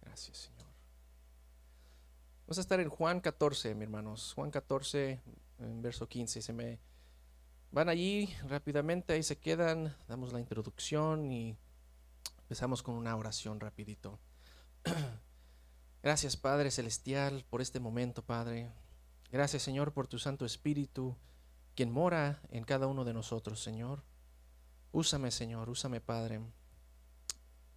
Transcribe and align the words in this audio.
Gracias, 0.00 0.36
Señor. 0.38 0.66
Vamos 2.46 2.58
a 2.58 2.60
estar 2.60 2.80
en 2.80 2.88
Juan 2.88 3.20
14, 3.20 3.74
mi 3.74 3.84
hermanos. 3.84 4.32
Juan 4.34 4.50
14, 4.50 5.20
en 5.60 5.82
verso 5.82 6.08
15. 6.08 6.42
Se 6.42 6.52
me 6.52 6.78
van 7.70 7.88
allí 7.88 8.32
rápidamente, 8.46 9.12
ahí 9.12 9.22
se 9.22 9.38
quedan, 9.38 9.96
damos 10.06 10.32
la 10.32 10.40
introducción 10.40 11.32
y 11.32 11.56
empezamos 12.42 12.82
con 12.82 12.94
una 12.94 13.16
oración 13.16 13.60
rapidito. 13.60 14.20
Gracias, 16.02 16.36
Padre 16.36 16.70
Celestial, 16.70 17.44
por 17.48 17.60
este 17.62 17.80
momento, 17.80 18.22
Padre. 18.22 18.70
Gracias, 19.32 19.62
Señor, 19.62 19.92
por 19.92 20.06
tu 20.06 20.18
Santo 20.18 20.44
Espíritu, 20.44 21.16
quien 21.74 21.90
mora 21.90 22.42
en 22.50 22.64
cada 22.64 22.86
uno 22.86 23.04
de 23.04 23.14
nosotros, 23.14 23.62
Señor. 23.62 24.04
Úsame, 24.92 25.30
Señor, 25.30 25.70
úsame, 25.70 26.00
Padre. 26.00 26.40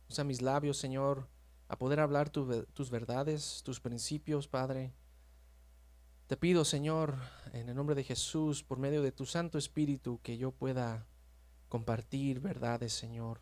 Usa 0.09 0.23
mis 0.23 0.41
labios, 0.41 0.77
Señor, 0.77 1.27
a 1.67 1.77
poder 1.77 1.99
hablar 1.99 2.29
tus 2.29 2.89
verdades, 2.89 3.61
tus 3.63 3.79
principios, 3.79 4.47
Padre. 4.47 4.93
Te 6.27 6.37
pido, 6.37 6.65
Señor, 6.65 7.15
en 7.53 7.69
el 7.69 7.75
nombre 7.75 7.95
de 7.95 8.03
Jesús, 8.03 8.63
por 8.63 8.79
medio 8.79 9.01
de 9.01 9.11
tu 9.11 9.25
Santo 9.25 9.57
Espíritu, 9.57 10.19
que 10.21 10.37
yo 10.37 10.51
pueda 10.51 11.07
compartir 11.69 12.39
verdades, 12.39 12.93
Señor, 12.93 13.41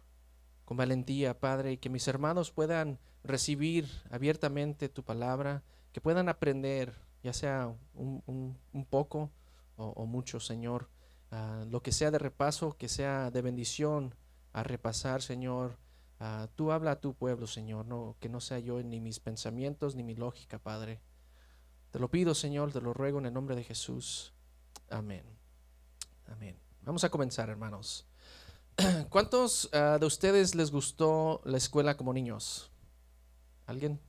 con 0.66 0.78
valentía, 0.78 1.40
Padre, 1.40 1.74
y 1.74 1.78
que 1.78 1.90
mis 1.90 2.08
hermanos 2.08 2.52
puedan 2.52 3.00
recibir 3.24 3.90
abiertamente 4.10 4.90
tu 4.90 5.04
palabra, 5.04 5.64
que 5.92 6.02
puedan 6.02 6.30
aprender, 6.30 6.94
ya 7.24 7.34
sea 7.34 7.76
un, 7.94 8.58
poco 8.90 9.32
o 9.78 10.06
mucho, 10.06 10.40
Señor, 10.40 10.90
Ah, 11.32 11.66
lo 11.70 11.82
que 11.82 11.92
sea 11.92 12.12
de 12.12 12.20
repaso, 12.20 12.78
que 12.78 12.88
sea 12.88 13.30
de 13.30 13.42
bendición 13.42 14.16
a 14.54 14.64
repasar, 14.64 15.22
Señor. 15.22 15.78
Ah, 16.20 16.48
tú 16.56 16.72
habla 16.72 16.92
a 16.92 17.02
tu 17.02 17.14
pueblo, 17.14 17.48
Señor, 17.48 17.86
no, 17.86 18.16
que 18.20 18.30
no 18.30 18.40
sea 18.40 18.60
yo 18.60 18.82
ni 18.82 19.00
mis 19.00 19.20
pensamientos 19.20 19.96
ni 19.96 20.04
mi 20.04 20.16
lógica, 20.16 20.60
Padre. 20.60 21.02
Te 21.92 22.00
lo 22.00 22.10
pido, 22.10 22.34
Señor, 22.36 22.72
te 22.72 22.82
lo 22.82 22.94
ruego 22.94 23.20
en 23.20 23.26
el 23.26 23.34
nombre 23.34 23.56
de 23.56 23.64
Jesús. 23.64 24.34
Amén. 24.90 25.26
Amén. 26.28 26.58
Vamos 26.82 27.04
a 27.04 27.10
comenzar, 27.10 27.50
hermanos. 27.50 28.08
¿Cuántos 29.10 29.70
ah, 29.74 29.98
de 30.00 30.06
ustedes 30.06 30.56
les 30.56 30.72
gustó 30.72 31.42
la 31.46 31.58
escuela 31.58 31.98
como 31.98 32.14
niños? 32.14 32.72
¿Alguien? 33.66 34.00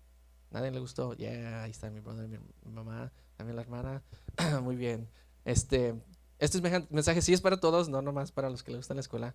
¿Nadie 0.50 0.70
le 0.70 0.80
gustó? 0.80 1.14
Ya, 1.14 1.62
ahí 1.62 1.70
está 1.70 1.90
mi 1.90 2.00
brother, 2.00 2.28
mi 2.28 2.38
mamá, 2.64 3.12
también 3.36 3.56
la 3.56 3.62
hermana. 3.62 4.02
Muy 4.62 4.76
bien. 4.76 5.08
Este, 5.44 5.94
este 6.38 6.60
mensaje 6.90 7.22
sí 7.22 7.32
es 7.32 7.40
para 7.40 7.58
todos, 7.58 7.88
no 7.88 8.02
nomás 8.02 8.32
para 8.32 8.50
los 8.50 8.62
que 8.62 8.70
les 8.72 8.80
gusta 8.80 8.94
la 8.94 9.00
escuela. 9.00 9.34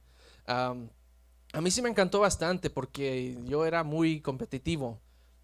A 1.53 1.61
mí 1.61 1.71
sí 1.71 1.81
me 1.81 1.89
encantó 1.89 2.19
bastante 2.19 2.69
porque 2.69 3.37
yo 3.45 3.65
era 3.65 3.83
muy 3.83 4.21
competitivo. 4.21 4.99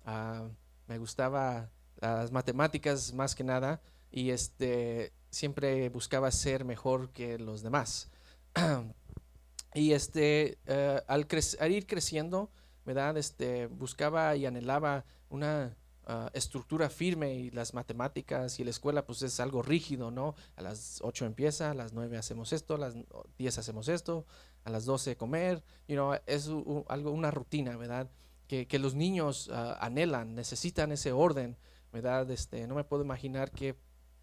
Ah, 0.06 0.48
me 0.88 0.98
gustaba 0.98 1.70
las 2.00 2.32
matemáticas 2.32 3.14
más 3.14 3.36
que 3.36 3.44
nada 3.44 3.82
y 4.12 4.30
este 4.30 5.12
siempre 5.30 5.90
buscaba 5.90 6.32
ser 6.32 6.64
mejor 6.64 7.10
que 7.12 7.38
los 7.38 7.62
demás. 7.62 8.10
y 9.74 9.92
este 9.92 10.58
eh, 10.66 11.02
al, 11.08 11.28
al, 11.60 11.72
ir 11.72 11.88
creciendo, 11.88 12.50
¿verdad? 12.86 13.18
Este 13.18 13.68
buscaba 13.68 14.36
y 14.36 14.46
anhelaba 14.46 15.06
una 15.30 15.76
Ah, 16.10 16.32
estructura 16.34 16.90
firme 16.90 17.34
y 17.34 17.52
las 17.52 17.74
matemáticas 17.74 18.62
y 18.62 18.64
la 18.64 18.70
escuela 18.70 19.06
pues 19.06 19.24
es 19.24 19.42
algo 19.42 19.62
rígido, 19.62 20.10
¿no? 20.10 20.36
A 20.56 20.62
las 20.62 21.02
8 21.02 21.26
empieza, 21.26 21.72
a 21.72 21.74
las 21.74 21.92
9 21.92 22.18
hacemos 22.18 22.54
esto, 22.54 22.76
a 22.76 22.78
las 22.78 22.96
10 23.38 23.58
hacemos 23.58 23.90
esto, 23.90 24.26
a 24.64 24.70
las 24.70 24.86
12 24.86 25.18
comer, 25.18 25.66
you 25.86 25.96
know, 25.96 26.14
es 26.26 26.50
algo, 26.88 27.12
una 27.12 27.30
rutina, 27.30 27.76
¿verdad? 27.76 28.10
Que, 28.48 28.68
que 28.68 28.80
los 28.80 28.96
niños 28.96 29.50
ah, 29.52 29.78
anhelan, 29.82 30.34
necesitan 30.34 30.94
ese 30.94 31.12
orden, 31.12 31.58
¿verdad? 31.92 32.32
Este, 32.32 32.68
no 32.68 32.76
me 32.76 32.86
puedo 32.86 33.04
imaginar 33.04 33.52
qué 33.52 33.76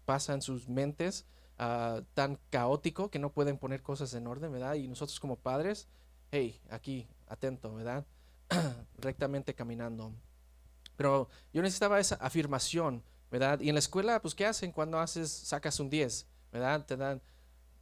pasa 0.05 0.33
en 0.33 0.41
sus 0.41 0.67
mentes 0.67 1.27
ah, 1.59 2.01
tan 2.15 2.39
caótico 2.49 3.11
que 3.11 3.19
no 3.19 3.31
pueden 3.31 3.59
poner 3.59 3.83
cosas 3.83 4.11
en 4.15 4.25
orden, 4.25 4.51
¿verdad? 4.51 4.73
Y 4.73 4.87
nosotros 4.87 5.19
como 5.19 5.35
padres, 5.35 5.87
hey, 6.31 6.59
aquí, 6.71 7.07
atento, 7.27 7.75
¿verdad? 7.75 8.07
Rectamente 8.97 9.53
caminando. 9.53 10.15
Pero 10.95 11.29
yo 11.53 11.61
necesitaba 11.61 11.99
esa 11.99 12.15
afirmación, 12.15 13.03
¿verdad? 13.31 13.59
Y 13.59 13.69
en 13.69 13.75
la 13.75 13.79
escuela, 13.79 14.21
pues, 14.21 14.35
¿qué 14.35 14.45
hacen 14.45 14.71
cuando 14.71 14.99
haces, 14.99 15.31
sacas 15.31 15.79
un 15.79 15.89
10? 15.89 16.27
¿Verdad? 16.51 16.85
Te 16.85 16.95
dan, 16.95 17.21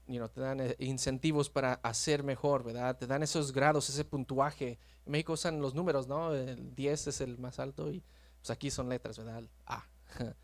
you 0.07 0.17
know, 0.17 0.29
te 0.29 0.41
dan 0.41 0.59
eh, 0.59 0.75
incentivos 0.79 1.49
para 1.49 1.73
hacer 1.83 2.23
mejor, 2.23 2.63
¿verdad? 2.63 2.97
Te 2.97 3.07
dan 3.07 3.23
esos 3.23 3.51
grados, 3.51 3.89
ese 3.89 4.05
puntuaje. 4.05 4.79
En 5.05 5.11
México 5.11 5.33
usan 5.33 5.61
los 5.61 5.75
números, 5.75 6.07
¿no? 6.07 6.33
El 6.33 6.73
10 6.75 7.07
es 7.07 7.21
el 7.21 7.37
más 7.37 7.59
alto 7.59 7.91
y 7.91 8.03
pues 8.41 8.49
aquí 8.49 8.71
son 8.71 8.89
letras, 8.89 9.17
¿verdad? 9.17 9.43
A. 9.65 9.85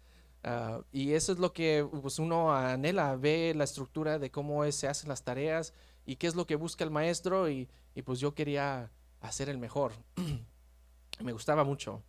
Ah, 0.41 0.79
y 0.93 1.11
eso 1.13 1.33
es 1.33 1.39
lo 1.39 1.51
que 1.51 1.85
pues, 2.01 2.17
uno 2.17 2.55
anhela, 2.55 3.17
ve 3.17 3.53
la 3.53 3.65
estructura 3.65 4.19
de 4.19 4.31
cómo 4.31 4.69
se 4.71 4.87
hacen 4.87 5.09
las 5.09 5.23
tareas 5.23 5.73
y 6.05 6.15
qué 6.15 6.27
es 6.27 6.35
lo 6.35 6.47
que 6.47 6.55
busca 6.55 6.85
el 6.85 6.91
maestro 6.91 7.49
y, 7.49 7.69
y 7.93 8.03
pues 8.03 8.21
yo 8.21 8.33
quería 8.33 8.89
hacer 9.19 9.49
el 9.49 9.57
mejor. 9.57 9.91
Me 11.19 11.33
gustaba 11.33 11.65
mucho. 11.65 12.03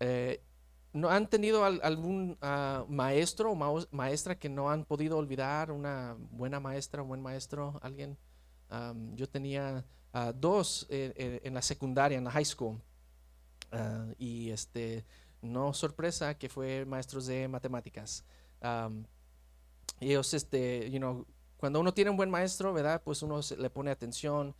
Eh, 0.00 0.42
¿No 0.92 1.10
han 1.10 1.28
tenido 1.28 1.64
algún 1.64 2.38
ah, 2.40 2.84
maestro 2.88 3.52
o 3.52 3.86
maestra 3.90 4.38
que 4.38 4.48
no 4.48 4.70
han 4.70 4.84
podido 4.84 5.18
olvidar? 5.18 5.70
¿Una 5.70 6.16
buena 6.30 6.60
maestra, 6.60 7.02
un 7.02 7.08
buen 7.08 7.22
maestro? 7.22 7.78
¿Alguien? 7.82 8.16
yo 9.14 9.26
tenía 9.26 9.82
ah, 10.12 10.32
dos 10.34 10.86
eh, 10.90 11.14
eh, 11.16 11.40
en 11.42 11.54
la 11.54 11.62
secundaria, 11.62 12.18
en 12.18 12.24
la 12.24 12.30
high 12.30 12.44
school. 12.44 12.80
Ah, 13.70 14.06
y 14.18 14.50
este, 14.50 15.04
no 15.40 15.72
sorpresa 15.72 16.36
que 16.36 16.48
fue 16.48 16.84
maestros 16.84 17.26
de 17.26 17.48
matemáticas. 17.48 18.24
ellos, 20.00 20.34
este, 20.34 20.90
you 20.90 20.98
know, 20.98 21.26
cuando 21.58 21.80
uno 21.80 21.92
tiene 21.94 22.10
un 22.10 22.16
buen 22.16 22.30
maestro, 22.30 22.72
¿verdad? 22.72 23.02
Pues 23.04 23.22
uno 23.22 23.40
le 23.58 23.70
pone 23.70 23.90
atención, 23.90 24.54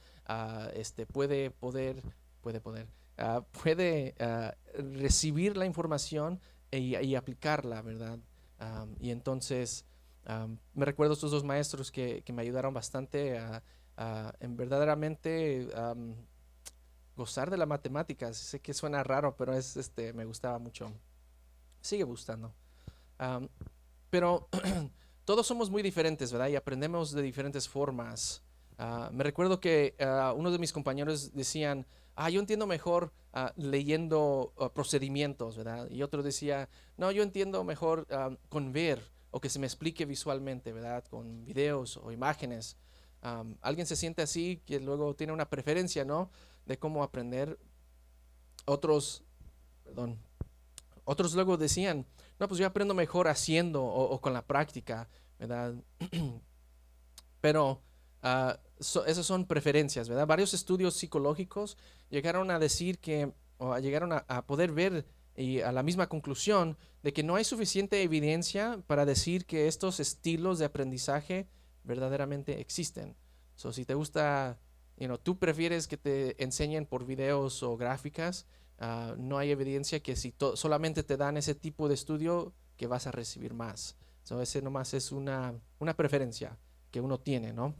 este, 0.74 1.06
puede 1.06 1.50
poder, 1.50 2.02
puede 2.42 2.60
poder, 2.60 2.86
Ah, 3.18 3.44
puede 3.62 4.14
ah, 4.20 4.54
recibir 4.74 5.56
la 5.56 5.66
información 5.66 6.40
y, 6.70 7.14
aplicarla, 7.14 7.82
¿verdad? 7.82 8.18
y 9.00 9.10
entonces 9.10 9.84
me 10.74 10.84
recuerdo 10.84 11.14
estos 11.14 11.30
dos 11.30 11.44
maestros 11.44 11.90
que, 11.90 12.22
me 12.32 12.42
ayudaron 12.42 12.74
bastante 12.74 13.38
a, 13.38 13.62
en 14.40 14.56
verdaderamente 14.56 15.68
gozar 17.16 17.50
de 17.50 17.56
la 17.56 17.66
matemática. 17.66 18.32
Sé 18.32 18.60
que 18.60 18.74
suena 18.74 19.02
raro, 19.02 19.36
pero 19.36 19.54
es, 19.54 19.76
este, 19.76 20.12
me 20.12 20.24
gustaba 20.24 20.58
mucho. 20.58 20.92
Sigue 21.80 22.04
gustando. 22.04 22.54
pero 24.10 24.48
todos 25.24 25.46
somos 25.46 25.70
muy 25.70 25.82
diferentes, 25.82 26.30
¿verdad? 26.30 26.48
Y 26.48 26.56
aprendemos 26.56 27.12
de 27.12 27.22
diferentes 27.22 27.68
formas. 27.68 28.42
Ah, 28.76 29.10
me 29.12 29.24
recuerdo 29.24 29.58
que 29.58 29.96
uno 30.36 30.50
de 30.50 30.58
mis 30.58 30.72
compañeros 30.72 31.34
decían, 31.34 31.86
ah, 32.18 32.30
yo 32.30 32.40
entiendo 32.40 32.66
mejor 32.66 33.12
ah, 33.32 33.52
leyendo 33.56 34.52
ah, 34.58 34.72
procedimientos, 34.72 35.56
¿verdad? 35.56 35.88
Y 35.88 36.02
otro 36.02 36.24
decía, 36.24 36.68
no, 36.96 37.12
yo 37.12 37.22
entiendo 37.22 37.62
mejor 37.62 38.08
ah, 38.10 38.36
con 38.48 38.72
ver 38.72 39.00
o 39.30 39.40
que 39.40 39.48
se 39.48 39.60
me 39.60 39.66
explique 39.66 40.04
visualmente, 40.04 40.72
¿verdad? 40.72 41.04
Con 41.04 41.44
videos 41.44 41.96
o 41.96 42.10
imágenes. 42.10 42.76
alguien 43.60 43.86
se 43.86 43.94
siente 43.94 44.22
así, 44.22 44.62
que 44.66 44.80
luego 44.80 45.14
tiene 45.14 45.32
una 45.32 45.48
preferencia, 45.48 46.04
¿no? 46.04 46.30
De 46.66 46.76
cómo 46.78 47.04
aprender. 47.04 47.58
Otros, 48.64 49.22
perdón, 49.84 50.18
otros 51.04 51.34
luego 51.34 51.56
decían, 51.56 52.04
no, 52.40 52.48
pues 52.48 52.58
yo 52.58 52.66
aprendo 52.66 52.94
mejor 52.94 53.28
haciendo 53.28 53.84
o 53.84 54.20
con 54.20 54.32
la 54.32 54.42
práctica, 54.42 55.08
¿verdad? 55.38 55.74
Pero 57.40 57.80
esas 58.80 59.26
son 59.26 59.46
preferencias, 59.46 60.08
¿verdad? 60.08 60.26
Varios 60.26 60.54
estudios 60.54 60.94
psicológicos 60.94 61.76
llegaron 62.10 62.50
a 62.50 62.58
decir 62.58 62.98
que, 62.98 63.32
o 63.58 63.76
llegaron 63.78 64.12
a, 64.12 64.46
poder 64.46 64.72
ver 64.72 65.06
y 65.36 65.60
a 65.60 65.72
la 65.72 65.82
misma 65.82 66.08
conclusión 66.08 66.76
de 67.02 67.12
que 67.12 67.22
no 67.22 67.36
hay 67.36 67.44
suficiente 67.44 68.02
evidencia 68.02 68.82
para 68.86 69.04
decir 69.04 69.46
que 69.46 69.68
estos 69.68 70.00
estilos 70.00 70.58
de 70.58 70.64
aprendizaje 70.64 71.48
verdaderamente 71.84 72.60
existen. 72.60 73.16
So, 73.54 73.72
si 73.72 73.84
te 73.84 73.94
gusta, 73.94 74.58
you 74.96 75.16
tú 75.18 75.38
prefieres 75.38 75.88
que 75.88 75.96
te 75.96 76.42
enseñen 76.42 76.86
por 76.86 77.06
videos 77.06 77.62
o 77.62 77.76
gráficas, 77.76 78.46
ah, 78.78 79.14
no 79.16 79.38
hay 79.38 79.50
evidencia 79.50 80.00
que 80.00 80.16
si 80.16 80.34
solamente 80.54 81.02
te 81.02 81.16
dan 81.16 81.36
ese 81.36 81.54
tipo 81.54 81.88
de 81.88 81.94
estudio, 81.94 82.52
que 82.76 82.86
vas 82.86 83.06
a 83.06 83.12
recibir 83.12 83.54
más. 83.54 83.96
So, 84.22 84.40
ese 84.42 84.62
nomás 84.62 84.94
es 84.94 85.10
una, 85.12 85.54
una 85.78 85.94
preferencia 85.94 86.58
que 86.90 87.00
uno 87.00 87.18
tiene, 87.18 87.52
¿no? 87.52 87.74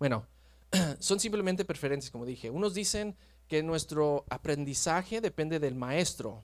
Bueno, 0.00 0.26
son 0.98 1.20
simplemente 1.20 1.66
preferencias, 1.66 2.10
como 2.10 2.24
dije. 2.24 2.50
Unos 2.50 2.72
dicen 2.72 3.16
que 3.46 3.62
nuestro 3.62 4.24
aprendizaje 4.30 5.20
depende 5.20 5.60
del 5.60 5.74
maestro. 5.74 6.42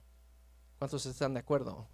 ¿Cuántos 0.77 1.07
están 1.07 1.33
de 1.33 1.39
acuerdo? 1.39 1.89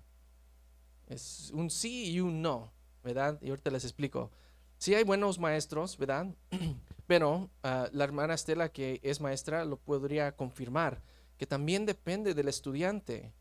Es 1.07 1.51
un 1.54 1.71
sí 1.71 2.12
y 2.12 2.19
un 2.19 2.42
no, 2.42 2.74
¿verdad? 3.01 3.39
Y 3.42 3.50
ahorita 3.50 3.71
les 3.71 3.86
explico. 3.86 4.30
Sí 4.77 4.94
hay 4.94 5.06
buenos 5.06 5.39
maestros, 5.39 5.98
¿verdad? 5.98 6.36
Pero 7.07 7.50
ah, 7.63 7.88
la 7.94 8.04
hermana 8.04 8.33
Estela, 8.33 8.68
que 8.68 9.00
es 9.01 9.21
maestra, 9.21 9.63
lo 9.63 9.77
podría 9.77 10.36
confirmar, 10.36 11.01
que 11.38 11.48
también 11.48 11.86
depende 11.86 12.33
del 12.33 12.50
estudiante. 12.50 13.31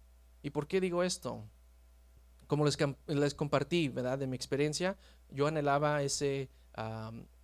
¿Y 0.45 0.51
por 0.51 0.69
qué 0.69 0.81
digo 0.81 1.03
esto? 1.03 1.45
Como 2.47 2.67
les, 2.67 2.79
les 3.09 3.35
compartí, 3.35 3.89
¿verdad? 3.89 4.19
De 4.19 4.29
mi 4.29 4.37
experiencia, 4.37 4.97
yo 5.29 5.49
anhelaba 5.49 6.03
ese, 6.03 6.51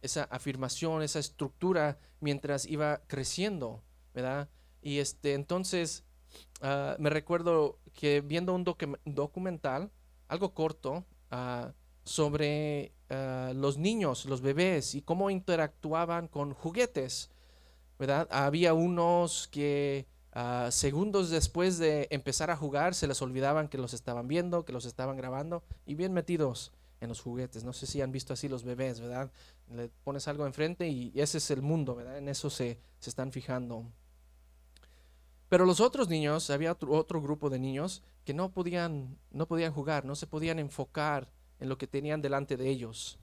esa 0.03 0.25
afirmación, 0.25 1.03
esa 1.03 1.19
estructura 1.19 1.99
mientras 2.21 2.67
iba 2.67 3.03
creciendo, 3.07 3.83
¿verdad? 4.15 4.49
Y 4.83 4.99
este, 4.99 5.35
entonces 5.35 6.05
ah, 6.63 6.97
me 6.99 7.11
recuerdo 7.11 7.79
que 7.93 8.21
viendo 8.21 8.55
un 8.55 8.65
documental, 9.05 9.91
algo 10.29 10.55
corto, 10.55 11.05
ah, 11.31 11.73
sobre 12.05 12.93
ah, 13.11 13.53
los 13.55 13.79
niños, 13.79 14.25
los 14.25 14.41
bebés 14.41 14.95
y 14.95 15.03
cómo 15.03 15.31
interactuaban 15.31 16.29
con 16.29 16.55
juguetes, 16.55 17.31
¿verdad? 17.99 18.29
Había 18.31 18.75
unos 18.75 19.49
que 19.49 20.07
segundos 20.71 21.31
después 21.31 21.79
de 21.79 22.07
empezar 22.13 22.49
a 22.53 22.57
jugar 22.57 22.95
se 22.95 23.09
les 23.09 23.21
olvidaban 23.23 23.67
que 23.67 23.77
los 23.77 23.93
estaban 23.93 24.29
viendo, 24.29 24.65
que 24.65 24.73
los 24.73 24.85
estaban 24.85 25.17
grabando 25.17 25.65
y 25.85 25.97
bien 25.97 26.13
metidos 26.13 26.71
en 27.01 27.09
los 27.09 27.21
juguetes. 27.21 27.65
No 27.65 27.73
sé 27.73 27.87
si 27.87 28.01
han 28.01 28.13
visto 28.13 28.33
así 28.33 28.49
los 28.49 28.65
bebés, 28.65 29.01
¿verdad? 29.01 29.31
Le 29.71 29.89
pones 30.05 30.29
algo 30.29 30.47
enfrente 30.47 30.89
y 30.89 31.13
ese 31.15 31.39
es 31.39 31.51
el 31.51 31.63
mundo, 31.63 31.95
¿verdad? 31.95 32.19
En 32.19 32.29
eso 32.29 32.51
se, 32.51 32.79
se 32.99 33.11
están 33.11 33.33
fijando. 33.33 33.87
Pero 35.49 35.65
los 35.65 35.81
otros 35.81 36.09
niños, 36.09 36.51
había 36.51 36.73
otro, 36.73 37.23
grupo 37.23 37.49
de 37.49 37.59
niños 37.59 38.03
que 38.25 38.35
no 38.35 38.51
podían, 38.51 39.19
no 39.31 39.47
podían 39.47 39.73
jugar, 39.73 40.05
no 40.05 40.15
se 40.15 40.27
podían 40.27 40.59
enfocar 40.59 41.31
en 41.59 41.69
lo 41.69 41.79
que 41.79 41.87
tenían 41.87 42.21
delante 42.21 42.57
de 42.57 42.69
ellos. 42.69 43.19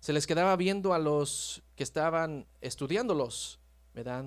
Se 0.00 0.12
les 0.12 0.26
quedaba 0.26 0.56
viendo 0.56 0.94
a 0.94 0.98
los 0.98 1.62
que 1.76 1.82
estaban 1.82 2.46
estudiándolos, 2.60 3.60
¿verdad? 3.92 4.24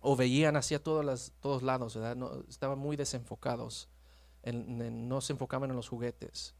O 0.00 0.16
veían 0.16 0.56
hacia 0.56 0.82
todos, 0.82 1.32
todos 1.40 1.62
lados, 1.62 1.96
¿verdad? 1.96 2.16
No, 2.16 2.44
estaban 2.48 2.78
muy 2.78 2.96
desenfocados, 2.96 3.88
no 4.44 5.20
se 5.20 5.32
enfocaban 5.32 5.70
en 5.70 5.76
los 5.76 5.88
juguetes. 5.88 6.54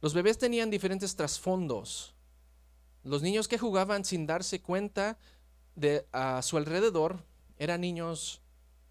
Los 0.00 0.14
bebés 0.14 0.38
tenían 0.38 0.70
diferentes 0.70 1.16
trasfondos. 1.16 2.14
Los 3.02 3.22
niños 3.22 3.48
que 3.48 3.58
jugaban 3.58 4.04
sin 4.04 4.26
darse 4.26 4.60
cuenta 4.60 5.18
de 5.74 6.06
a 6.12 6.42
su 6.42 6.56
alrededor 6.56 7.24
eran 7.58 7.80
niños 7.80 8.42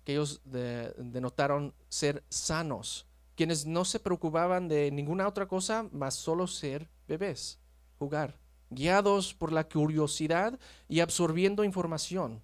que 0.04 0.14
ellos 0.14 0.42
denotaron 0.46 1.74
ser 1.88 2.24
sanos, 2.30 3.08
quienes 3.36 3.66
no 3.66 3.86
se 3.86 4.00
preocupaban 4.00 4.68
de 4.68 4.92
ninguna 4.92 5.28
otra 5.28 5.48
cosa 5.48 5.88
más 5.92 6.16
solo 6.16 6.46
ser 6.48 6.90
bebés, 7.08 7.60
jugar, 7.98 8.38
guiados 8.70 9.34
por 9.34 9.52
la 9.52 9.68
curiosidad 9.68 10.60
y 10.88 11.00
absorbiendo 11.00 11.64
información. 11.64 12.42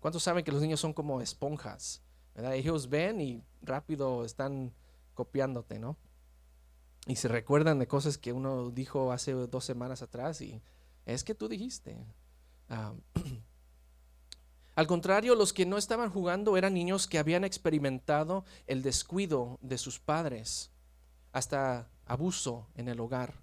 ¿Cuántos 0.00 0.22
saben 0.22 0.44
que 0.44 0.52
los 0.52 0.60
niños 0.60 0.80
son 0.80 0.92
como 0.92 1.20
esponjas? 1.20 2.02
Ellos 2.34 2.88
ven 2.88 3.20
y 3.20 3.42
rápido 3.62 4.24
están 4.24 4.72
copiándote, 5.14 5.78
¿no? 5.78 5.96
Y 7.06 7.16
se 7.16 7.28
recuerdan 7.28 7.78
de 7.78 7.86
cosas 7.86 8.18
que 8.18 8.32
uno 8.32 8.70
dijo 8.70 9.12
hace 9.12 9.32
dos 9.32 9.64
semanas 9.64 10.02
atrás 10.02 10.40
y 10.40 10.60
es 11.06 11.22
que 11.22 11.34
tú 11.34 11.48
dijiste. 11.48 11.96
Ah, 12.68 12.94
al 14.74 14.86
contrario, 14.88 15.36
los 15.36 15.52
que 15.52 15.66
no 15.66 15.78
estaban 15.78 16.10
jugando 16.10 16.56
eran 16.56 16.74
niños 16.74 17.06
que 17.06 17.18
habían 17.18 17.44
experimentado 17.44 18.44
el 18.66 18.82
descuido 18.82 19.58
de 19.62 19.78
sus 19.78 20.00
padres, 20.00 20.72
hasta 21.32 21.88
abuso 22.04 22.66
en 22.74 22.88
el 22.88 22.98
hogar. 22.98 23.34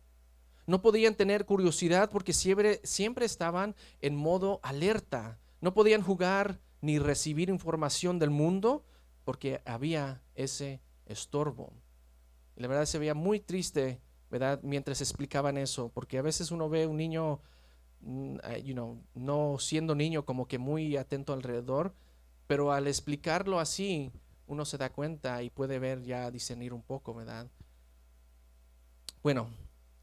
No 0.66 0.82
podían 0.82 1.16
tener 1.16 1.46
curiosidad 1.46 2.10
porque 2.10 2.34
siempre, 2.34 2.82
siempre 2.84 3.26
estaban 3.26 3.76
en 4.02 4.16
modo 4.16 4.60
alerta. 4.64 5.40
No 5.62 5.74
podían 5.74 6.02
jugar 6.02 6.60
ni 6.82 7.00
recibir 7.00 7.50
información 7.50 8.20
del 8.20 8.30
mundo 8.30 8.86
porque 9.24 9.62
había 9.66 10.22
ese 10.36 10.82
estorbo. 11.06 11.74
Y 12.56 12.62
la 12.62 12.68
verdad 12.68 12.86
se 12.86 13.00
veía 13.00 13.14
muy 13.14 13.40
triste, 13.40 14.00
¿verdad? 14.30 14.60
Mientras 14.64 15.02
explicaban 15.02 15.58
eso, 15.58 15.90
porque 15.90 16.18
a 16.18 16.22
veces 16.22 16.52
uno 16.52 16.70
ve 16.70 16.88
un 16.88 16.98
niño, 16.98 17.40
mm, 18.02 18.38
you 18.64 18.74
know, 18.74 19.02
no 19.16 19.58
siendo 19.60 19.96
niño 19.96 20.26
como 20.26 20.48
que 20.48 20.58
muy 20.58 20.98
atento 20.98 21.34
alrededor, 21.34 21.94
pero 22.48 22.72
al 22.72 22.88
explicarlo 22.88 23.60
así, 23.60 24.12
uno 24.48 24.66
se 24.66 24.78
da 24.78 24.92
cuenta 24.92 25.42
y 25.44 25.50
puede 25.50 25.80
ver 25.80 26.04
ya 26.04 26.30
discernir 26.30 26.74
un 26.74 26.82
poco, 26.82 27.14
¿verdad? 27.14 27.48
Bueno, 29.24 29.50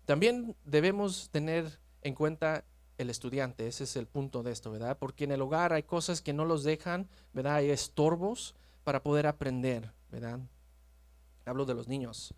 también 0.07 0.57
debemos 0.65 1.31
tener 1.31 1.79
en 2.03 2.15
cuenta 2.15 2.65
el 2.99 3.11
estudiante, 3.11 3.67
ese 3.67 3.85
es 3.85 3.97
el 3.97 4.07
punto 4.07 4.43
de 4.43 4.53
esto, 4.53 4.71
¿verdad? 4.71 4.99
Porque 4.99 5.25
en 5.25 5.33
el 5.33 5.43
hogar 5.43 5.73
hay 5.73 5.83
cosas 5.83 6.21
que 6.21 6.33
no 6.33 6.45
los 6.45 6.65
dejan, 6.65 7.09
¿verdad? 7.33 7.57
Hay 7.57 7.71
estorbos 7.71 8.55
para 8.85 9.03
poder 9.03 9.27
aprender, 9.27 9.93
¿verdad? 10.11 10.41
Hablo 11.51 11.67
de 11.67 11.75
los 11.75 11.89
niños. 11.89 12.33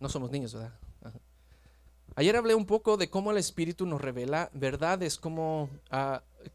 No 0.00 0.08
somos 0.08 0.30
niños, 0.30 0.54
¿verdad? 0.54 0.72
Ayer 2.14 2.34
hablé 2.34 2.54
un 2.54 2.64
poco 2.64 2.96
de 2.96 3.10
cómo 3.10 3.30
el 3.30 3.36
Espíritu 3.36 3.84
nos 3.84 4.00
revela 4.00 4.48
verdades 4.54 5.18
como, 5.18 5.68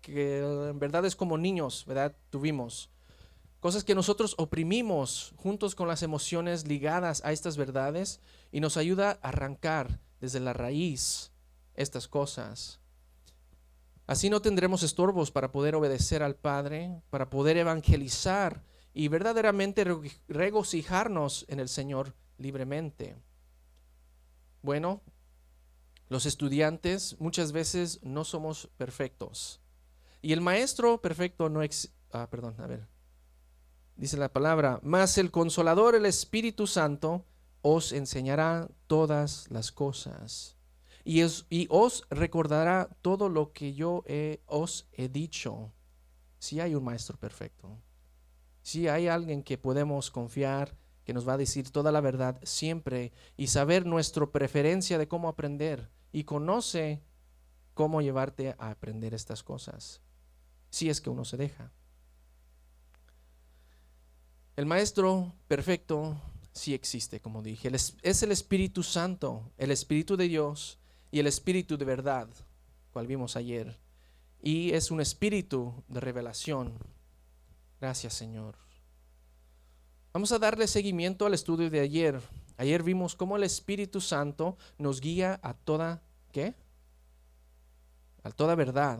que, 0.02 0.74
verdades 0.74 1.16
como 1.16 1.38
niños, 1.38 1.86
¿verdad? 1.86 2.16
Tuvimos. 2.32 2.90
Cosas 3.60 3.84
que 3.84 3.94
nosotros 3.94 4.34
oprimimos 4.40 5.34
juntos 5.36 5.76
con 5.76 5.88
las 5.88 6.02
emociones 6.02 6.66
ligadas 6.66 7.22
a 7.24 7.32
estas 7.32 7.58
verdades 7.58 8.22
y 8.52 8.60
nos 8.60 8.76
ayuda 8.76 9.20
a 9.22 9.30
arrancar 9.30 10.00
desde 10.20 10.40
la 10.40 10.54
raíz 10.54 11.32
estas 11.76 12.08
cosas. 12.08 12.80
Así 14.08 14.32
no 14.32 14.42
tendremos 14.42 14.82
estorbos 14.82 15.30
para 15.30 15.52
poder 15.52 15.76
obedecer 15.76 16.24
al 16.24 16.34
Padre, 16.34 17.04
para 17.12 17.30
poder 17.30 17.58
evangelizar 17.58 18.64
y 18.94 19.07
verdaderamente 19.07 19.86
regocijarnos 20.27 21.45
en 21.47 21.59
el 21.59 21.69
Señor 21.69 22.15
libremente. 22.38 23.15
Bueno, 24.62 25.01
los 26.09 26.25
estudiantes 26.25 27.15
muchas 27.19 27.51
veces 27.51 28.00
no 28.03 28.24
somos 28.24 28.68
perfectos. 28.77 29.62
Y 30.21 30.33
el 30.33 30.41
maestro 30.41 31.01
perfecto 31.01 31.50
no 31.50 31.62
existe. 31.62 31.95
Ah, 32.12 32.27
perdón, 32.30 32.56
a 32.59 32.68
ver. 32.68 32.88
Dice 33.95 34.18
la 34.18 34.33
palabra, 34.33 34.80
mas 34.81 35.18
el 35.18 35.30
consolador, 35.30 35.94
el 35.94 36.06
Espíritu 36.06 36.68
Santo, 36.68 37.25
os 37.62 37.91
enseñará 37.91 38.69
todas 38.88 39.50
las 39.51 39.71
cosas. 39.71 40.57
Y, 41.03 41.21
y 41.50 41.68
os 41.69 42.06
recordará 42.09 42.89
todo 43.01 43.30
lo 43.30 43.53
que 43.53 43.74
yo 43.74 44.03
os 44.45 44.88
he 44.94 45.09
dicho. 45.09 45.74
Si 46.39 46.60
hay 46.60 46.75
un 46.75 46.84
maestro 46.84 47.17
perfecto. 47.17 47.77
Si 48.70 48.88
hay 48.88 49.08
alguien 49.08 49.42
que 49.42 49.58
podemos 49.58 50.12
confiar, 50.12 50.78
que 51.04 51.12
nos 51.12 51.28
va 51.28 51.34
a 51.34 51.38
decir 51.38 51.72
toda 51.72 51.92
la 51.92 52.02
verdad 52.02 52.40
siempre 52.44 53.12
y 53.36 53.48
saber 53.48 53.84
nuestra 53.88 54.28
preferencia 54.28 55.00
de 55.00 55.08
cómo 55.08 55.28
aprender 55.28 55.90
y 56.12 56.26
conoce 56.26 57.02
cómo 57.74 58.00
llevarte 58.04 58.54
a 58.60 58.70
aprender 58.70 59.16
estas 59.16 59.42
cosas, 59.42 60.04
si 60.70 60.88
es 60.88 61.02
que 61.02 61.10
uno 61.10 61.26
se 61.26 61.38
deja. 61.38 61.72
El 64.56 64.68
maestro 64.68 65.34
perfecto 65.48 66.22
sí 66.52 66.76
existe, 66.76 67.20
como 67.22 67.42
dije. 67.42 67.72
Es 68.04 68.22
el 68.22 68.32
Espíritu 68.32 68.84
Santo, 68.84 69.52
el 69.58 69.72
Espíritu 69.72 70.16
de 70.16 70.28
Dios 70.28 70.78
y 71.10 71.18
el 71.18 71.26
Espíritu 71.26 71.76
de 71.76 71.86
verdad, 71.86 72.30
cual 72.92 73.08
vimos 73.08 73.36
ayer. 73.36 73.80
Y 74.44 74.74
es 74.74 74.92
un 74.92 75.02
espíritu 75.02 75.74
de 75.88 76.02
revelación. 76.02 76.99
Gracias, 77.79 78.13
Señor. 78.13 78.55
Vamos 80.12 80.31
a 80.31 80.39
darle 80.39 80.67
seguimiento 80.67 81.25
al 81.25 81.33
estudio 81.33 81.69
de 81.69 81.79
ayer. 81.79 82.19
Ayer 82.57 82.83
vimos 82.83 83.15
cómo 83.15 83.38
el 83.38 83.43
Espíritu 83.43 84.01
Santo 84.01 84.57
nos 84.77 85.00
guía 85.00 85.39
a 85.43 85.53
toda, 85.53 86.01
¿qué? 86.31 86.55
A 88.24 88.31
toda 88.31 88.55
verdad. 88.55 89.00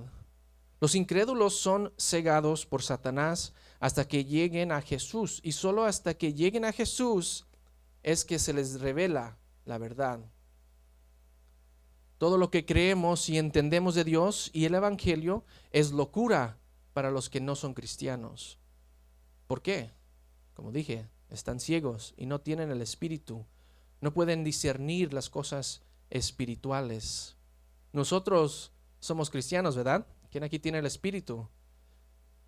Los 0.80 0.96
incrédulos 0.96 1.60
son 1.60 1.92
cegados 1.98 2.66
por 2.66 2.84
Satanás 2.84 3.54
hasta 3.82 4.08
que 4.08 4.24
lleguen 4.24 4.72
a 4.72 4.82
Jesús 4.82 5.42
y 5.44 5.52
solo 5.52 5.84
hasta 5.84 6.14
que 6.14 6.34
lleguen 6.34 6.64
a 6.64 6.72
Jesús 6.72 7.48
es 8.04 8.24
que 8.24 8.40
se 8.40 8.54
les 8.54 8.80
revela 8.80 9.38
la 9.66 9.78
verdad. 9.78 10.20
Todo 12.18 12.38
lo 12.38 12.50
que 12.50 12.66
creemos 12.66 13.30
y 13.30 13.38
entendemos 13.38 13.96
de 13.96 14.04
Dios 14.04 14.52
y 14.54 14.66
el 14.66 14.76
Evangelio 14.76 15.44
es 15.72 15.92
locura 15.92 16.58
para 16.94 17.12
los 17.12 17.30
que 17.30 17.42
no 17.42 17.56
son 17.56 17.74
cristianos. 17.74 18.59
¿Por 19.50 19.64
qué? 19.64 19.90
Como 20.54 20.72
dije, 20.72 21.10
están 21.32 21.60
ciegos 21.60 22.14
y 22.18 22.28
no 22.28 22.40
tienen 22.40 22.70
el 22.70 22.84
espíritu. 22.84 23.48
No 24.00 24.14
pueden 24.14 24.44
discernir 24.44 25.12
las 25.12 25.32
cosas 25.32 25.82
espirituales. 26.12 27.36
Nosotros 27.92 28.72
somos 29.00 29.32
cristianos, 29.32 29.76
¿verdad? 29.76 30.06
¿Quién 30.30 30.44
aquí 30.44 30.60
tiene 30.60 30.78
el 30.78 30.86
espíritu? 30.86 31.50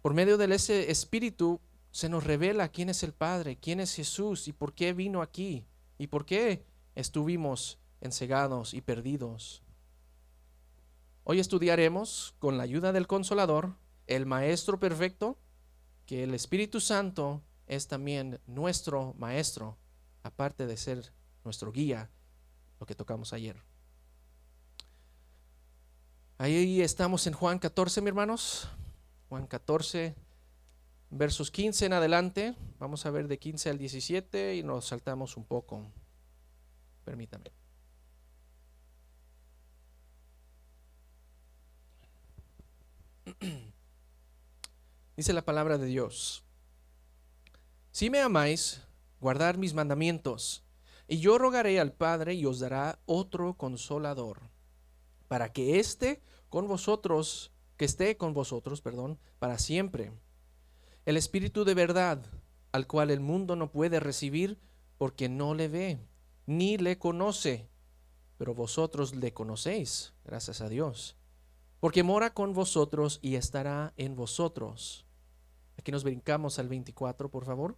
Por 0.03 0.13
medio 0.13 0.37
de 0.37 0.53
ese 0.53 0.91
espíritu 0.91 1.59
se 1.89 2.07
nos 2.07 2.23
revela 2.23 2.69
quién 2.69 2.89
es 2.89 3.01
el 3.01 3.13
Padre, 3.13 3.57
quién 3.59 3.79
es 3.79 3.95
Jesús 3.95 4.47
y 4.47 4.53
por 4.53 4.75
qué 4.75 4.93
vino 4.93 5.23
aquí 5.23 5.65
y 5.97 6.05
por 6.05 6.23
qué 6.23 6.67
estuvimos 6.93 7.79
encegados 7.99 8.75
y 8.75 8.81
perdidos. 8.81 9.63
Hoy 11.23 11.39
estudiaremos 11.39 12.35
con 12.37 12.59
la 12.59 12.63
ayuda 12.63 12.91
del 12.91 13.07
consolador, 13.07 13.73
el 14.05 14.27
Maestro 14.27 14.77
Perfecto, 14.77 15.39
que 16.11 16.23
el 16.23 16.33
Espíritu 16.33 16.81
Santo 16.81 17.41
es 17.67 17.87
también 17.87 18.41
nuestro 18.45 19.15
Maestro, 19.17 19.77
aparte 20.23 20.67
de 20.67 20.75
ser 20.75 21.13
nuestro 21.45 21.71
guía, 21.71 22.09
lo 22.81 22.85
que 22.85 22.95
tocamos 22.95 23.31
ayer. 23.31 23.55
Ahí 26.37 26.81
estamos 26.81 27.27
en 27.27 27.33
Juan 27.33 27.59
14, 27.59 28.01
mis 28.01 28.09
hermanos. 28.09 28.67
Juan 29.29 29.47
14, 29.47 30.13
versos 31.11 31.49
15 31.49 31.85
en 31.85 31.93
adelante. 31.93 32.55
Vamos 32.77 33.05
a 33.05 33.11
ver 33.11 33.29
de 33.29 33.39
15 33.39 33.69
al 33.69 33.77
17 33.77 34.57
y 34.57 34.63
nos 34.63 34.87
saltamos 34.87 35.37
un 35.37 35.45
poco. 35.45 35.85
Permítame. 37.05 37.53
Dice 45.21 45.33
la 45.33 45.45
palabra 45.45 45.77
de 45.77 45.85
Dios. 45.85 46.43
Si 47.91 48.09
me 48.09 48.21
amáis, 48.21 48.81
guardar 49.19 49.59
mis 49.59 49.75
mandamientos, 49.75 50.63
y 51.07 51.19
yo 51.19 51.37
rogaré 51.37 51.79
al 51.79 51.93
Padre 51.93 52.33
y 52.33 52.47
os 52.47 52.57
dará 52.57 52.97
otro 53.05 53.53
consolador, 53.53 54.49
para 55.27 55.53
que 55.53 55.79
esté 55.79 56.23
con 56.49 56.67
vosotros, 56.67 57.51
que 57.77 57.85
esté 57.85 58.17
con 58.17 58.33
vosotros, 58.33 58.81
perdón, 58.81 59.19
para 59.37 59.59
siempre. 59.59 60.11
El 61.05 61.17
Espíritu 61.17 61.65
de 61.65 61.75
verdad, 61.75 62.25
al 62.71 62.87
cual 62.87 63.11
el 63.11 63.19
mundo 63.19 63.55
no 63.55 63.71
puede 63.71 63.99
recibir 63.99 64.57
porque 64.97 65.29
no 65.29 65.53
le 65.53 65.67
ve, 65.67 65.99
ni 66.47 66.79
le 66.79 66.97
conoce, 66.97 67.69
pero 68.39 68.55
vosotros 68.55 69.13
le 69.15 69.35
conocéis, 69.35 70.15
gracias 70.23 70.61
a 70.61 70.67
Dios 70.67 71.15
porque 71.81 72.03
mora 72.03 72.31
con 72.31 72.53
vosotros 72.53 73.17
y 73.23 73.35
estará 73.35 73.91
en 73.97 74.15
vosotros. 74.15 75.03
Aquí 75.77 75.91
nos 75.91 76.03
brincamos 76.03 76.59
al 76.59 76.69
24, 76.69 77.29
por 77.29 77.45
favor. 77.45 77.77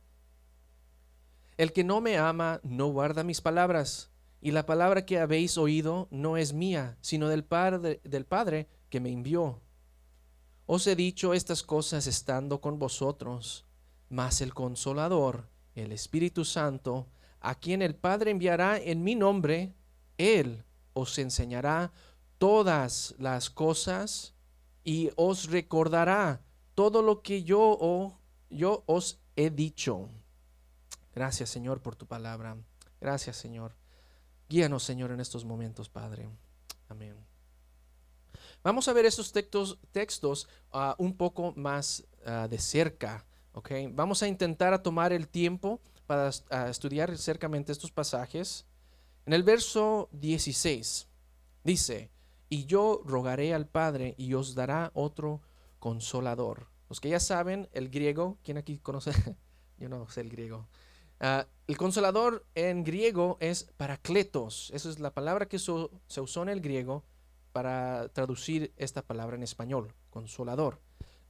El 1.58 1.72
que 1.72 1.84
no 1.84 2.02
me 2.02 2.18
ama 2.18 2.60
no 2.64 2.88
guarda 2.88 3.24
mis 3.24 3.42
palabras, 3.42 4.12
y 4.42 4.52
la 4.52 4.66
palabra 4.66 5.06
que 5.06 5.20
habéis 5.20 5.58
oído 5.58 6.08
no 6.12 6.36
es 6.36 6.54
mía, 6.54 6.98
sino 7.02 7.30
del 7.30 7.44
Padre, 7.44 8.02
del 8.04 8.26
Padre 8.26 8.68
que 8.90 9.00
me 9.00 9.12
envió. 9.12 9.62
Os 10.66 10.88
he 10.88 10.96
dicho 10.96 11.34
estas 11.34 11.64
cosas 11.64 12.08
estando 12.08 12.60
con 12.60 12.80
vosotros, 12.80 13.66
mas 14.10 14.42
el 14.42 14.54
consolador, 14.54 15.50
el 15.76 15.92
Espíritu 15.92 16.46
Santo, 16.46 17.08
a 17.40 17.56
quien 17.56 17.82
el 17.82 17.96
Padre 17.96 18.32
enviará 18.32 18.78
en 18.78 19.04
mi 19.04 19.16
nombre, 19.16 19.74
Él 20.18 20.64
os 20.94 21.18
enseñará 21.18 21.92
todas 22.38 23.16
las 23.18 23.50
cosas 23.50 24.34
y 24.84 25.12
os 25.16 25.50
recordará 25.50 26.42
todo 26.76 27.02
lo 27.02 27.22
que 27.22 27.44
yo, 27.44 28.18
yo 28.50 28.84
os 28.86 29.20
he 29.36 29.50
dicho. 29.50 30.10
Gracias 31.16 31.50
Señor 31.50 31.82
por 31.82 31.96
tu 31.96 32.06
palabra. 32.06 32.58
Gracias 33.00 33.38
Señor. 33.38 33.76
Guíanos 34.50 34.84
Señor 34.84 35.12
en 35.12 35.20
estos 35.20 35.46
momentos, 35.46 35.90
Padre. 35.90 36.28
Amén. 36.90 37.16
Vamos 38.64 38.88
a 38.88 38.94
ver 38.94 39.06
estos 39.06 39.32
textos, 39.32 39.78
textos 39.92 40.48
ah, 40.72 40.96
un 40.98 41.16
poco 41.16 41.54
más 41.56 42.06
ah, 42.26 42.48
de 42.48 42.58
cerca. 42.58 43.26
Vamos 43.92 44.24
a 44.24 44.28
intentar 44.28 44.74
a 44.74 44.82
tomar 44.82 45.14
el 45.14 45.28
tiempo 45.28 45.80
para 46.08 46.30
estudiar 46.70 47.16
cercamente 47.18 47.72
estos 47.72 47.92
pasajes. 47.92 48.66
En 49.26 49.34
el 49.34 49.44
verso 49.44 50.10
16 50.12 51.08
dice, 51.64 52.10
y 52.50 52.66
yo 52.66 53.02
rogaré 53.06 53.54
al 53.54 53.68
Padre 53.68 54.16
y 54.18 54.34
os 54.34 54.56
dará 54.56 54.92
otro 54.96 55.42
consolador. 55.84 56.68
Los 56.88 57.02
que 57.02 57.10
ya 57.10 57.20
saben 57.20 57.68
el 57.74 57.90
griego, 57.90 58.38
¿quién 58.42 58.56
aquí 58.56 58.80
conoce? 58.80 59.12
yo 59.78 59.90
no 59.90 60.08
sé 60.08 60.22
el 60.22 60.30
griego. 60.30 60.70
Ah, 61.20 61.46
el 61.68 61.76
consolador 61.76 62.46
en 62.56 62.86
griego 62.86 63.36
es 63.42 63.66
paracletos. 63.76 64.72
Esa 64.74 64.90
es 64.90 65.02
la 65.02 65.14
palabra 65.14 65.50
que 65.50 65.60
se 65.60 66.22
usó 66.22 66.42
en 66.42 66.48
el 66.48 66.62
griego 66.62 67.04
para 67.52 68.08
traducir 68.14 68.72
esta 68.78 69.02
palabra 69.02 69.36
en 69.36 69.44
español, 69.44 69.94
consolador. 70.10 70.80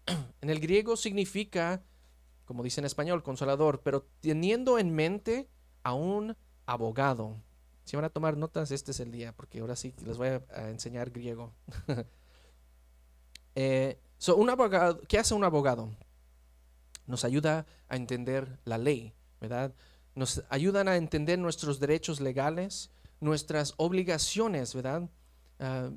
en 0.41 0.51
el 0.51 0.59
griego 0.59 0.97
significa, 0.97 1.81
como 2.45 2.61
dice 2.61 2.79
en 2.79 2.85
español, 2.85 3.23
consolador, 3.23 3.81
pero 3.81 4.05
teniendo 4.19 4.77
en 4.77 4.93
mente 4.93 5.49
a 5.81 5.95
un 5.95 6.37
abogado. 6.67 7.37
Si 7.85 7.95
van 7.95 8.05
a 8.05 8.09
tomar 8.09 8.37
notas, 8.37 8.69
este 8.69 8.91
es 8.91 8.99
el 8.99 9.11
día, 9.11 9.33
porque 9.35 9.61
ahora 9.61 9.75
sí 9.75 9.95
les 10.05 10.19
voy 10.19 10.27
a, 10.27 10.69
enseñar 10.69 11.09
griego. 11.09 11.51
eh, 13.55 13.97
un 14.31 14.49
abogado, 14.49 15.01
¿Qué 15.07 15.19
hace 15.19 15.33
un 15.33 15.43
abogado? 15.43 15.89
Nos 17.05 17.25
ayuda 17.25 17.65
a 17.89 17.95
entender 17.95 18.59
la 18.63 18.77
ley, 18.77 19.13
¿verdad? 19.41 19.73
Nos 20.15 20.43
ayudan 20.49 20.87
a 20.87 20.95
entender 20.95 21.37
nuestros 21.37 21.79
derechos 21.79 22.21
legales, 22.21 22.91
nuestras 23.19 23.73
obligaciones, 23.77 24.73
¿verdad? 24.73 25.09
Ah, 25.59 25.89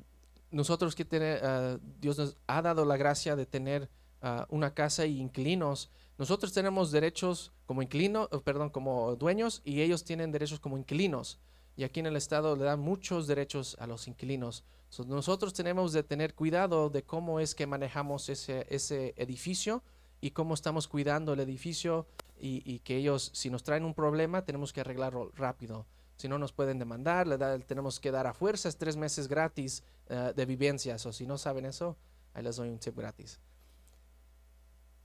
nosotros 0.51 0.95
que 0.95 1.05
tener, 1.05 1.39
ah, 1.43 1.77
Dios 1.99 2.17
nos 2.17 2.37
ha 2.47 2.61
dado 2.61 2.83
la 2.85 2.97
gracia 2.97 3.35
de 3.35 3.45
tener 3.45 3.89
ah, 4.21 4.45
una 4.49 4.73
casa 4.73 5.05
y 5.05 5.19
inquilinos. 5.19 5.89
Nosotros 6.17 6.51
tenemos 6.51 6.91
derechos 6.91 7.53
como 7.65 7.81
inquilinos, 7.81 8.27
perdón, 8.43 8.69
como 8.69 9.15
dueños 9.15 9.61
y 9.63 9.81
ellos 9.81 10.03
tienen 10.03 10.31
derechos 10.31 10.59
como 10.59 10.77
inquilinos 10.77 11.39
y 11.77 11.83
aquí 11.83 11.99
en 11.99 12.07
el 12.07 12.15
Estado 12.15 12.55
le 12.55 12.65
dan 12.65 12.79
muchos 12.79 13.27
derechos 13.27 13.77
a 13.79 13.85
los 13.85 14.07
inquilinos. 14.07 14.65
nosotros 15.05 15.53
tenemos 15.53 15.93
de 15.93 16.01
tener 16.01 16.33
cuidado 16.33 16.89
de 16.89 17.03
cómo 17.03 17.39
es 17.39 17.53
que 17.53 17.67
manejamos 17.67 18.29
ese, 18.29 18.65
ese 18.69 19.13
edificio 19.15 19.83
y 20.19 20.31
cómo 20.31 20.55
estamos 20.55 20.87
cuidando 20.87 21.33
el 21.33 21.39
edificio 21.39 22.07
y, 22.39 22.79
que 22.79 22.97
ellos, 22.97 23.31
si 23.33 23.51
nos 23.51 23.63
traen 23.63 23.85
un 23.85 23.93
problema, 23.93 24.43
tenemos 24.43 24.73
que 24.73 24.81
arreglarlo 24.81 25.31
rápido. 25.35 25.85
Si 26.17 26.27
no, 26.27 26.39
nos 26.39 26.51
pueden 26.51 26.79
demandar, 26.79 27.27
le 27.27 27.37
tenemos 27.59 27.99
que 27.99 28.11
dar 28.11 28.25
a 28.25 28.33
fuerzas 28.33 28.77
tres 28.77 28.97
meses 28.97 29.27
gratis 29.27 29.83
eh, 30.09 30.33
de 30.35 30.45
vivencias. 30.45 31.05
O 31.05 31.13
si 31.13 31.27
no 31.27 31.37
saben 31.37 31.65
eso, 31.65 31.95
ahí 32.33 32.43
les 32.43 32.55
doy 32.55 32.69
un 32.69 32.79
tip 32.79 32.97
gratis. 32.97 33.39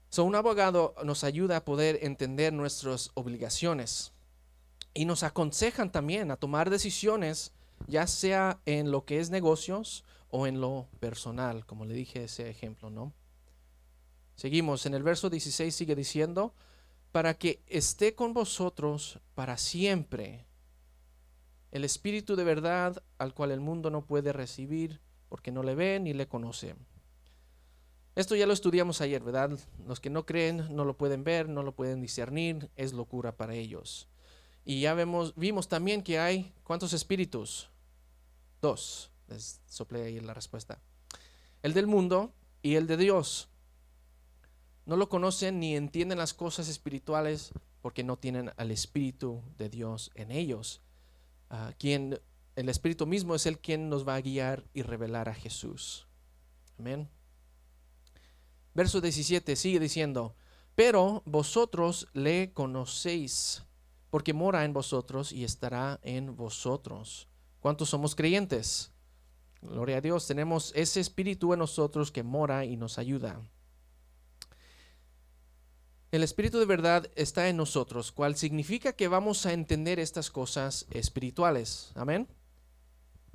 So, 0.09 0.25
un 0.25 0.35
abogado 0.35 0.95
nos 1.05 1.25
ayuda 1.25 1.59
a 1.59 1.65
poder 1.65 1.99
entender 2.03 2.53
nuestras 2.53 3.11
obligaciones 3.15 4.13
y 4.95 5.05
nos 5.05 5.23
aconsejan 5.23 5.91
también 5.91 6.31
a 6.31 6.37
tomar 6.37 6.71
decisiones, 6.71 7.53
ya 7.87 8.07
sea 8.07 8.61
en 8.67 8.91
lo 8.91 9.05
que 9.05 9.21
es 9.21 9.31
negocios 9.31 10.05
o 10.31 10.47
en 10.47 10.61
lo 10.61 10.89
personal, 11.01 11.67
como 11.67 11.85
le 11.85 11.95
dije 11.95 12.25
ese 12.25 12.49
ejemplo, 12.49 12.91
¿no? 12.91 13.13
Seguimos, 14.35 14.87
en 14.87 14.95
el 14.95 15.03
verso 15.03 15.31
16 15.31 15.75
sigue 15.75 15.95
diciendo, 15.95 16.55
para 17.13 17.35
que 17.35 17.63
esté 17.67 18.15
con 18.15 18.33
vosotros 18.33 19.21
para 19.35 19.59
siempre 19.59 20.47
el 21.71 21.85
Espíritu 21.85 22.37
de 22.37 22.45
verdad 22.45 23.03
al 23.19 23.35
cual 23.35 23.51
el 23.51 23.61
mundo 23.61 23.91
no 23.91 24.07
puede 24.07 24.33
recibir 24.33 25.01
porque 25.29 25.53
no 25.53 25.63
le 25.63 25.75
ve 25.75 26.01
ni 26.01 26.13
le 26.13 26.29
conoce. 26.29 26.75
Esto 28.15 28.37
ya 28.37 28.47
lo 28.47 28.53
estudiamos 28.53 29.01
ayer, 29.01 29.23
¿verdad? 29.23 29.59
Los 29.87 29.99
que 29.99 30.11
no 30.11 30.27
creen 30.27 30.75
no 30.77 30.85
lo 30.85 30.99
pueden 30.99 31.25
ver, 31.25 31.49
no 31.49 31.63
lo 31.63 31.75
pueden 31.75 32.03
discernir, 32.03 32.71
es 32.77 32.93
locura 32.93 33.37
para 33.37 33.55
ellos. 33.55 34.09
Y 34.65 34.81
ya 34.81 34.95
vemos, 34.95 35.35
vimos 35.37 35.69
también 35.69 36.03
que 36.03 36.19
hay, 36.19 36.53
¿cuántos 36.63 36.93
espíritus? 36.93 37.69
Dos. 38.61 39.11
Les 39.29 39.61
soplé 39.67 40.03
ahí 40.05 40.21
la 40.21 40.35
respuesta. 40.35 40.79
El 41.63 41.75
del 41.75 41.87
mundo 41.87 42.33
y 42.63 42.77
el 42.77 42.87
de 42.87 42.97
Dios. 42.97 43.49
No 44.87 44.97
lo 44.97 45.09
conocen 45.09 45.61
ni 45.61 45.77
entienden 45.77 46.19
las 46.19 46.35
cosas 46.35 46.69
espirituales 46.69 47.53
porque 47.81 48.05
no 48.05 48.17
tienen 48.17 48.51
al 48.57 48.71
Espíritu 48.71 49.43
de 49.59 49.69
Dios 49.69 50.11
en 50.15 50.31
ellos. 50.31 50.81
Uh, 51.51 51.73
quien, 51.79 52.21
el 52.57 52.69
Espíritu 52.69 53.07
mismo 53.07 53.35
es 53.35 53.47
el 53.47 53.59
quien 53.59 53.89
nos 53.89 54.07
va 54.07 54.15
a 54.15 54.21
guiar 54.21 54.65
y 54.73 54.83
revelar 54.83 55.29
a 55.29 55.35
Jesús. 55.35 56.07
Amén. 56.79 57.09
Verso 58.75 59.01
17 59.01 59.55
sigue 59.57 59.81
diciendo, 59.81 60.35
pero 60.75 61.23
vosotros 61.27 62.09
le 62.13 62.53
conocéis 62.53 63.65
porque 64.13 64.35
mora 64.35 64.67
en 64.67 64.75
vosotros 64.75 65.33
y 65.33 65.43
estará 65.43 65.99
en 66.03 66.37
vosotros. 66.37 67.29
¿Cuántos 67.61 67.89
somos 67.89 68.15
creyentes? 68.15 68.93
Gloria 69.63 69.97
a 69.97 70.01
Dios, 70.03 70.27
tenemos 70.27 70.71
ese 70.77 71.01
espíritu 71.01 71.55
en 71.55 71.61
nosotros 71.61 72.13
que 72.13 72.23
mora 72.23 72.67
y 72.67 72.77
nos 72.77 72.99
ayuda. 72.99 73.41
El 76.11 76.23
espíritu 76.23 76.59
de 76.59 76.67
verdad 76.67 77.11
está 77.17 77.49
en 77.49 77.57
nosotros, 77.57 78.13
cual 78.13 78.37
significa 78.37 78.93
que 78.93 79.09
vamos 79.09 79.47
a 79.47 79.55
entender 79.55 79.99
estas 79.99 80.31
cosas 80.31 80.85
espirituales. 80.91 81.91
Amén. 81.95 82.29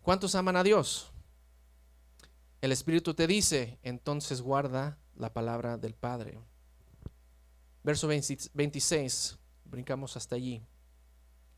¿Cuántos 0.04 0.36
aman 0.36 0.58
a 0.58 0.64
Dios? 0.64 1.12
El 2.62 2.72
espíritu 2.72 3.16
te 3.16 3.26
dice, 3.26 3.80
entonces 3.82 4.44
guarda 4.44 5.00
la 5.16 5.34
palabra 5.34 5.80
del 5.80 5.96
Padre. 5.96 6.38
Verso 7.82 8.08
26. 8.08 9.40
Brincamos 9.70 10.18
hasta 10.18 10.36
allí. 10.36 10.62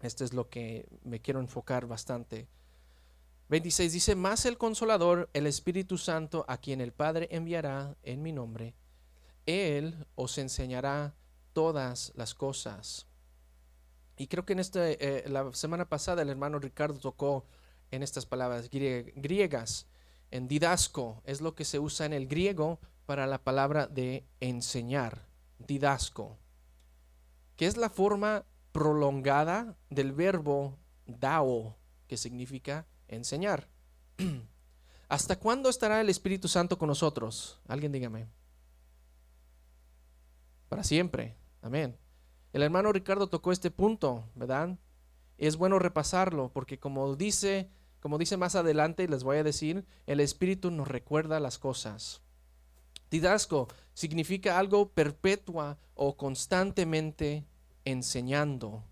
Este 0.01 0.23
es 0.23 0.33
lo 0.33 0.49
que 0.49 0.87
me 1.03 1.19
quiero 1.19 1.39
enfocar 1.39 1.85
bastante. 1.87 2.47
26 3.49 3.93
dice, 3.93 4.15
más 4.15 4.45
el 4.45 4.57
consolador, 4.57 5.29
el 5.33 5.47
Espíritu 5.47 5.97
Santo, 5.97 6.45
a 6.47 6.57
quien 6.57 6.81
el 6.81 6.93
Padre 6.93 7.27
enviará 7.31 7.97
en 8.03 8.21
mi 8.21 8.31
nombre, 8.31 8.75
Él 9.45 10.05
os 10.15 10.37
enseñará 10.37 11.15
todas 11.53 12.13
las 12.15 12.35
cosas. 12.35 13.07
Y 14.17 14.27
creo 14.27 14.45
que 14.45 14.53
en 14.53 14.59
este, 14.59 15.25
eh, 15.25 15.29
la 15.29 15.51
semana 15.53 15.89
pasada 15.89 16.21
el 16.21 16.29
hermano 16.29 16.59
Ricardo 16.59 16.99
tocó 16.99 17.45
en 17.89 18.03
estas 18.03 18.25
palabras 18.25 18.69
griegas, 18.69 19.87
en 20.29 20.47
didasco, 20.47 21.23
es 21.25 21.41
lo 21.41 21.55
que 21.55 21.65
se 21.65 21.79
usa 21.79 22.05
en 22.05 22.13
el 22.13 22.27
griego 22.27 22.79
para 23.07 23.25
la 23.25 23.43
palabra 23.43 23.87
de 23.87 24.25
enseñar, 24.39 25.25
didasco, 25.57 26.37
que 27.59 27.65
es 27.65 27.75
la 27.75 27.89
forma 27.89 28.45
prolongada 28.71 29.75
del 29.89 30.13
verbo 30.13 30.79
dao, 31.05 31.75
que 32.07 32.15
significa 32.15 32.87
enseñar. 33.09 33.67
¿Hasta 35.09 35.37
cuándo 35.37 35.67
estará 35.69 35.99
el 35.99 36.07
Espíritu 36.07 36.47
Santo 36.47 36.77
con 36.77 36.87
nosotros? 36.87 37.59
Alguien 37.67 37.91
dígame. 37.91 38.27
Para 40.69 40.85
siempre. 40.85 41.35
Amén. 41.61 41.97
El 42.53 42.63
hermano 42.63 42.93
Ricardo 42.93 43.27
tocó 43.27 43.51
este 43.51 43.71
punto, 43.71 44.23
¿verdad? 44.35 44.77
Es 45.37 45.57
bueno 45.57 45.79
repasarlo 45.79 46.53
porque 46.53 46.79
como 46.79 47.17
dice, 47.17 47.69
como 47.99 48.17
dice 48.17 48.37
más 48.37 48.55
adelante, 48.55 49.05
les 49.09 49.25
voy 49.25 49.35
a 49.35 49.43
decir, 49.43 49.85
el 50.07 50.21
Espíritu 50.21 50.71
nos 50.71 50.87
recuerda 50.87 51.41
las 51.41 51.57
cosas. 51.57 52.21
Didasco 53.09 53.67
significa 53.93 54.59
algo 54.59 54.89
perpetua 54.89 55.77
o 55.95 56.15
constantemente 56.15 57.45
enseñando. 57.85 58.83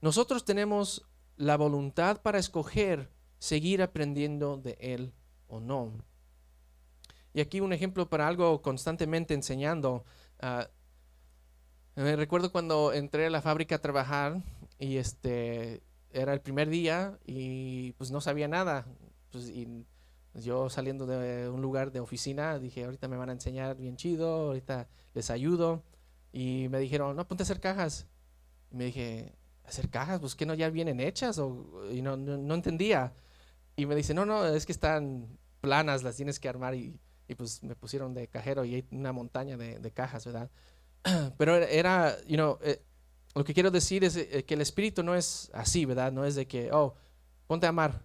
Nosotros 0.00 0.44
tenemos 0.44 1.06
la 1.36 1.56
voluntad 1.56 2.22
para 2.22 2.38
escoger 2.38 3.10
seguir 3.38 3.82
aprendiendo 3.82 4.58
de 4.58 4.76
Él 4.80 5.12
o 5.48 5.60
no. 5.60 5.92
Y 7.32 7.40
aquí 7.40 7.60
un 7.60 7.72
ejemplo 7.72 8.08
para 8.08 8.28
algo 8.28 8.60
constantemente 8.60 9.34
enseñando. 9.34 10.04
Ah, 10.40 10.68
me 11.96 12.16
recuerdo 12.16 12.52
cuando 12.52 12.92
entré 12.92 13.26
a 13.26 13.30
la 13.30 13.42
fábrica 13.42 13.76
a 13.76 13.80
trabajar 13.80 14.42
y 14.78 14.96
este 14.96 15.82
era 16.12 16.32
el 16.32 16.40
primer 16.40 16.68
día 16.68 17.18
y 17.24 17.92
pues 17.92 18.10
no 18.10 18.20
sabía 18.20 18.48
nada. 18.48 18.86
Pues, 19.30 19.50
yo 20.34 20.70
saliendo 20.70 21.06
de 21.06 21.48
un 21.48 21.62
lugar 21.62 21.92
de 21.92 22.00
oficina 22.00 22.58
dije, 22.58 22.84
ahorita 22.84 23.08
me 23.08 23.16
van 23.16 23.30
a 23.30 23.32
enseñar 23.32 23.76
bien 23.76 23.96
chido, 23.96 24.28
ahorita 24.48 24.88
les 25.14 25.30
ayudo. 25.30 25.82
Y 26.32 26.68
me 26.70 26.78
dijeron, 26.78 27.16
no, 27.16 27.26
ponte 27.26 27.42
a 27.42 27.44
hacer 27.44 27.60
cajas. 27.60 28.06
Y 28.70 28.76
me 28.76 28.84
dije, 28.84 29.34
¿hacer 29.64 29.90
cajas? 29.90 30.20
Pues 30.20 30.34
que 30.36 30.46
no 30.46 30.54
ya 30.54 30.70
vienen 30.70 31.00
hechas 31.00 31.38
o 31.38 31.84
y 31.90 32.02
no, 32.02 32.16
no 32.16 32.54
entendía. 32.54 33.12
Y 33.76 33.86
me 33.86 33.94
dice, 33.94 34.14
no, 34.14 34.26
no, 34.26 34.46
es 34.46 34.66
que 34.66 34.72
están 34.72 35.38
planas, 35.60 36.02
las 36.02 36.16
tienes 36.16 36.38
que 36.38 36.48
armar. 36.48 36.74
Y, 36.74 37.00
y 37.30 37.34
pues 37.34 37.62
me 37.62 37.76
pusieron 37.76 38.12
de 38.12 38.26
cajero 38.28 38.64
y 38.64 38.74
hay 38.74 38.86
una 38.90 39.12
montaña 39.12 39.56
de, 39.56 39.78
de 39.78 39.90
cajas, 39.92 40.24
¿verdad? 40.26 40.50
Pero 41.38 41.56
era, 41.56 42.20
you 42.26 42.34
know, 42.36 42.58
eh, 42.62 42.82
lo 43.34 43.44
que 43.44 43.54
quiero 43.54 43.70
decir 43.70 44.04
es 44.04 44.16
eh, 44.16 44.44
que 44.44 44.54
el 44.54 44.60
espíritu 44.60 45.02
no 45.02 45.14
es 45.14 45.50
así, 45.54 45.84
¿verdad? 45.84 46.10
No 46.12 46.24
es 46.24 46.34
de 46.34 46.46
que, 46.46 46.70
oh, 46.72 46.94
ponte 47.46 47.66
a 47.66 47.70
amar. 47.70 48.04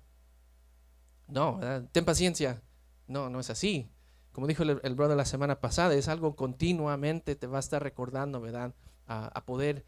No, 1.28 1.60
ten 1.92 2.06
paciencia. 2.06 2.62
No, 3.08 3.30
no 3.30 3.40
es 3.40 3.50
así. 3.50 3.90
Como 4.32 4.48
dijo 4.48 4.64
el, 4.64 4.96
brother 4.96 5.16
la 5.16 5.26
semana 5.26 5.62
pasada, 5.62 5.94
es 5.96 6.08
algo 6.08 6.36
continuamente 6.36 7.36
te 7.36 7.48
va 7.48 7.58
a 7.58 7.60
estar 7.62 7.82
recordando, 7.82 8.42
¿verdad? 8.42 8.74
A, 9.08 9.46
poder 9.46 9.86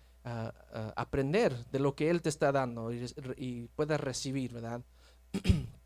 aprender 0.95 1.65
de 1.71 1.79
lo 1.79 1.95
que 1.95 2.09
Él 2.09 2.21
te 2.21 2.29
está 2.29 2.51
dando 2.51 2.93
y, 2.93 3.05
y 3.37 3.67
puedas 3.75 3.99
recibir, 3.99 4.53
¿verdad? 4.53 4.81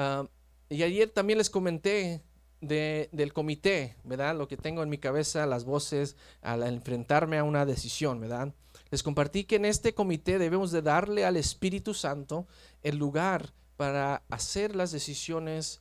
Ah, 0.00 0.28
y 0.68 0.84
ayer 0.84 1.10
también 1.10 1.38
les 1.38 1.50
comenté 1.50 2.22
del 2.60 3.32
comité, 3.32 3.96
¿verdad? 4.04 4.36
Lo 4.36 4.48
que 4.48 4.56
tengo 4.56 4.82
en 4.82 4.88
mi 4.88 4.98
cabeza, 4.98 5.46
las 5.46 5.64
voces 5.64 6.16
al 6.40 6.62
enfrentarme 6.62 7.38
a 7.38 7.44
una 7.44 7.64
decisión, 7.66 8.20
¿verdad? 8.20 8.54
Les 8.90 9.02
compartí 9.02 9.44
que 9.44 9.56
en 9.56 9.64
este 9.64 9.94
comité 9.94 10.38
debemos 10.38 10.70
de 10.70 10.82
darle 10.82 11.24
al 11.24 11.36
Espíritu 11.36 11.94
Santo 11.94 12.46
el 12.82 12.96
lugar 12.96 13.52
para 13.78 14.24
hacer 14.28 14.74
las 14.74 14.90
decisiones 14.90 15.80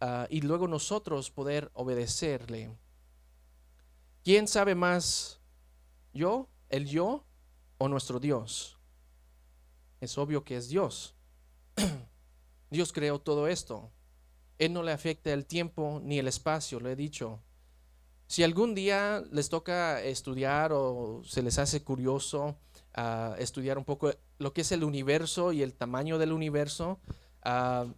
ah, 0.00 0.26
y 0.30 0.40
luego 0.40 0.66
nosotros 0.66 1.30
poder 1.30 1.70
obedecerle. 1.74 2.74
¿Quién 4.24 4.48
sabe 4.48 4.74
más? 4.74 5.40
¿Yo? 6.14 6.48
¿El 6.70 6.86
yo? 6.86 7.26
¿O 7.76 7.88
nuestro 7.88 8.18
Dios? 8.18 8.78
Es 10.00 10.16
obvio 10.16 10.42
que 10.42 10.56
es 10.56 10.70
Dios. 10.70 11.14
Dios 12.70 12.94
creó 12.94 13.20
todo 13.20 13.46
esto. 13.46 13.92
Él 14.58 14.72
no 14.72 14.82
le 14.82 14.92
afecta 14.92 15.30
el 15.30 15.44
tiempo 15.44 16.00
ni 16.02 16.18
el 16.18 16.28
espacio, 16.28 16.80
lo 16.80 16.88
he 16.88 16.96
dicho. 16.96 17.42
Si 18.26 18.42
algún 18.42 18.74
día 18.74 19.22
les 19.30 19.50
toca 19.50 20.02
estudiar 20.02 20.72
o 20.72 21.20
se 21.26 21.42
les 21.42 21.58
hace 21.58 21.84
curioso 21.84 22.56
uh, 22.96 23.34
estudiar 23.36 23.76
un 23.76 23.84
poco 23.84 24.12
lo 24.38 24.54
que 24.54 24.62
es 24.62 24.72
el 24.72 24.82
universo 24.82 25.52
y 25.52 25.60
el 25.60 25.74
tamaño 25.74 26.16
del 26.16 26.32
universo, 26.32 27.00
uh, 27.44 27.92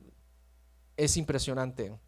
es 0.96 1.16
impresionante. 1.16 1.98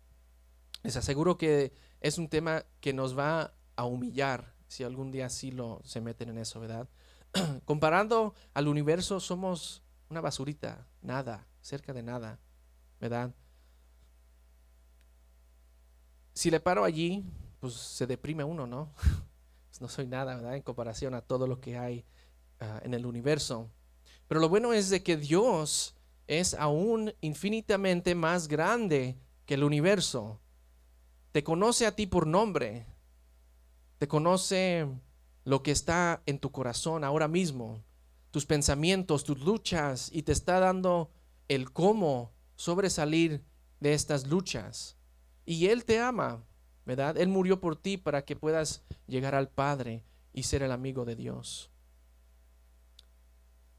Les 0.83 0.97
aseguro 0.97 1.37
que 1.37 1.73
es 2.01 2.19
un 2.19 2.29
tema 2.29 2.65
que 2.81 2.93
nos 2.93 3.19
va 3.19 3.55
a 3.77 3.85
humillar 3.85 4.55
si 4.69 4.85
algún 4.85 5.11
día 5.11 5.29
sí 5.29 5.51
lo 5.51 5.81
se 5.85 6.01
meten 6.01 6.29
en 6.29 6.39
eso, 6.39 6.61
¿verdad? 6.61 6.89
Comparando 7.65 8.35
al 8.55 8.69
universo, 8.69 9.21
somos 9.21 9.83
una 10.09 10.21
basurita, 10.21 10.87
nada, 11.03 11.47
cerca 11.61 11.93
de 11.93 12.03
nada. 12.03 12.39
¿verdad? 13.01 13.35
Si 16.35 16.51
le 16.51 16.61
paro 16.61 16.85
allí, 16.85 17.25
pues 17.61 17.75
se 17.75 18.07
deprime 18.07 18.45
uno, 18.45 18.67
¿no? 18.67 18.93
Pues 19.69 19.83
no 19.83 19.89
soy 19.89 20.07
nada, 20.07 20.35
¿verdad? 20.35 20.57
En 20.57 20.63
comparación 20.63 21.15
a 21.15 21.21
todo 21.21 21.47
lo 21.47 21.61
que 21.61 21.77
hay 21.77 22.07
ah, 22.59 22.81
en 22.83 22.95
el 22.95 23.05
universo. 23.05 23.71
Pero 24.27 24.41
lo 24.41 24.49
bueno 24.49 24.73
es 24.73 24.89
de 24.89 25.03
que 25.03 25.19
Dios 25.19 25.95
es 26.29 26.55
aún 26.55 27.15
infinitamente 27.21 28.15
más 28.15 28.47
grande 28.47 29.19
que 29.47 29.55
el 29.55 29.65
universo. 29.65 30.41
Te 31.33 31.43
conoce 31.43 31.87
a 31.87 31.97
ti 31.97 32.07
por 32.07 32.27
nombre. 32.27 32.87
Te 33.99 34.07
conoce 34.07 34.87
lo 35.45 35.63
que 35.63 35.73
está 35.73 36.23
en 36.27 36.39
tu 36.39 36.53
corazón 36.53 37.03
ahora 37.03 37.27
mismo, 37.27 37.83
tus 38.31 38.45
pensamientos, 38.45 39.25
tus 39.25 39.41
luchas, 39.41 40.11
y 40.13 40.23
te 40.23 40.33
está 40.33 40.61
dando 40.61 41.11
el 41.49 41.73
cómo 41.73 42.33
sobresalir 42.55 43.43
de 43.81 43.95
estas 43.95 44.27
luchas. 44.27 44.99
Y 45.47 45.69
Él 45.69 45.87
te 45.87 45.99
ama, 45.99 46.45
¿verdad? 46.85 47.17
Él 47.17 47.29
murió 47.29 47.59
por 47.59 47.77
ti 47.77 47.97
para 47.97 48.27
que 48.27 48.37
puedas 48.37 48.83
llegar 49.07 49.35
al 49.35 49.49
Padre 49.49 50.05
y 50.35 50.43
ser 50.43 50.63
el 50.63 50.73
amigo 50.73 51.07
de 51.07 51.17
Dios. 51.17 51.71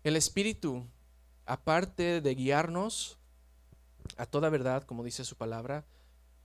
El 0.03 0.15
Espíritu, 0.15 0.87
aparte 1.49 2.21
de 2.21 2.35
guiarnos 2.35 3.17
a 4.17 4.27
toda 4.27 4.49
verdad, 4.49 4.83
como 4.83 5.03
dice 5.03 5.25
su 5.25 5.35
palabra, 5.35 5.83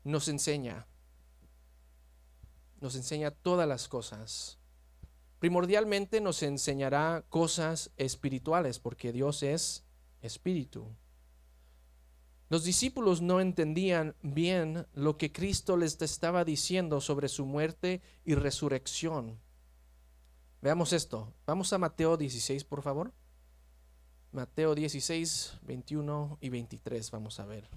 nos 0.03 0.29
enseña. 0.29 0.87
Nos 2.81 2.97
enseña 2.97 3.31
todas 3.31 3.69
las 3.69 3.87
cosas. 3.87 4.59
Primordialmente 5.41 6.23
nos 6.23 6.43
enseñará 6.43 7.23
cosas 7.29 7.91
espirituales, 7.99 8.79
porque 8.79 9.13
Dios 9.13 9.43
es 9.43 9.85
espíritu. 10.23 10.89
Los 12.49 12.65
discípulos 12.65 13.21
no 13.21 13.41
entendían 13.41 14.17
bien 14.23 14.87
lo 14.95 15.19
que 15.19 15.33
Cristo 15.33 15.77
les 15.77 16.01
estaba 16.01 16.47
diciendo 16.47 17.03
sobre 17.03 17.29
su 17.29 17.45
muerte 17.45 18.01
y 18.25 18.37
resurrección. 18.37 19.39
Veamos 20.63 20.95
esto. 20.95 21.35
Vamos 21.45 21.75
a 21.75 21.79
Mateo 21.79 22.17
16, 22.17 22.65
por 22.65 22.81
favor. 22.81 23.13
Mateo 24.35 24.75
16, 24.75 25.61
21 25.63 26.39
y 26.41 26.49
23. 26.49 27.09
Vamos 27.13 27.39
a 27.39 27.47
ver. 27.47 27.69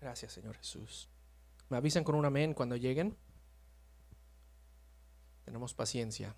Gracias, 0.00 0.32
Señor 0.32 0.56
Jesús. 0.56 1.10
Me 1.68 1.76
avisan 1.76 2.04
con 2.04 2.14
un 2.14 2.24
amén 2.24 2.54
cuando 2.54 2.74
lleguen. 2.74 3.18
Tenemos 5.44 5.74
paciencia. 5.74 6.34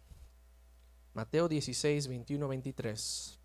Mateo 1.15 1.47
16, 1.47 2.09
21, 2.09 2.49
23. 2.49 3.39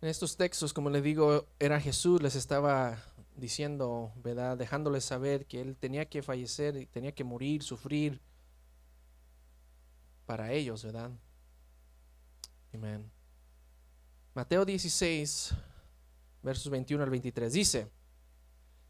En 0.00 0.08
estos 0.08 0.38
textos, 0.38 0.72
como 0.72 0.88
les 0.88 1.02
digo, 1.02 1.46
era 1.58 1.78
Jesús, 1.78 2.22
les 2.22 2.36
estaba 2.36 2.96
diciendo, 3.36 4.12
¿verdad? 4.16 4.56
Dejándoles 4.56 5.04
saber 5.04 5.46
que 5.46 5.60
Él 5.60 5.76
tenía 5.76 6.08
que 6.08 6.22
fallecer, 6.22 6.88
tenía 6.92 7.12
que 7.12 7.24
morir, 7.24 7.62
sufrir 7.62 8.20
para 10.24 10.52
ellos, 10.52 10.84
¿verdad? 10.84 11.10
Amén. 12.74 13.10
Mateo 14.34 14.64
16, 14.64 15.54
versos 16.42 16.70
21 16.70 17.04
al 17.04 17.10
23. 17.10 17.52
Dice, 17.52 17.90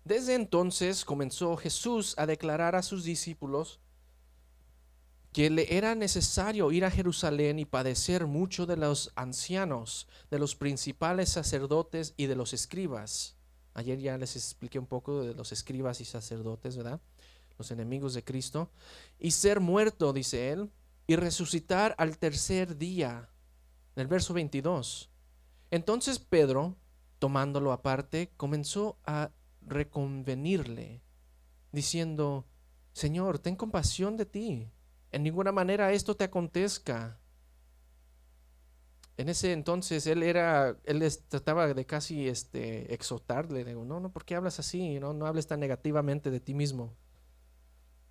Desde 0.04 0.34
entonces 0.34 1.04
comenzó 1.04 1.56
Jesús 1.56 2.14
a 2.16 2.26
declarar 2.26 2.74
a 2.74 2.82
sus 2.82 3.04
discípulos 3.04 3.80
que 5.32 5.50
le 5.50 5.76
era 5.76 5.94
necesario 5.94 6.72
ir 6.72 6.84
a 6.84 6.90
Jerusalén 6.90 7.58
y 7.58 7.66
padecer 7.66 8.26
mucho 8.26 8.64
de 8.64 8.76
los 8.76 9.12
ancianos, 9.16 10.08
de 10.30 10.38
los 10.38 10.56
principales 10.56 11.28
sacerdotes 11.28 12.14
y 12.16 12.24
de 12.26 12.36
los 12.36 12.54
escribas. 12.54 13.36
Ayer 13.76 13.98
ya 13.98 14.16
les 14.16 14.36
expliqué 14.36 14.78
un 14.78 14.86
poco 14.86 15.22
de 15.22 15.34
los 15.34 15.52
escribas 15.52 16.00
y 16.00 16.06
sacerdotes, 16.06 16.78
¿verdad? 16.78 16.98
Los 17.58 17.70
enemigos 17.70 18.14
de 18.14 18.24
Cristo. 18.24 18.70
Y 19.18 19.32
ser 19.32 19.60
muerto, 19.60 20.14
dice 20.14 20.50
él, 20.50 20.70
y 21.06 21.16
resucitar 21.16 21.94
al 21.98 22.16
tercer 22.16 22.78
día. 22.78 23.28
En 23.94 24.00
el 24.00 24.06
verso 24.06 24.32
22. 24.32 25.10
Entonces 25.70 26.18
Pedro, 26.18 26.74
tomándolo 27.18 27.70
aparte, 27.70 28.32
comenzó 28.38 28.96
a 29.04 29.30
reconvenirle, 29.60 31.02
diciendo, 31.70 32.46
Señor, 32.94 33.38
ten 33.40 33.56
compasión 33.56 34.16
de 34.16 34.24
ti, 34.24 34.70
en 35.12 35.22
ninguna 35.22 35.52
manera 35.52 35.92
esto 35.92 36.16
te 36.16 36.24
acontezca. 36.24 37.20
En 39.18 39.28
ese 39.30 39.52
entonces 39.52 40.06
él 40.06 40.22
era, 40.22 40.76
él 40.84 41.02
trataba 41.28 41.72
de 41.72 41.86
casi 41.86 42.28
este, 42.28 42.92
exhortarle, 42.92 43.64
digo, 43.64 43.84
no, 43.84 43.98
no, 43.98 44.12
¿por 44.12 44.24
qué 44.24 44.34
hablas 44.34 44.58
así? 44.58 45.00
No, 45.00 45.14
no 45.14 45.26
hables 45.26 45.46
tan 45.46 45.60
negativamente 45.60 46.30
de 46.30 46.40
ti 46.40 46.52
mismo. 46.52 46.94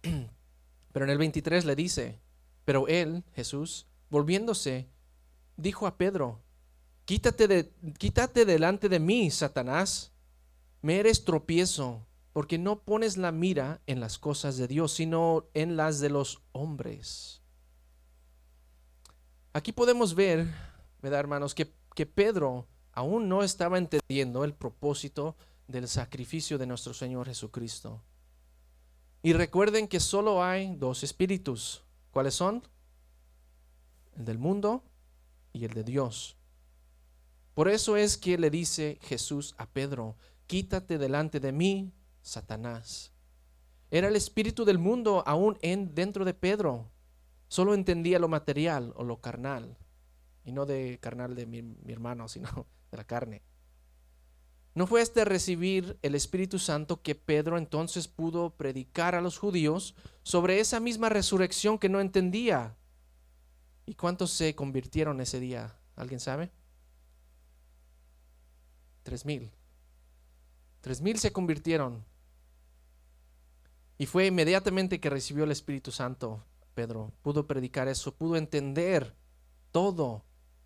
Pero 0.91 1.05
en 1.05 1.11
el 1.11 1.17
23 1.17 1.65
le 1.65 1.75
dice, 1.75 2.21
pero 2.63 2.87
él, 2.87 3.23
Jesús, 3.33 3.85
volviéndose, 4.09 4.89
dijo 5.57 5.87
a 5.87 5.97
Pedro, 5.97 6.41
quítate, 7.05 7.47
de, 7.47 7.73
quítate 7.97 8.45
delante 8.45 8.89
de 8.89 8.99
mí, 8.99 9.29
Satanás, 9.29 10.13
me 10.81 10.97
eres 10.99 11.25
tropiezo, 11.25 12.07
porque 12.33 12.57
no 12.57 12.81
pones 12.81 13.17
la 13.17 13.31
mira 13.31 13.81
en 13.87 13.99
las 13.99 14.17
cosas 14.17 14.57
de 14.57 14.67
Dios, 14.67 14.93
sino 14.93 15.45
en 15.53 15.77
las 15.77 15.99
de 15.99 16.09
los 16.09 16.41
hombres. 16.53 17.41
Aquí 19.53 19.71
podemos 19.71 20.15
ver, 20.15 20.47
¿verdad, 21.05 21.19
hermanos?, 21.19 21.53
que, 21.53 21.71
que 21.93 22.05
Pedro 22.05 22.67
aún 22.91 23.29
no 23.29 23.43
estaba 23.43 23.77
entendiendo 23.77 24.43
el 24.43 24.53
propósito 24.53 25.35
del 25.67 25.87
sacrificio 25.87 26.57
de 26.57 26.65
nuestro 26.65 26.93
Señor 26.93 27.27
Jesucristo. 27.27 28.01
Y 29.21 29.33
recuerden 29.33 29.87
que 29.87 29.99
solo 29.99 30.43
hay 30.43 30.75
dos 30.75 31.03
espíritus. 31.03 31.83
¿Cuáles 32.11 32.33
son? 32.33 32.63
El 34.15 34.25
del 34.25 34.39
mundo 34.39 34.83
y 35.53 35.65
el 35.65 35.73
de 35.73 35.83
Dios. 35.83 36.37
Por 37.53 37.69
eso 37.69 37.97
es 37.97 38.17
que 38.17 38.37
le 38.37 38.49
dice 38.49 38.97
Jesús 39.01 39.53
a 39.57 39.67
Pedro, 39.67 40.15
quítate 40.47 40.97
delante 40.97 41.39
de 41.39 41.51
mí, 41.51 41.93
Satanás. 42.21 43.11
Era 43.91 44.07
el 44.07 44.15
espíritu 44.15 44.65
del 44.65 44.79
mundo 44.79 45.23
aún 45.27 45.57
en, 45.61 45.93
dentro 45.93 46.25
de 46.25 46.33
Pedro. 46.33 46.89
Solo 47.47 47.73
entendía 47.73 48.17
lo 48.17 48.27
material 48.27 48.91
o 48.95 49.03
lo 49.03 49.21
carnal. 49.21 49.77
Y 50.45 50.53
no 50.53 50.65
de 50.65 50.99
carnal 51.01 51.35
de 51.35 51.45
mi, 51.45 51.61
mi 51.61 51.91
hermano, 51.91 52.27
sino 52.29 52.67
de 52.91 52.97
la 52.97 53.03
carne. 53.03 53.41
No 54.75 54.87
fue 54.87 55.01
este 55.01 55.23
recibir 55.23 55.97
el 56.01 56.15
Espíritu 56.15 56.59
Santo 56.59 57.01
que 57.01 57.15
Pedro 57.15 57.57
entonces 57.57 58.09
pudo 58.09 58.51
predicar 58.51 59.15
a 59.15 59.21
los 59.21 59.37
judíos 59.37 59.95
sobre 60.21 60.59
esa 60.59 60.81
misma 60.81 61.07
resurrección 61.07 61.79
que 61.79 61.87
no 61.87 62.01
entendía. 62.01 62.75
¿Y 63.85 63.95
cuántos 63.95 64.31
se 64.31 64.53
convirtieron 64.53 65.21
ese 65.21 65.39
día? 65.39 65.79
¿Alguien 65.95 66.19
sabe? 66.19 66.51
Tres 69.03 69.25
mil. 69.25 69.49
Tres 70.81 71.01
mil 71.01 71.19
se 71.19 71.31
convirtieron. 71.31 72.03
Y 73.97 74.07
fue 74.07 74.25
inmediatamente 74.25 74.99
que 74.99 75.09
recibió 75.09 75.45
el 75.45 75.51
Espíritu 75.51 75.91
Santo, 75.91 76.43
Pedro. 76.73 77.13
Pudo 77.21 77.47
predicar 77.47 77.87
eso, 77.87 78.13
pudo 78.13 78.35
entender 78.35 79.15
todo 79.71 80.25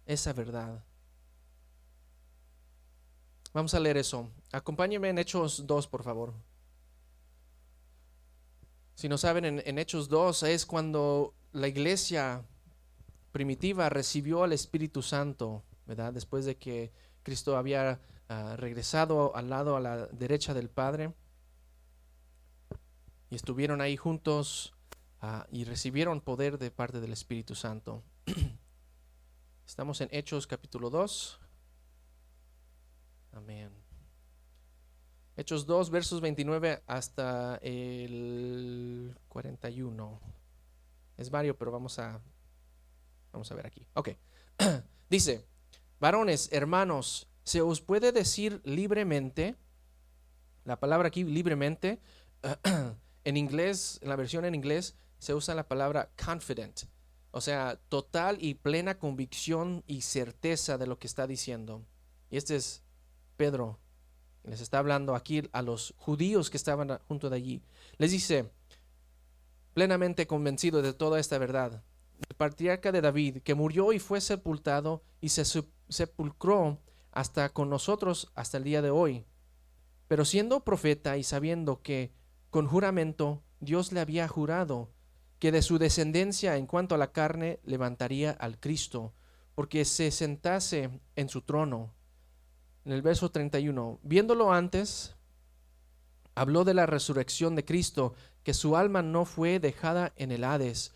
esa 0.09 0.33
verdad. 0.33 0.83
Vamos 3.53 3.73
a 3.73 3.79
leer 3.79 3.97
eso. 3.97 4.29
Acompáñenme 4.51 5.09
en 5.09 5.17
Hechos 5.17 5.65
2, 5.65 5.87
por 5.87 6.03
favor. 6.03 6.33
Si 8.95 9.07
no 9.07 9.17
saben, 9.17 9.45
en, 9.45 9.79
Hechos 9.79 10.09
2 10.09 10.43
es 10.43 10.65
cuando 10.65 11.33
la 11.53 11.67
iglesia 11.67 12.45
primitiva 13.31 13.89
recibió 13.89 14.43
al 14.43 14.53
Espíritu 14.53 15.01
Santo, 15.01 15.63
¿verdad? 15.85 16.11
Después 16.11 16.45
de 16.45 16.57
que 16.57 16.91
Cristo 17.23 17.57
había 17.57 17.99
Ah, 18.31 18.55
regresado 18.55 19.35
al 19.35 19.49
lado 19.49 19.75
a 19.75 19.79
la 19.79 20.05
derecha 20.05 20.53
del 20.53 20.69
Padre 20.69 21.15
y 23.31 23.35
estuvieron 23.35 23.81
ahí 23.81 23.97
juntos 23.97 24.71
ah, 25.19 25.47
y 25.51 25.63
recibieron 25.63 26.21
poder 26.21 26.59
de 26.59 26.69
parte 26.69 27.01
del 27.01 27.11
Espíritu 27.11 27.55
Santo. 27.55 28.03
Estamos 29.69 30.01
en 30.01 30.09
Hechos 30.11 30.47
capítulo 30.47 30.89
2. 30.89 31.39
Amén. 33.33 33.69
Hechos 35.37 35.67
2, 35.67 35.91
versos 35.91 36.21
29 36.21 36.81
hasta 36.87 37.57
el 37.61 39.15
41. 39.27 40.19
Es 41.17 41.29
varios, 41.29 41.55
pero 41.55 41.71
vamos 41.71 41.99
a, 41.99 42.19
vamos 43.31 43.51
a 43.51 43.55
ver 43.55 43.67
aquí. 43.67 43.85
Ok. 43.93 44.09
Dice, 45.09 45.45
varones, 45.99 46.49
hermanos, 46.51 47.27
se 47.43 47.61
os 47.61 47.79
puede 47.79 48.11
decir 48.11 48.61
libremente, 48.65 49.55
la 50.65 50.79
palabra 50.79 51.09
aquí 51.09 51.23
libremente, 51.23 52.01
en 53.23 53.37
inglés, 53.37 53.99
en 54.01 54.09
la 54.09 54.15
versión 54.15 54.45
en 54.45 54.55
inglés, 54.55 54.95
se 55.19 55.35
usa 55.35 55.53
la 55.53 55.67
palabra 55.67 56.09
confident, 56.17 56.85
o 57.31 57.41
sea, 57.41 57.79
total 57.89 58.37
y 58.39 58.55
plena 58.55 58.97
convicción 58.97 59.83
y 59.87 60.01
certeza 60.01 60.77
de 60.77 60.87
lo 60.87 60.97
que 60.99 61.07
está 61.07 61.27
diciendo. 61.27 61.85
Y 62.29 62.37
este 62.37 62.55
es 62.55 62.83
Pedro, 63.37 63.79
les 64.43 64.61
está 64.61 64.79
hablando 64.79 65.15
aquí 65.15 65.47
a 65.51 65.61
los 65.61 65.93
judíos 65.97 66.49
que 66.49 66.57
estaban 66.57 66.99
junto 67.07 67.29
de 67.29 67.35
allí. 67.35 67.61
Les 67.97 68.11
dice, 68.11 68.51
plenamente 69.73 70.27
convencido 70.27 70.81
de 70.81 70.93
toda 70.93 71.19
esta 71.19 71.37
verdad, 71.37 71.83
el 72.27 72.35
patriarca 72.35 72.91
de 72.91 73.01
David, 73.01 73.37
que 73.43 73.55
murió 73.55 73.93
y 73.93 73.99
fue 73.99 74.21
sepultado 74.21 75.03
y 75.21 75.29
se 75.29 75.45
sepulcró 75.87 76.79
hasta 77.11 77.49
con 77.49 77.69
nosotros 77.69 78.31
hasta 78.35 78.57
el 78.57 78.63
día 78.63 78.81
de 78.81 78.89
hoy. 78.89 79.25
Pero 80.07 80.25
siendo 80.25 80.63
profeta 80.63 81.17
y 81.17 81.23
sabiendo 81.23 81.81
que 81.81 82.11
con 82.49 82.67
juramento 82.67 83.43
Dios 83.59 83.91
le 83.91 83.99
había 83.99 84.27
jurado 84.27 84.89
que 85.39 85.51
de 85.51 85.61
su 85.61 85.79
descendencia 85.79 86.57
en 86.57 86.67
cuanto 86.67 86.95
a 86.95 86.97
la 86.97 87.11
carne 87.11 87.59
levantaría 87.63 88.31
al 88.31 88.59
Cristo, 88.59 89.13
porque 89.55 89.85
se 89.85 90.11
sentase 90.11 90.89
en 91.15 91.29
su 91.29 91.41
trono. 91.41 91.93
En 92.85 92.91
el 92.91 93.01
verso 93.01 93.31
31, 93.31 93.99
viéndolo 94.03 94.51
antes, 94.51 95.15
habló 96.35 96.63
de 96.63 96.73
la 96.73 96.85
resurrección 96.85 97.55
de 97.55 97.65
Cristo, 97.65 98.13
que 98.43 98.53
su 98.53 98.75
alma 98.77 99.01
no 99.01 99.25
fue 99.25 99.59
dejada 99.59 100.13
en 100.15 100.31
el 100.31 100.43
Hades, 100.43 100.93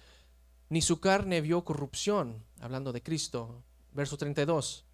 ni 0.70 0.82
su 0.82 1.00
carne 1.00 1.42
vio 1.42 1.64
corrupción, 1.64 2.46
hablando 2.60 2.94
de 2.94 3.04
Cristo. 3.04 3.64
Verso 3.92 4.18
32, 4.18 4.86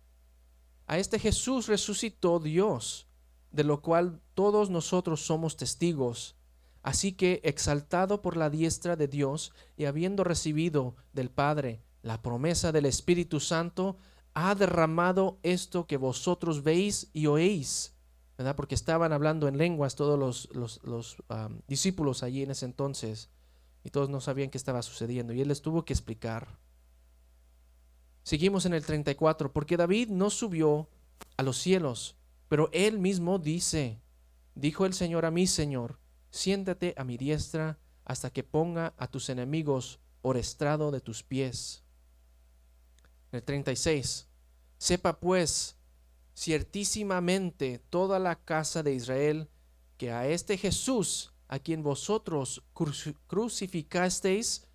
a 0.88 0.98
este 0.98 1.20
Jesús 1.20 1.68
resucitó 1.68 2.40
Dios, 2.40 3.08
de 3.52 3.64
lo 3.64 3.82
cual 3.82 4.22
todos 4.34 4.72
nosotros 4.72 5.24
somos 5.24 5.56
testigos. 5.56 6.36
Así 6.90 7.12
que, 7.12 7.40
exaltado 7.44 8.24
por 8.24 8.36
la 8.36 8.50
diestra 8.50 8.96
de 8.96 9.08
Dios 9.08 9.54
y 9.78 9.86
habiendo 9.86 10.24
recibido 10.24 10.96
del 11.14 11.30
Padre 11.30 11.84
la 12.02 12.24
promesa 12.24 12.72
del 12.72 12.88
Espíritu 12.88 13.40
Santo, 13.40 13.98
ha 14.34 14.56
derramado 14.56 15.38
esto 15.44 15.86
que 15.86 15.98
vosotros 15.98 16.64
veis 16.64 17.12
y 17.14 17.28
oéis. 17.28 17.94
¿verdad? 18.40 18.56
Porque 18.56 18.74
estaban 18.74 19.14
hablando 19.14 19.48
en 19.48 19.60
lenguas 19.60 19.96
todos 19.96 20.18
los, 20.18 20.50
los, 20.82 21.18
discípulos 21.68 22.24
allí 22.24 22.42
en 22.42 22.50
ese 22.50 22.66
entonces 22.66 23.30
y 23.84 23.92
todos 23.92 24.10
no 24.10 24.20
sabían 24.20 24.50
qué 24.50 24.58
estaba 24.58 24.82
sucediendo 24.82 25.32
y 25.32 25.42
él 25.42 25.50
les 25.50 25.62
tuvo 25.62 25.86
que 25.86 25.94
explicar. 25.94 26.58
Seguimos 28.24 28.66
en 28.66 28.74
el 28.74 28.84
34, 28.84 29.54
porque 29.54 29.78
David 29.78 30.10
no 30.10 30.32
subió 30.32 30.90
a 31.38 31.44
los 31.44 31.60
cielos, 31.60 32.16
pero 32.48 32.68
él 32.74 32.98
mismo 32.98 33.38
dice, 33.38 34.02
dijo 34.56 34.88
el 34.88 34.96
Señor 34.96 35.28
a 35.28 35.30
mi 35.30 35.46
Señor, 35.46 36.00
siéntate 36.32 36.94
a 36.98 37.04
mi 37.04 37.18
diestra 37.18 37.80
hasta 38.06 38.32
que 38.32 38.44
ponga 38.44 38.94
a 38.98 39.08
tus 39.08 39.30
enemigos 39.30 40.00
por 40.22 40.38
estrado 40.38 40.92
de 40.92 41.02
tus 41.02 41.24
pies. 41.24 41.84
En 43.32 43.38
el 43.38 43.44
36, 43.44 44.28
sepa 44.78 45.20
pues 45.20 45.78
ciertísimamente 46.36 47.80
toda 47.90 48.18
la 48.20 48.36
casa 48.36 48.82
de 48.82 48.94
Israel 48.94 49.50
que 49.98 50.12
a 50.12 50.28
este 50.28 50.58
Jesús, 50.58 51.34
a 51.48 51.60
quien 51.60 51.84
vosotros 51.84 52.64
crucificasteis, 53.28 54.68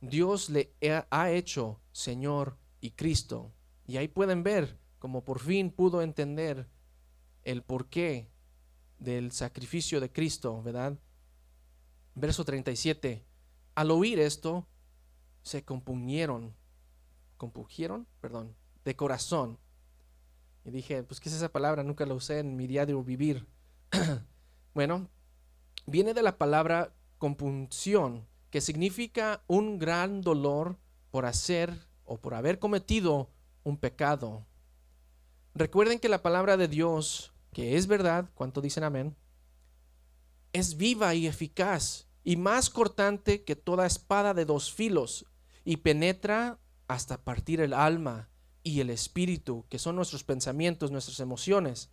Dios 0.00 0.48
le 0.48 0.72
ha 1.10 1.30
hecho 1.30 1.80
Señor 1.92 2.56
y 2.80 2.92
Cristo. 2.92 3.52
Y 3.86 3.96
ahí 3.96 4.08
pueden 4.08 4.42
ver 4.42 4.78
como 4.98 5.24
por 5.24 5.40
fin 5.40 5.70
pudo 5.70 6.02
entender 6.02 6.68
el 7.44 7.62
por 7.62 7.88
qué 7.88 8.28
del 8.98 9.32
sacrificio 9.32 10.00
de 10.00 10.10
Cristo, 10.10 10.62
¿verdad? 10.62 10.98
Verso 12.14 12.44
37. 12.44 13.24
Al 13.74 13.90
oír 13.90 14.18
esto, 14.18 14.66
se 15.42 15.64
compungieron, 15.64 16.54
compungieron, 17.36 18.06
perdón, 18.20 18.54
de 18.84 18.96
corazón. 18.96 19.58
Y 20.64 20.70
dije, 20.70 21.02
pues, 21.02 21.20
¿qué 21.20 21.28
es 21.28 21.36
esa 21.36 21.50
palabra? 21.50 21.82
Nunca 21.82 22.04
la 22.04 22.14
usé 22.14 22.40
en 22.40 22.56
mi 22.56 22.66
diario 22.66 23.02
vivir. 23.02 23.46
bueno, 24.74 25.08
viene 25.86 26.12
de 26.12 26.22
la 26.22 26.36
palabra 26.36 26.92
compunción, 27.18 28.26
que 28.50 28.60
significa 28.60 29.42
un 29.46 29.78
gran 29.78 30.20
dolor 30.20 30.76
por 31.10 31.26
hacer 31.26 31.72
o 32.04 32.18
por 32.18 32.34
haber 32.34 32.58
cometido 32.58 33.30
un 33.64 33.76
pecado. 33.76 34.46
Recuerden 35.54 35.98
que 35.98 36.08
la 36.08 36.22
palabra 36.22 36.56
de 36.56 36.68
Dios, 36.68 37.32
que 37.52 37.76
es 37.76 37.86
verdad, 37.86 38.30
¿cuánto 38.34 38.60
dicen 38.60 38.84
amén? 38.84 39.16
Es 40.52 40.76
viva 40.76 41.14
y 41.14 41.26
eficaz 41.26 42.08
y 42.24 42.36
más 42.36 42.70
cortante 42.70 43.44
que 43.44 43.56
toda 43.56 43.86
espada 43.86 44.34
de 44.34 44.44
dos 44.44 44.72
filos 44.72 45.26
y 45.64 45.78
penetra 45.78 46.58
hasta 46.86 47.22
partir 47.24 47.60
el 47.60 47.72
alma 47.72 48.28
y 48.62 48.80
el 48.80 48.90
espíritu, 48.90 49.66
que 49.68 49.78
son 49.78 49.96
nuestros 49.96 50.24
pensamientos, 50.24 50.90
nuestras 50.90 51.20
emociones, 51.20 51.90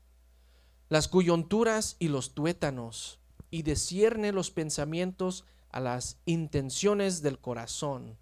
las 0.90 1.08
coyunturas 1.08 1.96
y 2.00 2.10
los 2.10 2.34
tuétanos, 2.34 3.20
y 3.50 3.64
descierne 3.64 4.32
los 4.32 4.52
pensamientos 4.52 5.46
a 5.70 5.80
las 5.80 6.20
intenciones 6.26 7.22
del 7.22 7.40
corazón. 7.40 8.18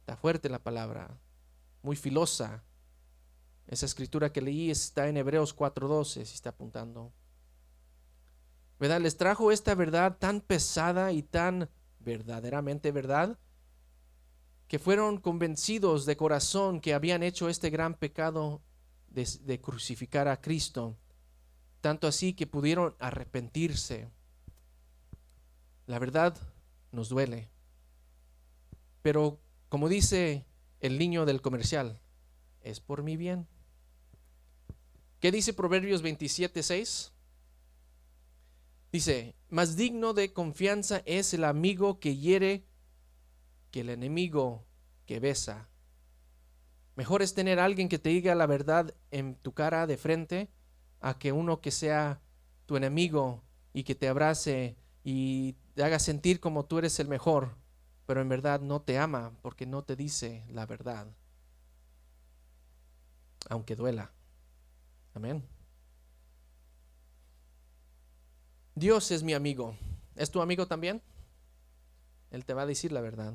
Está 0.00 0.16
fuerte 0.16 0.48
la 0.48 0.62
palabra, 0.62 1.18
muy 1.82 1.96
filosa. 1.96 2.64
Esa 3.66 3.86
escritura 3.86 4.32
que 4.32 4.42
leí 4.42 4.70
está 4.70 5.08
en 5.08 5.16
Hebreos 5.16 5.54
4:12, 5.54 6.24
si 6.24 6.34
está 6.34 6.50
apuntando. 6.50 7.12
¿Verdad? 8.78 9.00
Les 9.00 9.16
trajo 9.16 9.52
esta 9.52 9.74
verdad 9.74 10.18
tan 10.18 10.40
pesada 10.40 11.12
y 11.12 11.22
tan 11.22 11.68
verdaderamente 12.00 12.90
verdad 12.90 13.38
que 14.66 14.78
fueron 14.78 15.18
convencidos 15.18 16.06
de 16.06 16.16
corazón 16.16 16.80
que 16.80 16.94
habían 16.94 17.22
hecho 17.22 17.48
este 17.48 17.70
gran 17.70 17.94
pecado 17.94 18.62
de, 19.08 19.28
de 19.42 19.60
crucificar 19.60 20.28
a 20.28 20.40
Cristo, 20.40 20.96
tanto 21.80 22.08
así 22.08 22.32
que 22.32 22.46
pudieron 22.46 22.96
arrepentirse. 22.98 24.08
La 25.86 25.98
verdad 25.98 26.36
nos 26.90 27.08
duele, 27.08 27.50
pero 29.02 29.40
como 29.68 29.88
dice 29.88 30.46
el 30.80 30.98
niño 30.98 31.26
del 31.26 31.42
comercial, 31.42 32.00
es 32.62 32.80
por 32.80 33.02
mi 33.02 33.16
bien. 33.16 33.46
¿Qué 35.20 35.30
dice 35.30 35.52
Proverbios 35.52 36.02
27, 36.02 36.62
6? 36.62 37.12
Dice, 38.90 39.34
más 39.48 39.76
digno 39.76 40.12
de 40.12 40.32
confianza 40.32 41.02
es 41.06 41.32
el 41.34 41.44
amigo 41.44 42.00
que 42.00 42.16
hiere 42.16 42.66
que 43.70 43.80
el 43.80 43.90
enemigo 43.90 44.66
que 45.06 45.20
besa. 45.20 45.68
Mejor 46.94 47.22
es 47.22 47.34
tener 47.34 47.58
a 47.58 47.64
alguien 47.64 47.88
que 47.88 47.98
te 47.98 48.10
diga 48.10 48.34
la 48.34 48.46
verdad 48.46 48.94
en 49.10 49.36
tu 49.36 49.54
cara 49.54 49.86
de 49.86 49.96
frente 49.96 50.50
a 51.00 51.18
que 51.18 51.32
uno 51.32 51.60
que 51.60 51.70
sea 51.70 52.20
tu 52.66 52.76
enemigo 52.76 53.42
y 53.72 53.84
que 53.84 53.94
te 53.94 54.08
abrace 54.08 54.76
y 55.02 55.54
te 55.74 55.84
haga 55.84 55.98
sentir 55.98 56.38
como 56.38 56.66
tú 56.66 56.78
eres 56.78 57.00
el 57.00 57.08
mejor 57.08 57.62
pero 58.06 58.20
en 58.20 58.28
verdad 58.28 58.60
no 58.60 58.82
te 58.82 58.98
ama 58.98 59.32
porque 59.42 59.66
no 59.66 59.84
te 59.84 59.96
dice 59.96 60.44
la 60.50 60.66
verdad, 60.66 61.06
aunque 63.48 63.76
duela. 63.76 64.12
Amén. 65.14 65.46
Dios 68.74 69.10
es 69.10 69.22
mi 69.22 69.34
amigo. 69.34 69.76
¿Es 70.16 70.30
tu 70.30 70.40
amigo 70.40 70.66
también? 70.66 71.02
Él 72.30 72.44
te 72.44 72.54
va 72.54 72.62
a 72.62 72.66
decir 72.66 72.92
la 72.92 73.00
verdad. 73.00 73.34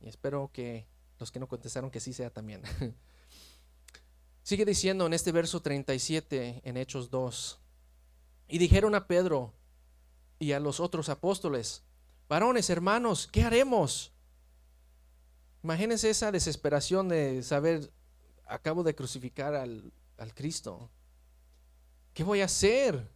Y 0.00 0.08
espero 0.08 0.50
que 0.52 0.86
los 1.18 1.30
que 1.30 1.40
no 1.40 1.48
contestaron 1.48 1.90
que 1.90 2.00
sí 2.00 2.12
sea 2.12 2.30
también. 2.30 2.62
Sigue 4.42 4.64
diciendo 4.64 5.06
en 5.06 5.12
este 5.12 5.32
verso 5.32 5.60
37 5.60 6.62
en 6.64 6.76
Hechos 6.76 7.10
2. 7.10 7.60
Y 8.48 8.58
dijeron 8.58 8.94
a 8.94 9.06
Pedro 9.06 9.54
y 10.38 10.52
a 10.52 10.60
los 10.60 10.80
otros 10.80 11.08
apóstoles, 11.08 11.84
Varones, 12.28 12.70
hermanos, 12.70 13.28
¿qué 13.30 13.42
haremos? 13.42 14.12
Imagínense 15.62 16.08
esa 16.08 16.32
desesperación 16.32 17.08
de 17.08 17.42
saber, 17.42 17.92
acabo 18.46 18.82
de 18.82 18.94
crucificar 18.94 19.54
al, 19.54 19.92
Cristo. 20.34 20.90
¿Qué 22.12 22.24
voy 22.24 22.40
a 22.40 22.46
hacer? 22.46 23.10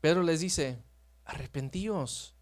Pedro 0.00 0.22
les 0.22 0.40
dice, 0.40 0.82
arrepentíos 1.24 2.36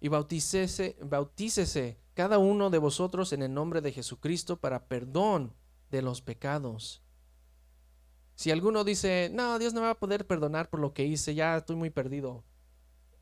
y 0.00 0.08
bautícese, 0.08 0.96
bautícese 1.02 1.98
cada 2.14 2.38
uno 2.38 2.70
de 2.70 2.78
vosotros 2.78 3.32
en 3.32 3.42
el 3.42 3.54
nombre 3.54 3.80
de 3.80 3.92
Jesucristo 3.92 4.56
para 4.56 4.86
perdón 4.86 5.54
de 5.90 6.02
los 6.02 6.20
pecados. 6.20 7.02
Si 8.34 8.50
alguno 8.50 8.84
dice, 8.84 9.30
no, 9.32 9.58
Dios 9.58 9.72
no 9.72 9.80
me 9.80 9.86
va 9.86 9.92
a 9.92 10.00
poder 10.00 10.26
perdonar 10.26 10.68
por 10.68 10.80
lo 10.80 10.94
que 10.94 11.04
hice, 11.04 11.34
ya 11.34 11.56
estoy 11.56 11.76
muy 11.76 11.90
perdido. 11.90 12.44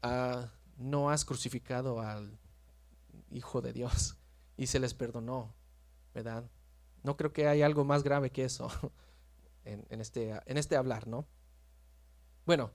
Ah, 0.02 0.50
no 0.76 1.10
has 1.10 1.24
crucificado 1.24 2.00
al 2.00 2.38
Hijo 3.30 3.60
de 3.60 3.74
Dios 3.74 4.17
y 4.58 4.66
se 4.66 4.80
les 4.80 4.92
perdonó, 4.92 5.54
¿verdad? 6.12 6.50
No 7.04 7.16
creo 7.16 7.32
que 7.32 7.46
haya 7.46 7.64
algo 7.64 7.84
más 7.84 8.02
grave 8.02 8.30
que 8.30 8.44
eso 8.44 8.68
en, 9.64 10.00
este, 10.00 10.38
en 10.44 10.58
este 10.58 10.76
hablar, 10.76 11.06
¿no? 11.06 11.26
Bueno, 12.44 12.72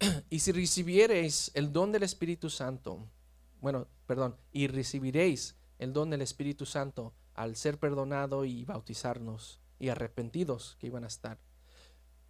y 0.30 0.40
si 0.40 0.50
recibiereis 0.50 1.52
el 1.54 1.72
don 1.72 1.92
del 1.92 2.02
Espíritu 2.02 2.50
Santo, 2.50 3.06
bueno, 3.60 3.86
perdón, 4.06 4.36
y 4.50 4.66
recibiréis 4.66 5.54
el 5.78 5.92
don 5.92 6.10
del 6.10 6.22
Espíritu 6.22 6.66
Santo 6.66 7.12
al 7.34 7.56
ser 7.56 7.78
perdonado 7.78 8.44
y 8.44 8.64
bautizarnos 8.64 9.60
y 9.78 9.90
arrepentidos 9.90 10.76
que 10.80 10.86
iban 10.86 11.04
a 11.04 11.08
estar. 11.08 11.38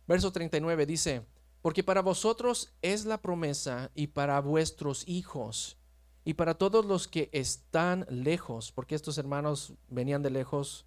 Verso 0.08 0.32
39 0.32 0.86
dice, 0.86 1.24
porque 1.60 1.84
para 1.84 2.02
vosotros 2.02 2.74
es 2.82 3.04
la 3.04 3.22
promesa 3.22 3.92
y 3.94 4.08
para 4.08 4.40
vuestros 4.40 5.06
hijos 5.06 5.78
y 6.24 6.34
para 6.34 6.54
todos 6.54 6.84
los 6.84 7.08
que 7.08 7.28
están 7.32 8.06
lejos, 8.08 8.72
porque 8.72 8.94
estos 8.94 9.18
hermanos 9.18 9.74
venían 9.88 10.22
de 10.22 10.30
lejos 10.30 10.86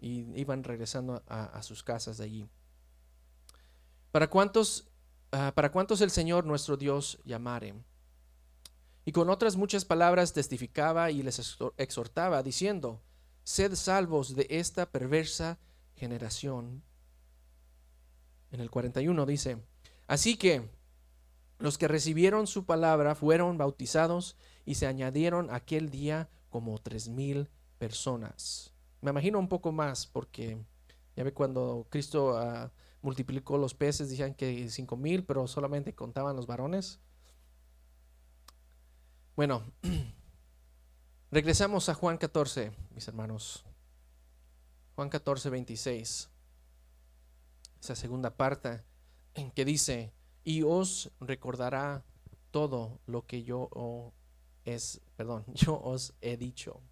y 0.00 0.24
iban 0.38 0.62
regresando 0.62 1.22
a, 1.26 1.62
sus 1.62 1.82
casas 1.82 2.18
de 2.18 2.24
allí. 2.24 2.48
Para 4.12 4.28
cuántos, 4.28 4.88
ah, 5.32 5.52
para 5.54 5.72
el 6.00 6.10
Señor 6.10 6.44
nuestro 6.44 6.76
Dios 6.76 7.18
llamare. 7.24 7.74
Y 9.04 9.12
con 9.12 9.30
otras 9.30 9.56
muchas 9.56 9.84
palabras 9.84 10.32
testificaba 10.32 11.10
y 11.10 11.22
les 11.22 11.58
exhortaba, 11.76 12.42
diciendo, 12.42 13.00
sed 13.44 13.74
salvos 13.74 14.34
de 14.34 14.46
esta 14.50 14.86
perversa 14.86 15.58
generación. 15.94 16.82
En 18.50 18.60
el 18.60 18.70
41 18.70 19.26
dice, 19.26 19.58
Así 20.06 20.36
que 20.36 20.68
los 21.58 21.78
que 21.78 21.88
recibieron 21.88 22.46
su 22.46 22.64
palabra 22.64 23.14
fueron 23.14 23.58
bautizados 23.58 24.36
y 24.66 24.74
se 24.74 24.86
añadieron 24.86 25.48
aquel 25.50 25.88
día 25.88 26.28
como 26.50 26.78
tres 26.78 27.08
mil 27.08 27.48
personas. 27.78 28.74
Me 29.00 29.10
imagino 29.10 29.38
un 29.38 29.48
poco 29.48 29.72
más 29.72 30.06
porque 30.06 30.58
ya 31.14 31.24
ve 31.24 31.32
cuando 31.32 31.86
Cristo 31.88 32.36
ah, 32.36 32.72
multiplicó 33.00 33.56
los 33.56 33.74
peces, 33.74 34.10
decían 34.10 34.34
que 34.34 34.68
cinco 34.68 34.96
mil, 34.96 35.24
pero 35.24 35.46
solamente 35.46 35.94
contaban 35.94 36.36
los 36.36 36.46
varones. 36.46 37.00
Bueno, 39.36 39.62
regresamos 41.30 41.88
a 41.88 41.94
Juan 41.94 42.18
14, 42.18 42.72
mis 42.94 43.06
hermanos. 43.06 43.64
Juan 44.96 45.08
14, 45.08 45.50
26. 45.50 46.30
Esa 47.80 47.94
segunda 47.94 48.34
parte 48.34 48.82
en 49.34 49.50
que 49.50 49.64
dice, 49.64 50.12
y 50.42 50.62
os 50.62 51.12
recordará 51.20 52.02
todo 52.50 52.98
lo 53.06 53.26
que 53.26 53.42
yo 53.44 53.68
es, 54.66 55.00
perdón, 55.16 55.44
yo 55.54 55.80
os 55.80 56.12
he 56.20 56.36
dicho. 56.36 56.82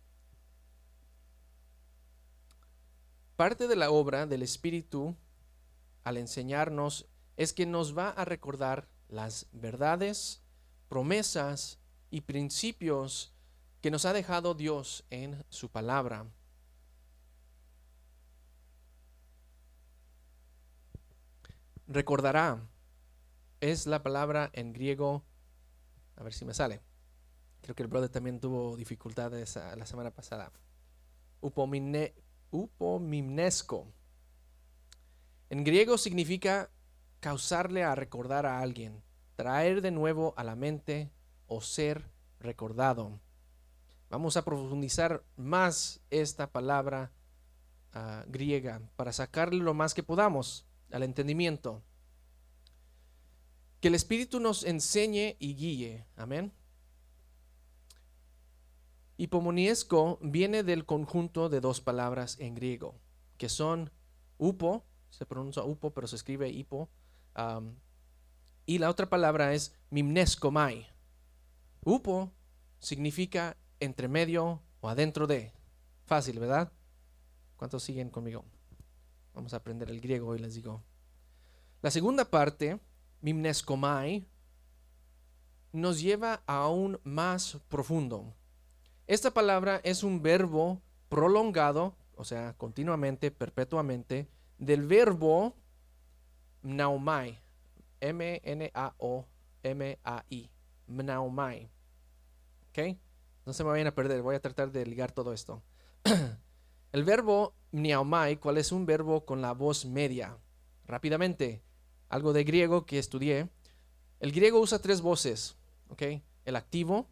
Parte 3.37 3.69
de 3.69 3.77
la 3.77 3.91
obra 3.91 4.27
del 4.27 4.43
Espíritu 4.43 5.17
al 6.05 6.17
enseñarnos 6.17 7.07
es 7.37 7.53
que 7.53 7.67
nos 7.67 7.97
va 7.97 8.11
a 8.11 8.25
recordar 8.25 8.89
las 9.09 9.49
verdades, 9.53 10.41
promesas 10.89 11.79
y 12.11 12.23
principios 12.23 13.35
que 13.83 13.91
nos 13.91 14.05
ha 14.05 14.13
dejado 14.13 14.55
Dios 14.55 15.05
en 15.11 15.45
su 15.49 15.69
palabra. 15.69 16.27
Recordará 21.87 22.67
es 23.61 23.87
la 23.87 24.03
palabra 24.03 24.51
en 24.53 24.73
griego, 24.73 25.25
a 26.17 26.23
ver 26.23 26.35
si 26.35 26.45
me 26.45 26.55
sale. 26.55 26.83
Creo 27.65 27.75
que 27.75 27.83
el 27.83 27.89
brother 27.89 28.11
también 28.11 28.41
tuvo 28.41 28.77
dificultades 28.77 29.57
la 29.57 29.87
semana 29.87 30.11
pasada. 30.11 30.53
upomimnesco. 32.51 33.87
En 35.49 35.59
En 35.59 35.65
griego 35.65 35.97
significa 35.97 36.69
causarle 37.21 37.83
a 37.83 37.95
recordar 37.95 38.45
a 38.45 38.61
alguien, 38.61 39.03
traer 39.35 39.81
de 39.81 39.93
nuevo 39.93 40.35
a 40.37 40.45
la 40.45 40.57
mente 40.57 41.11
o 41.47 41.63
ser 41.63 42.11
recordado. 42.39 43.19
Vamos 44.11 44.37
a 44.37 44.45
profundizar 44.45 45.25
más 45.37 46.03
esta 46.11 46.53
palabra 46.53 47.13
ah, 47.95 48.27
griega 48.29 48.83
para 48.97 49.15
sacarle 49.15 49.65
lo 49.65 49.73
más 49.73 49.95
que 49.95 50.03
podamos 50.03 50.67
al 50.93 51.03
entendimiento. 51.03 51.83
Que 53.81 53.89
el 53.89 53.95
Espíritu 53.95 54.39
nos 54.39 54.65
enseñe 54.65 55.37
y 55.39 55.55
guíe. 55.55 56.05
Amén. 56.15 56.53
Hipomoniesco 59.17 60.19
viene 60.23 60.63
del 60.63 60.87
conjunto 60.87 61.49
de 61.49 61.61
dos 61.61 61.81
palabras 61.81 62.39
en 62.41 62.55
griego, 62.55 62.99
que 63.39 63.49
son 63.49 63.91
upo, 64.39 64.85
se 65.11 65.25
pronuncia 65.25 65.63
upo, 65.63 65.93
pero 65.93 66.07
se 66.07 66.17
escribe 66.17 66.49
hipo, 66.49 66.89
y 68.67 68.79
la 68.79 68.91
otra 68.91 69.09
palabra 69.09 69.55
es 69.55 69.75
mimnescomai. 69.91 70.89
Upo 71.85 72.33
significa 72.79 73.57
entre 73.81 74.09
medio 74.09 74.63
o 74.81 74.89
adentro 74.89 75.27
de. 75.27 75.53
Fácil, 76.07 76.39
¿verdad? 76.39 76.73
¿Cuántos 77.57 77.83
siguen 77.83 78.11
conmigo? 78.11 78.45
Vamos 79.33 79.55
a 79.55 79.59
aprender 79.59 79.91
el 79.91 80.01
griego 80.01 80.35
y 80.35 80.39
les 80.39 80.55
digo. 80.55 80.83
La 81.83 81.91
segunda 81.91 82.25
parte, 82.25 82.81
mimnescomai, 83.21 84.27
nos 85.73 86.01
lleva 86.01 86.43
aún 86.47 87.01
más 87.05 87.59
profundo. 87.69 88.35
Esta 89.07 89.33
palabra 89.33 89.83
es 89.85 90.03
un 90.03 90.23
verbo 90.23 90.81
prolongado, 91.11 91.95
o 92.17 92.25
sea, 92.25 92.55
continuamente, 92.57 93.31
perpetuamente, 93.31 94.29
del 94.59 94.87
verbo 94.87 95.55
naumai, 96.63 97.39
M-N-A-O-M-A-I, 98.01 98.51
mnaumai. 100.87 101.71
¿Ok? 102.71 102.79
No 103.45 103.53
se 103.53 103.63
me 103.63 103.71
vayan 103.71 103.89
a 103.89 103.95
perder, 103.95 104.23
voy 104.23 104.37
a 104.37 104.41
tratar 104.41 104.73
de 104.73 104.87
ligar 104.87 105.13
todo 105.13 105.35
esto. 105.35 105.63
El 106.93 107.05
verbo 107.05 107.55
mnaumai, 107.73 108.39
¿cuál 108.39 108.57
es 108.57 108.73
un 108.73 108.87
verbo 108.87 109.27
con 109.27 109.43
la 109.43 109.53
voz 109.53 109.85
media? 109.85 110.39
Rápidamente, 110.87 111.63
algo 112.09 112.33
de 112.33 112.45
griego 112.45 112.87
que 112.87 112.99
estudié. 112.99 113.51
El 114.21 114.33
griego 114.33 114.61
usa 114.61 114.79
tres 114.79 115.03
voces, 115.03 115.59
¿ok? 115.89 116.03
El 116.47 116.57
activo, 116.57 117.11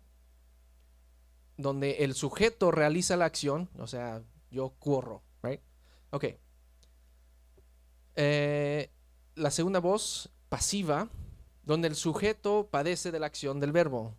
donde 1.57 2.05
el 2.05 2.15
sujeto 2.15 2.71
realiza 2.71 3.17
la 3.17 3.27
acción, 3.27 3.69
o 3.79 3.87
sea, 3.87 4.23
yo 4.51 4.75
corro, 4.79 5.23
right? 5.43 5.61
Ok. 6.11 6.27
Eh, 8.17 8.91
la 9.35 9.51
segunda 9.51 9.81
voz, 9.81 10.31
pasiva, 10.49 11.09
donde 11.63 11.89
el 11.89 11.95
sujeto 11.95 12.69
padece 12.71 13.11
de 13.11 13.21
la 13.21 13.27
acción 13.27 13.61
del 13.61 13.73
verbo. 13.73 14.15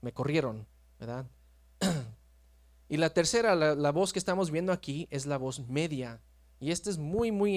Me 0.00 0.12
corrieron, 0.12 0.66
¿verdad? 0.98 1.26
y 2.88 2.96
la 2.96 3.10
tercera, 3.10 3.54
la, 3.54 3.90
voz 3.92 4.12
que 4.12 4.18
estamos 4.18 4.50
viendo 4.50 4.72
aquí, 4.72 5.08
es 5.10 5.26
la 5.26 5.38
voz 5.38 5.66
media. 5.68 6.20
Y 6.60 6.70
esta 6.70 6.90
es 6.90 6.98
muy, 6.98 7.32
muy 7.32 7.56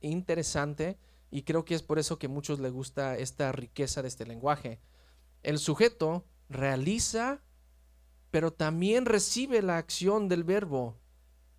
interesante 0.00 0.98
y 1.30 1.42
creo 1.42 1.64
que 1.64 1.74
es 1.74 1.82
por 1.82 1.98
eso 1.98 2.18
que 2.18 2.26
a 2.26 2.30
muchos 2.30 2.60
les 2.60 2.72
gusta 2.72 3.16
esta 3.16 3.52
riqueza 3.52 4.02
de 4.02 4.08
este 4.08 4.26
lenguaje. 4.26 4.80
El 5.42 5.58
sujeto 5.58 6.24
realiza 6.48 7.40
pero 8.32 8.50
también 8.50 9.04
recibe 9.04 9.60
la 9.60 9.76
acción 9.76 10.28
del 10.28 10.42
verbo. 10.42 10.96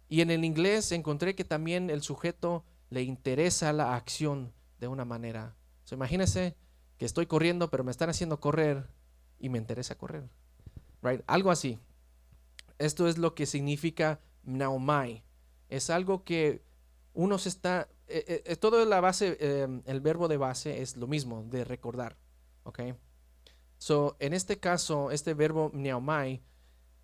Y 0.09 0.21
en 0.21 0.31
el 0.31 0.43
inglés 0.43 0.91
encontré 0.91 1.35
que 1.35 1.45
también 1.45 1.91
el 1.91 2.01
sujeto 2.01 2.65
le 2.89 3.03
interesa 3.03 3.71
la 3.73 3.95
acción 3.95 4.51
de 4.79 4.87
una 4.87 5.05
manera. 5.05 5.55
So, 5.83 5.93
imagínense 5.93 6.57
que 6.97 7.05
estoy 7.05 7.27
corriendo, 7.27 7.69
pero 7.69 7.83
me 7.83 7.91
están 7.91 8.09
haciendo 8.09 8.39
correr 8.39 8.87
y 9.39 9.49
me 9.49 9.59
interesa 9.59 9.95
correr. 9.95 10.27
Right? 11.03 11.21
Algo 11.27 11.51
así. 11.51 11.77
Esto 12.79 13.07
es 13.07 13.19
lo 13.19 13.35
que 13.35 13.45
significa 13.45 14.19
naumai. 14.41 15.23
Es 15.69 15.91
algo 15.91 16.23
que 16.23 16.63
uno 17.13 17.37
se 17.37 17.49
está. 17.49 17.87
Eh, 18.07 18.25
eh, 18.27 18.43
eh 18.47 18.55
todo 18.55 18.83
la 18.85 18.99
base, 18.99 19.37
el 19.85 20.01
verbo 20.01 20.27
de 20.27 20.37
base 20.37 20.81
es 20.81 20.97
lo 20.97 21.05
mismo, 21.05 21.45
de 21.51 21.65
recordar. 21.65 22.17
¿Ok? 22.63 22.79
So, 23.77 24.15
en 24.19 24.33
este 24.33 24.59
caso, 24.59 25.11
este 25.11 25.35
verbo 25.35 25.69
naumai 25.71 26.41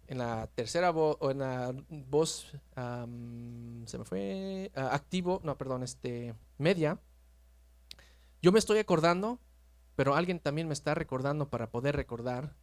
en 0.09 0.17
la 0.17 0.47
tercera 0.55 0.89
voz, 0.89 1.17
o 1.19 1.29
en 1.29 1.37
la 1.37 1.71
voz, 1.89 2.51
se 2.73 3.97
me 3.97 4.05
fue, 4.05 4.71
ah, 4.75 4.89
activo, 4.91 5.39
no, 5.43 5.55
perdón, 5.55 5.83
este, 5.83 6.33
media, 6.57 6.99
yo 8.41 8.51
me 8.51 8.57
estoy 8.57 8.79
acordando, 8.79 9.39
pero 9.95 10.15
alguien 10.15 10.39
también 10.39 10.67
me 10.67 10.73
está 10.73 10.95
recordando 10.95 11.51
para 11.51 11.69
poder 11.69 11.95
recordar, 11.95 12.55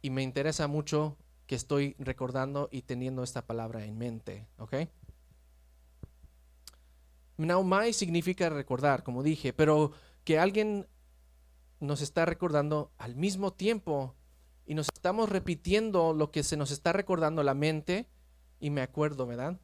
y 0.00 0.10
me 0.10 0.22
interesa 0.22 0.68
mucho 0.68 1.18
que 1.48 1.56
estoy 1.56 1.96
recordando 1.98 2.68
y 2.70 2.82
teniendo 2.82 3.24
esta 3.24 3.46
palabra 3.46 3.84
en 3.84 3.98
mente, 3.98 4.46
¿ok? 4.58 4.74
Naumai 7.36 7.92
significa 7.92 8.48
recordar, 8.48 9.02
como 9.02 9.24
dije, 9.24 9.52
pero 9.52 9.90
que 10.22 10.38
alguien 10.38 10.86
nos 11.80 12.00
está 12.00 12.26
recordando 12.26 12.92
al 12.96 13.16
mismo 13.16 13.52
tiempo 13.52 14.14
y 14.72 14.74
nos 14.74 14.88
estamos 14.88 15.28
repitiendo 15.28 16.14
lo 16.14 16.30
que 16.30 16.42
se 16.42 16.56
nos 16.56 16.70
está 16.70 16.94
recordando 16.94 17.42
la 17.42 17.52
mente 17.52 18.08
y 18.58 18.70
me 18.70 18.80
acuerdo, 18.80 19.26
¿verdad? 19.26 19.60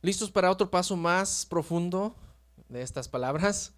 ¿Listos 0.00 0.30
para 0.30 0.52
otro 0.52 0.70
paso 0.70 0.94
más 0.94 1.44
profundo 1.44 2.14
de 2.68 2.82
estas 2.82 3.08
palabras? 3.08 3.74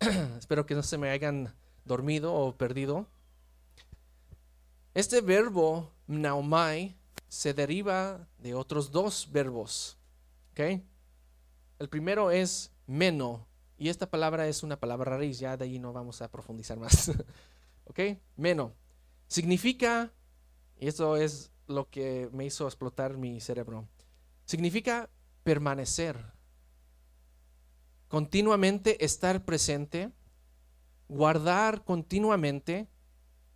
Espero 0.36 0.66
que 0.66 0.74
no 0.74 0.82
se 0.82 0.98
me 0.98 1.10
hayan 1.10 1.54
dormido 1.84 2.34
o 2.34 2.56
perdido. 2.56 3.06
Este 4.94 5.20
verbo 5.20 5.92
naumai 6.08 6.96
se 7.28 7.54
deriva 7.54 8.26
de 8.38 8.54
otros 8.54 8.90
dos 8.90 9.28
verbos. 9.30 9.96
¿ok? 10.50 10.82
El 11.78 11.88
primero 11.88 12.32
es 12.32 12.72
meno, 12.88 13.46
y 13.76 13.90
esta 13.90 14.10
palabra 14.10 14.48
es 14.48 14.64
una 14.64 14.80
palabra 14.80 15.18
raíz, 15.18 15.38
ya 15.38 15.56
de 15.56 15.66
ahí 15.66 15.78
no 15.78 15.92
vamos 15.92 16.20
a 16.20 16.32
profundizar 16.32 16.80
más. 16.80 17.12
¿Ok? 17.84 18.00
Meno. 18.36 18.74
Significa, 19.28 20.12
y 20.80 20.88
esto 20.88 21.16
es 21.16 21.52
lo 21.66 21.90
que 21.90 22.30
me 22.32 22.46
hizo 22.46 22.66
explotar 22.66 23.18
mi 23.18 23.40
cerebro, 23.40 23.86
significa 24.46 25.10
permanecer, 25.44 26.32
continuamente 28.08 29.04
estar 29.04 29.44
presente, 29.44 30.10
guardar 31.08 31.84
continuamente, 31.84 32.88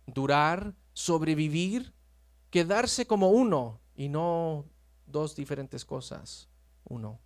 durar, 0.05 0.75
sobrevivir, 0.93 1.93
quedarse 2.51 3.07
como 3.07 3.29
uno 3.29 3.81
y 3.95 4.09
no 4.09 4.65
dos 5.07 5.35
diferentes 5.35 5.85
cosas, 5.85 6.49
uno. 6.83 7.19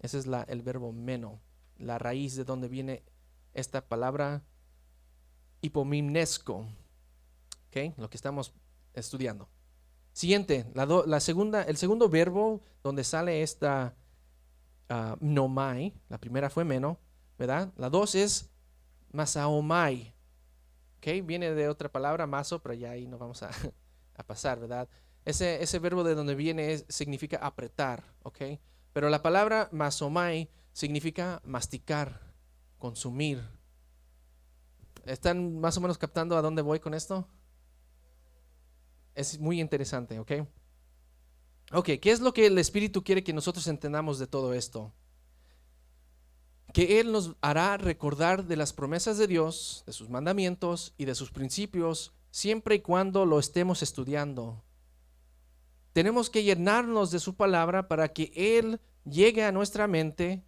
Ese 0.00 0.18
es 0.18 0.26
la, 0.26 0.42
el 0.42 0.60
verbo 0.60 0.92
meno, 0.92 1.40
la 1.78 1.98
raíz 1.98 2.36
de 2.36 2.44
donde 2.44 2.68
viene 2.68 3.02
esta 3.54 3.88
palabra 3.88 4.44
hipomimnesco 5.62 6.66
lo 7.96 8.08
que 8.10 8.16
estamos 8.16 8.52
estudiando. 8.92 9.48
Siguiente, 10.12 10.66
la, 10.74 11.20
segunda, 11.20 11.62
el 11.62 11.76
segundo 11.76 12.08
verbo 12.08 12.60
donde 12.84 13.02
sale 13.02 13.42
esta 13.42 13.96
uh, 14.88 15.16
nomai, 15.20 15.92
la 16.08 16.18
primera 16.18 16.50
fue 16.50 16.64
meno, 16.64 17.00
¿verdad? 17.36 17.72
La 17.76 17.90
dos 17.90 18.14
es 18.14 18.50
masaomai, 19.12 20.14
¿ok? 20.98 21.26
Viene 21.26 21.52
de 21.52 21.68
otra 21.68 21.90
palabra, 21.90 22.28
maso, 22.28 22.62
pero 22.62 22.74
ya 22.74 22.92
ahí 22.92 23.08
no 23.08 23.18
vamos 23.18 23.42
a, 23.42 23.50
pasar, 24.26 24.60
¿verdad? 24.60 24.88
Ese, 25.24 25.62
ese, 25.62 25.80
verbo 25.80 26.04
de 26.04 26.14
donde 26.14 26.36
viene 26.36 26.78
significa 26.88 27.38
apretar, 27.38 28.04
¿ok? 28.22 28.38
Pero 28.92 29.08
la 29.08 29.20
palabra 29.20 29.68
masomai 29.72 30.48
significa 30.72 31.42
masticar, 31.44 32.20
consumir. 32.78 33.42
¿Están 35.06 35.58
más 35.58 35.76
o 35.76 35.80
menos 35.80 35.98
captando 35.98 36.36
a 36.36 36.42
dónde 36.42 36.62
voy 36.62 36.78
con 36.78 36.94
esto? 36.94 37.28
Es 39.14 39.38
muy 39.38 39.60
interesante, 39.60 40.18
¿ok? 40.18 40.32
Ok, 41.72 41.90
¿qué 42.00 42.10
es 42.10 42.20
lo 42.20 42.32
que 42.32 42.46
el 42.46 42.58
Espíritu 42.58 43.02
quiere 43.02 43.24
que 43.24 43.32
nosotros 43.32 43.66
entendamos 43.66 44.18
de 44.18 44.26
todo 44.26 44.54
esto? 44.54 44.92
Que 46.72 47.00
Él 47.00 47.12
nos 47.12 47.36
hará 47.40 47.76
recordar 47.76 48.44
de 48.44 48.56
las 48.56 48.72
promesas 48.72 49.16
de 49.16 49.26
Dios, 49.26 49.84
de 49.86 49.92
sus 49.92 50.08
mandamientos 50.08 50.94
y 50.98 51.04
de 51.04 51.14
sus 51.14 51.30
principios, 51.30 52.12
siempre 52.30 52.76
y 52.76 52.80
cuando 52.80 53.24
lo 53.24 53.38
estemos 53.38 53.82
estudiando. 53.82 54.62
Tenemos 55.92 56.28
que 56.28 56.42
llenarnos 56.42 57.12
de 57.12 57.20
su 57.20 57.36
palabra 57.36 57.86
para 57.86 58.12
que 58.12 58.32
Él 58.34 58.80
llegue 59.04 59.44
a 59.44 59.52
nuestra 59.52 59.86
mente. 59.86 60.42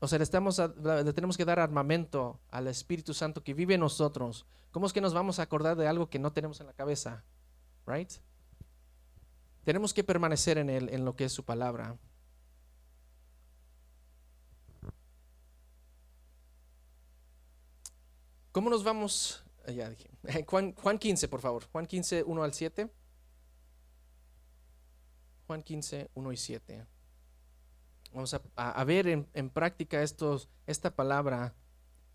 O 0.00 0.08
sea, 0.08 0.18
le, 0.18 0.24
estamos 0.24 0.58
a, 0.58 0.68
le 0.68 1.12
tenemos 1.12 1.36
que 1.36 1.44
dar 1.44 1.60
armamento 1.60 2.40
al 2.50 2.66
Espíritu 2.66 3.12
Santo 3.12 3.44
que 3.44 3.52
vive 3.52 3.74
en 3.74 3.80
nosotros. 3.80 4.46
¿Cómo 4.70 4.86
es 4.86 4.92
que 4.94 5.00
nos 5.00 5.12
vamos 5.12 5.38
a 5.38 5.42
acordar 5.42 5.76
de 5.76 5.86
algo 5.86 6.08
que 6.08 6.18
no 6.18 6.32
tenemos 6.32 6.58
en 6.60 6.66
la 6.66 6.72
cabeza? 6.72 7.22
Right? 7.86 8.10
Tenemos 9.64 9.92
que 9.92 10.02
permanecer 10.02 10.56
en 10.56 10.70
él, 10.70 10.88
en 10.90 11.04
lo 11.04 11.14
que 11.14 11.26
es 11.26 11.32
su 11.32 11.44
palabra. 11.44 11.98
¿Cómo 18.52 18.70
nos 18.70 18.82
vamos? 18.82 19.44
Ah, 19.66 19.70
ya 19.70 19.90
dije. 19.90 20.10
Juan, 20.48 20.74
Juan 20.74 20.98
15, 20.98 21.28
por 21.28 21.40
favor. 21.40 21.64
Juan 21.70 21.86
15, 21.86 22.22
1 22.24 22.42
al 22.42 22.54
7. 22.54 22.90
Juan 25.46 25.62
15, 25.62 26.10
1 26.14 26.32
y 26.32 26.36
7. 26.36 26.86
Vamos 28.12 28.34
a, 28.34 28.42
a- 28.56 28.84
ver 28.84 29.06
en, 29.08 29.28
en 29.34 29.50
práctica 29.50 30.02
estos, 30.02 30.48
esta 30.66 30.94
palabra 30.94 31.54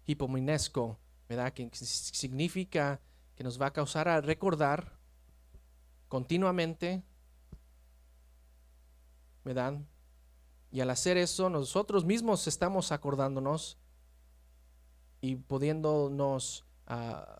hipominesco, 0.05 0.99
¿verdad? 1.29 1.53
Que 1.53 1.69
significa 1.73 3.01
que 3.35 3.43
nos 3.43 3.59
va 3.61 3.67
a 3.67 3.73
causar 3.73 4.07
a 4.07 4.21
recordar 4.21 4.97
continuamente, 6.07 7.03
¿verdad? 9.43 9.79
Y 10.71 10.81
al 10.81 10.89
hacer 10.89 11.17
eso, 11.17 11.49
nosotros 11.49 12.03
mismos 12.05 12.47
estamos 12.47 12.91
acordándonos 12.91 13.77
y 15.21 15.35
pudiéndonos 15.37 16.65
ah, 16.87 17.39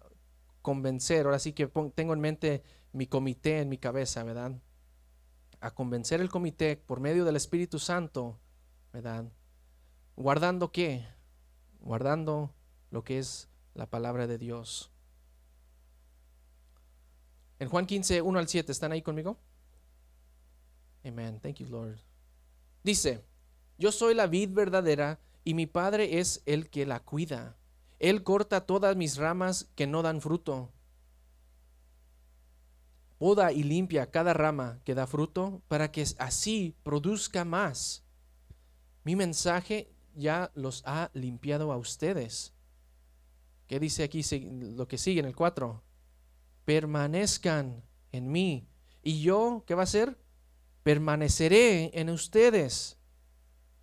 convencer. 0.62 1.26
Ahora 1.26 1.40
sí 1.40 1.54
que 1.54 1.68
tengo 1.94 2.14
en 2.14 2.22
mente 2.22 2.64
mi 2.94 3.08
comité 3.08 3.60
en 3.60 3.70
mi 3.70 3.78
cabeza, 3.78 4.24
¿verdad? 4.24 4.54
A 5.60 5.72
convencer 5.72 6.22
el 6.22 6.30
comité 6.30 6.78
por 6.78 7.00
medio 7.00 7.26
del 7.26 7.36
Espíritu 7.36 7.80
Santo, 7.80 8.40
¿verdad? 8.96 9.26
Guardando 10.16 10.72
qué? 10.72 11.06
Guardando 11.82 12.56
lo 12.92 13.04
que 13.04 13.20
es 13.20 13.50
la 13.74 13.90
palabra 13.90 14.26
de 14.26 14.38
Dios. 14.38 14.90
En 17.60 17.68
Juan 17.68 17.86
15, 17.86 18.22
1 18.22 18.40
al 18.40 18.48
7, 18.48 18.72
¿están 18.72 18.94
ahí 18.94 19.02
conmigo? 19.02 19.38
Amen. 21.04 21.42
Thank 21.42 21.56
you, 21.58 21.68
Lord. 21.68 21.98
Dice, 22.84 23.22
yo 23.78 23.92
soy 23.92 24.14
la 24.14 24.28
vid 24.28 24.52
verdadera 24.54 25.20
y 25.44 25.56
mi 25.56 25.66
Padre 25.66 26.20
es 26.20 26.42
el 26.46 26.70
que 26.70 26.86
la 26.86 27.02
cuida. 27.02 27.58
Él 28.00 28.24
corta 28.24 28.66
todas 28.66 28.96
mis 28.96 29.18
ramas 29.18 29.70
que 29.76 29.88
no 29.88 30.04
dan 30.04 30.22
fruto. 30.22 30.72
Poda 33.18 33.52
y 33.52 33.64
limpia 33.64 34.10
cada 34.10 34.34
rama 34.34 34.80
que 34.86 34.96
da 34.96 35.06
fruto 35.06 35.62
para 35.68 35.92
que 35.92 36.06
así 36.18 36.78
produzca 36.84 37.44
más. 37.44 38.05
Mi 39.06 39.16
mensaje 39.16 39.94
ya 40.16 40.52
los 40.56 40.82
ha 40.86 41.12
limpiado 41.14 41.72
a 41.72 41.78
ustedes. 41.78 42.54
¿Qué 43.68 43.80
dice 43.80 44.04
aquí 44.04 44.24
lo 44.76 44.88
que 44.88 44.98
sigue 44.98 45.20
en 45.20 45.28
el 45.28 45.36
4? 45.36 45.84
Permanezcan 46.66 47.84
en 48.12 48.32
mí. 48.32 48.68
¿Y 49.04 49.22
yo 49.22 49.64
qué 49.68 49.76
va 49.76 49.84
a 49.84 49.84
hacer? 49.84 50.18
Permaneceré 50.82 51.92
en 52.00 52.10
ustedes. 52.10 52.98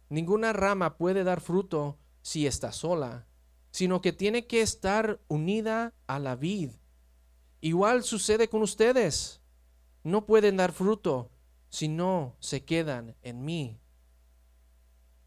Ninguna 0.08 0.52
rama 0.52 0.98
puede 0.98 1.22
dar 1.22 1.40
fruto 1.40 1.98
si 2.20 2.48
está 2.48 2.72
sola, 2.72 3.28
sino 3.70 4.00
que 4.02 4.12
tiene 4.12 4.48
que 4.48 4.60
estar 4.60 5.20
unida 5.28 5.94
a 6.08 6.18
la 6.18 6.34
vid. 6.34 6.72
Igual 7.60 8.02
sucede 8.02 8.48
con 8.48 8.62
ustedes. 8.62 9.40
No 10.02 10.26
pueden 10.26 10.56
dar 10.56 10.72
fruto 10.72 11.30
si 11.68 11.86
no 11.86 12.36
se 12.40 12.64
quedan 12.64 13.14
en 13.22 13.44
mí. 13.44 13.81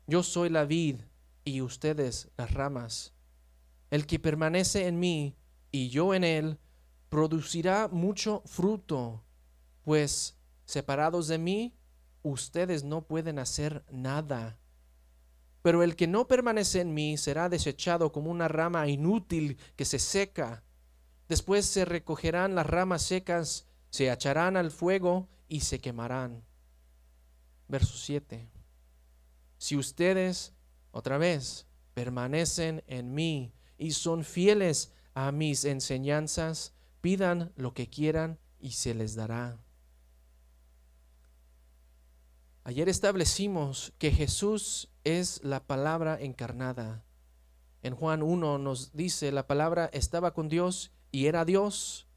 Yo 0.07 0.21
soy 0.21 0.49
la 0.49 0.65
vid 0.65 1.01
y 1.43 1.61
ustedes 1.61 2.29
las 2.37 2.53
ramas. 2.53 3.13
El 3.89 4.05
que 4.05 4.19
permanece 4.19 4.87
en 4.87 4.99
mí 4.99 5.35
y 5.71 5.89
yo 5.89 6.13
en 6.13 6.23
él, 6.23 6.59
producirá 7.09 7.87
mucho 7.87 8.41
fruto, 8.45 9.23
pues 9.83 10.37
separados 10.65 11.27
de 11.27 11.37
mí, 11.37 11.75
ustedes 12.23 12.83
no 12.83 13.01
pueden 13.01 13.39
hacer 13.39 13.83
nada. 13.91 14.57
Pero 15.61 15.81
el 15.81 15.95
que 15.95 16.07
no 16.07 16.27
permanece 16.27 16.81
en 16.81 16.93
mí 16.93 17.17
será 17.17 17.49
desechado 17.49 18.11
como 18.11 18.29
una 18.29 18.47
rama 18.47 18.87
inútil 18.87 19.57
que 19.75 19.85
se 19.85 19.99
seca. 19.99 20.63
Después 21.27 21.65
se 21.65 21.85
recogerán 21.85 22.53
las 22.53 22.67
ramas 22.67 23.01
secas, 23.01 23.67
se 23.89 24.11
echarán 24.11 24.57
al 24.57 24.69
fuego 24.71 25.27
y 25.47 25.61
se 25.61 25.79
quemarán. 25.79 26.43
Verso 27.67 27.97
7. 27.97 28.54
Si 29.57 29.77
ustedes, 29.77 30.53
otra 30.91 31.17
vez, 31.17 31.67
permanecen 31.93 32.83
en 32.87 33.13
mí 33.13 33.53
y 33.77 33.91
son 33.91 34.23
fieles 34.23 34.93
a 35.13 35.31
mis 35.31 35.65
enseñanzas, 35.65 36.73
pidan 37.01 37.51
lo 37.55 37.73
que 37.73 37.89
quieran 37.89 38.39
y 38.59 38.71
se 38.71 38.93
les 38.93 39.15
dará. 39.15 39.59
Ayer 42.63 42.89
establecimos 42.89 43.93
que 43.99 44.11
Jesús 44.11 44.89
es 45.03 45.43
la 45.43 45.63
palabra 45.63 46.19
encarnada. 46.19 47.05
En 47.83 47.95
Juan 47.95 48.23
1 48.23 48.57
nos 48.57 48.93
dice, 48.93 49.31
la 49.31 49.45
palabra 49.45 49.89
estaba 49.93 50.33
con 50.33 50.49
Dios 50.49 50.91
y 51.11 51.27
era 51.27 51.45
Dios. 51.45 52.07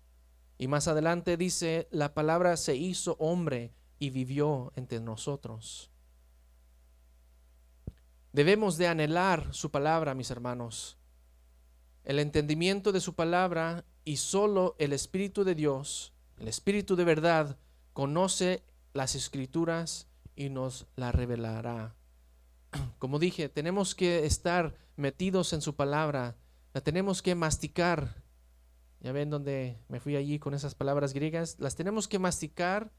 Y 0.57 0.67
más 0.67 0.89
adelante 0.89 1.37
dice, 1.37 1.87
la 1.91 2.15
palabra 2.15 2.57
se 2.57 2.75
hizo 2.77 3.17
hombre 3.21 3.75
y 3.99 4.09
vivió 4.09 4.73
entre 4.75 5.01
nosotros. 5.01 5.91
Debemos 8.39 8.77
de 8.77 8.87
anhelar 8.87 9.53
su 9.53 9.73
palabra, 9.73 10.15
mis 10.15 10.31
hermanos. 10.31 10.97
El 12.05 12.21
entendimiento 12.21 12.93
de 12.93 13.01
su 13.01 13.17
palabra 13.17 13.85
y 14.05 14.19
solo 14.19 14.77
el 14.79 14.93
Espíritu 14.93 15.43
de 15.43 15.57
Dios, 15.57 16.13
el 16.37 16.47
Espíritu 16.47 16.95
de 16.95 17.03
verdad, 17.03 17.59
conoce 17.95 18.63
las 18.93 19.17
escrituras 19.17 20.07
y 20.37 20.51
nos 20.51 20.87
la 20.95 21.11
revelará. 21.11 21.97
Como 23.01 23.19
dije, 23.19 23.49
tenemos 23.49 23.97
que 23.97 24.25
estar 24.25 24.77
metidos 24.95 25.53
en 25.53 25.61
su 25.61 25.75
palabra, 25.75 26.37
la 26.75 26.81
tenemos 26.81 27.23
que 27.23 27.35
masticar. 27.35 28.23
Ya 29.01 29.11
ven 29.11 29.31
donde 29.31 29.81
me 29.89 29.99
fui 29.99 30.15
allí 30.15 30.39
con 30.39 30.55
esas 30.55 30.77
palabras 30.77 31.13
griegas, 31.13 31.57
las 31.59 31.75
tenemos 31.75 32.07
que 32.07 32.21
masticar 32.21 32.93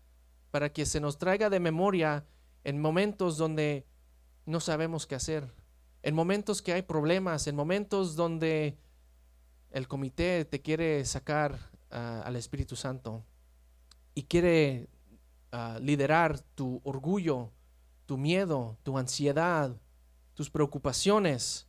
para 0.52 0.74
que 0.74 0.86
se 0.86 1.00
nos 1.00 1.18
traiga 1.18 1.50
de 1.50 1.62
memoria 1.62 2.26
en 2.66 2.82
momentos 2.82 3.38
donde 3.38 3.88
no 4.46 4.60
sabemos 4.60 5.06
qué 5.08 5.16
hacer, 5.16 5.54
en 6.02 6.16
momentos 6.16 6.62
que 6.62 6.74
hay 6.74 6.82
problemas, 6.82 7.48
en 7.48 7.56
momentos 7.56 8.16
donde 8.16 8.78
el 9.72 9.88
comité 9.88 10.46
te 10.46 10.62
quiere 10.62 11.04
sacar 11.06 11.54
uh, 11.92 12.24
al 12.24 12.36
Espíritu 12.36 12.76
Santo 12.76 13.26
y 14.16 14.24
quiere 14.24 14.90
uh, 15.52 15.80
liderar 15.80 16.40
tu 16.56 16.82
orgullo, 16.84 17.52
tu 18.06 18.18
miedo, 18.18 18.78
tu 18.84 18.98
ansiedad, 18.98 19.76
tus 20.34 20.50
preocupaciones. 20.50 21.68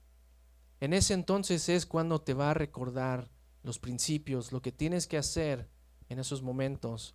En 0.81 0.93
ese 0.93 1.15
entonces 1.15 1.69
es 1.69 1.85
cuando 1.85 2.21
te 2.21 2.35
va 2.35 2.53
a 2.53 2.55
recordar 2.55 3.31
los 3.63 3.79
principios, 3.79 4.53
lo 4.53 4.63
que 4.63 4.73
tienes 4.73 5.07
que 5.07 5.19
hacer 5.19 5.69
en 6.09 6.19
esos 6.19 6.41
momentos. 6.41 7.15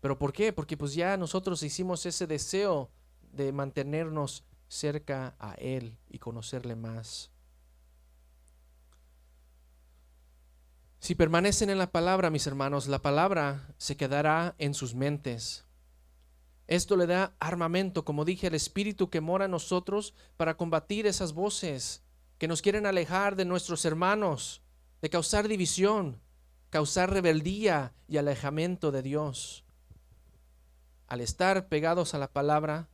¿Pero 0.00 0.18
por 0.18 0.32
qué? 0.32 0.52
Porque 0.52 0.76
pues 0.76 0.94
ya 0.94 1.16
nosotros 1.16 1.62
hicimos 1.62 2.04
ese 2.04 2.26
deseo 2.26 2.90
de 3.32 3.52
mantenernos 3.52 4.44
cerca 4.68 5.34
a 5.38 5.54
Él 5.54 5.98
y 6.08 6.18
conocerle 6.18 6.76
más. 6.76 7.30
Si 11.00 11.14
permanecen 11.14 11.70
en 11.70 11.78
la 11.78 11.90
palabra, 11.90 12.30
mis 12.30 12.46
hermanos, 12.46 12.88
la 12.88 13.00
palabra 13.00 13.74
se 13.78 13.96
quedará 13.96 14.54
en 14.58 14.74
sus 14.74 14.94
mentes. 14.94 15.64
Esto 16.66 16.96
le 16.96 17.06
da 17.06 17.34
armamento, 17.40 18.04
como 18.04 18.24
dije, 18.24 18.48
al 18.48 18.54
Espíritu 18.54 19.08
que 19.08 19.20
mora 19.20 19.46
en 19.46 19.52
nosotros 19.52 20.14
para 20.36 20.56
combatir 20.56 21.06
esas 21.06 21.32
voces 21.32 22.02
que 22.36 22.48
nos 22.48 22.62
quieren 22.62 22.84
alejar 22.84 23.36
de 23.36 23.44
nuestros 23.44 23.84
hermanos, 23.84 24.62
de 25.00 25.08
causar 25.08 25.48
división, 25.48 26.20
causar 26.70 27.10
rebeldía 27.10 27.94
y 28.06 28.18
alejamiento 28.18 28.90
de 28.90 29.02
Dios. 29.02 29.64
Al 31.06 31.20
estar 31.20 31.68
pegados 31.68 32.12
a 32.14 32.18
la 32.18 32.32
palabra, 32.32 32.88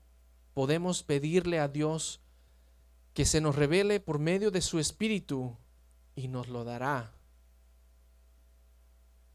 podemos 0.54 1.02
pedirle 1.02 1.58
a 1.58 1.68
Dios 1.68 2.20
que 3.12 3.24
se 3.24 3.40
nos 3.40 3.56
revele 3.56 4.00
por 4.00 4.18
medio 4.18 4.50
de 4.50 4.60
su 4.60 4.78
Espíritu 4.78 5.56
y 6.16 6.28
nos 6.28 6.48
lo 6.48 6.64
dará. 6.64 7.14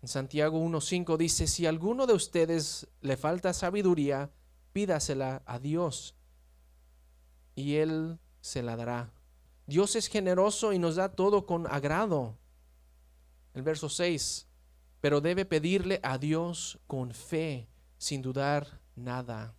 En 0.02 0.08
Santiago 0.08 0.60
1.5 0.60 1.18
dice, 1.18 1.46
si 1.48 1.66
alguno 1.66 2.08
de 2.08 2.14
ustedes 2.14 2.88
le 3.02 3.18
falta 3.18 3.54
sabiduría, 3.54 4.32
pídasela 4.72 5.44
a 5.46 5.60
Dios 5.60 6.16
y 7.54 7.76
Él 7.76 8.18
se 8.40 8.64
la 8.64 8.78
dará. 8.78 9.14
Dios 9.68 9.96
es 9.96 10.08
generoso 10.08 10.72
y 10.72 10.80
nos 10.80 10.96
da 10.96 11.10
todo 11.10 11.46
con 11.46 11.68
agrado. 11.68 12.38
El 13.54 13.62
verso 13.62 13.90
6, 13.90 14.48
pero 15.02 15.20
debe 15.20 15.46
pedirle 15.46 16.00
a 16.02 16.18
Dios 16.18 16.80
con 16.88 17.14
fe, 17.14 17.68
sin 17.98 18.22
dudar 18.22 18.80
nada. 18.96 19.59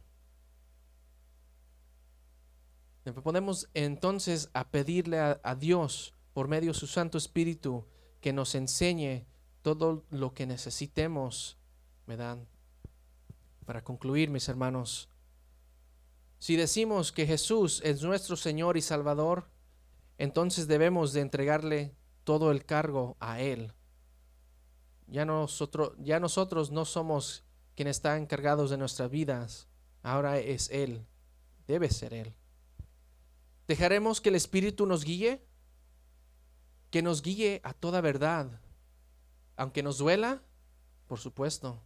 Podemos 3.05 3.69
entonces 3.75 4.51
a 4.53 4.71
pedirle 4.71 5.19
a, 5.19 5.55
Dios 5.55 6.15
por 6.35 6.49
medio 6.49 6.73
de 6.73 6.79
su 6.79 6.87
Santo 6.87 7.17
Espíritu 7.17 7.87
que 8.21 8.33
nos 8.33 8.55
enseñe 8.55 9.27
todo 9.63 10.05
lo 10.11 10.35
que 10.35 10.47
necesitemos, 10.47 11.59
me 12.07 12.17
dan. 12.17 12.47
Para 13.65 13.83
concluir, 13.83 14.31
mis 14.31 14.49
hermanos, 14.49 15.09
si 16.39 16.57
decimos 16.57 17.13
que 17.13 17.27
Jesús 17.27 17.81
es 17.85 18.03
nuestro 18.03 18.37
Señor 18.37 18.77
y 18.77 18.83
Salvador, 18.83 19.49
entonces 20.19 20.67
debemos 20.69 21.13
de 21.13 21.21
entregarle 21.23 21.95
todo 22.25 22.51
el 22.51 22.65
cargo 22.65 23.17
a 23.21 23.41
Él. 23.41 23.73
Ya 25.07 25.25
nosotros, 25.25 25.93
ya 25.99 26.21
nosotros 26.21 26.71
no 26.71 26.85
somos 26.85 27.45
quienes 27.75 27.97
están 27.97 28.23
encargados 28.23 28.71
de 28.71 28.77
nuestras 28.77 29.11
vidas, 29.11 29.69
ahora 30.03 30.39
es 30.39 30.71
Él, 30.71 31.07
debe 31.67 31.91
ser 31.91 32.13
Él. 32.13 32.35
¿Dejaremos 33.71 34.21
que 34.21 34.31
el 34.31 34.35
Espíritu 34.35 34.85
nos 34.85 35.05
guíe? 35.05 35.47
Que 36.91 37.03
nos 37.03 37.23
guíe 37.23 37.61
a 37.63 37.73
toda 37.73 38.01
verdad, 38.01 38.61
aunque 39.55 39.85
nos 39.85 39.99
duela, 39.99 40.43
por 41.07 41.21
supuesto. 41.21 41.81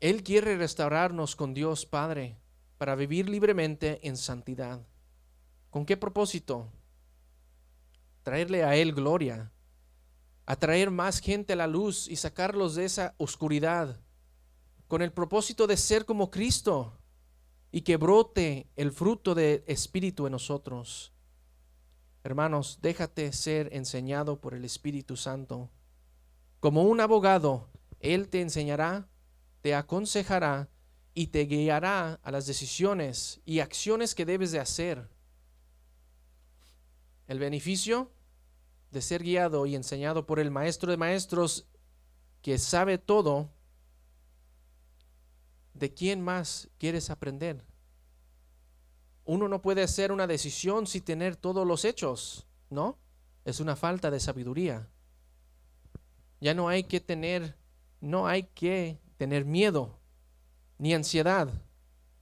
Él 0.00 0.24
quiere 0.24 0.56
restaurarnos 0.56 1.36
con 1.36 1.54
Dios 1.54 1.86
Padre 1.86 2.40
para 2.76 2.96
vivir 2.96 3.28
libremente 3.28 4.00
en 4.02 4.16
santidad. 4.16 4.84
¿Con 5.70 5.86
qué 5.86 5.96
propósito? 5.96 6.68
Traerle 8.24 8.64
a 8.64 8.74
Él 8.74 8.92
gloria, 8.92 9.52
atraer 10.44 10.90
más 10.90 11.20
gente 11.20 11.52
a 11.52 11.56
la 11.56 11.68
luz 11.68 12.08
y 12.08 12.16
sacarlos 12.16 12.74
de 12.74 12.86
esa 12.86 13.14
oscuridad, 13.18 14.00
con 14.88 15.02
el 15.02 15.12
propósito 15.12 15.68
de 15.68 15.76
ser 15.76 16.04
como 16.04 16.32
Cristo 16.32 16.97
y 17.70 17.82
que 17.82 17.96
brote 17.96 18.68
el 18.76 18.92
fruto 18.92 19.34
del 19.34 19.62
Espíritu 19.66 20.26
en 20.26 20.32
nosotros. 20.32 21.12
Hermanos, 22.24 22.78
déjate 22.82 23.32
ser 23.32 23.68
enseñado 23.72 24.40
por 24.40 24.54
el 24.54 24.64
Espíritu 24.64 25.16
Santo. 25.16 25.70
Como 26.60 26.82
un 26.82 27.00
abogado, 27.00 27.68
Él 28.00 28.28
te 28.28 28.40
enseñará, 28.40 29.08
te 29.60 29.74
aconsejará 29.74 30.68
y 31.14 31.28
te 31.28 31.46
guiará 31.46 32.20
a 32.22 32.30
las 32.30 32.46
decisiones 32.46 33.40
y 33.44 33.60
acciones 33.60 34.14
que 34.14 34.24
debes 34.24 34.52
de 34.52 34.60
hacer. 34.60 35.08
El 37.26 37.38
beneficio 37.38 38.12
de 38.90 39.02
ser 39.02 39.22
guiado 39.22 39.66
y 39.66 39.74
enseñado 39.74 40.26
por 40.26 40.40
el 40.40 40.50
Maestro 40.50 40.90
de 40.90 40.96
Maestros 40.96 41.68
que 42.42 42.58
sabe 42.58 42.98
todo, 42.98 43.50
¿de 45.78 45.92
quién 45.92 46.20
más 46.20 46.68
quieres 46.78 47.10
aprender? 47.10 47.64
Uno 49.24 49.48
no 49.48 49.60
puede 49.60 49.82
hacer 49.82 50.10
una 50.12 50.26
decisión 50.26 50.86
sin 50.86 51.02
tener 51.02 51.36
todos 51.36 51.66
los 51.66 51.84
hechos, 51.84 52.46
¿no? 52.70 52.98
Es 53.44 53.60
una 53.60 53.76
falta 53.76 54.10
de 54.10 54.20
sabiduría. 54.20 54.88
Ya 56.40 56.54
no 56.54 56.68
hay 56.68 56.84
que 56.84 57.00
tener, 57.00 57.56
no 58.00 58.26
hay 58.26 58.44
que 58.44 58.98
tener 59.16 59.44
miedo 59.44 59.98
ni 60.78 60.94
ansiedad, 60.94 61.50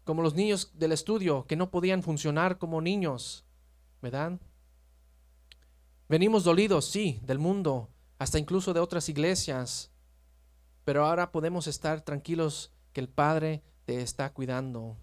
como 0.04 0.22
los 0.22 0.34
niños 0.34 0.70
del 0.78 0.92
estudio 0.92 1.46
que 1.46 1.56
no 1.56 1.70
podían 1.70 2.02
funcionar 2.02 2.58
como 2.58 2.80
niños, 2.80 3.44
¿verdad? 4.00 4.38
Venimos 6.08 6.44
dolidos, 6.44 6.86
sí, 6.86 7.20
del 7.24 7.38
mundo, 7.38 7.90
hasta 8.18 8.38
incluso 8.38 8.72
de 8.72 8.80
otras 8.80 9.08
iglesias, 9.08 9.90
pero 10.84 11.04
ahora 11.04 11.32
podemos 11.32 11.66
estar 11.66 12.00
tranquilos 12.00 12.72
que 12.96 13.00
el 13.00 13.10
Padre 13.10 13.62
te 13.84 14.00
está 14.00 14.32
cuidando. 14.32 14.96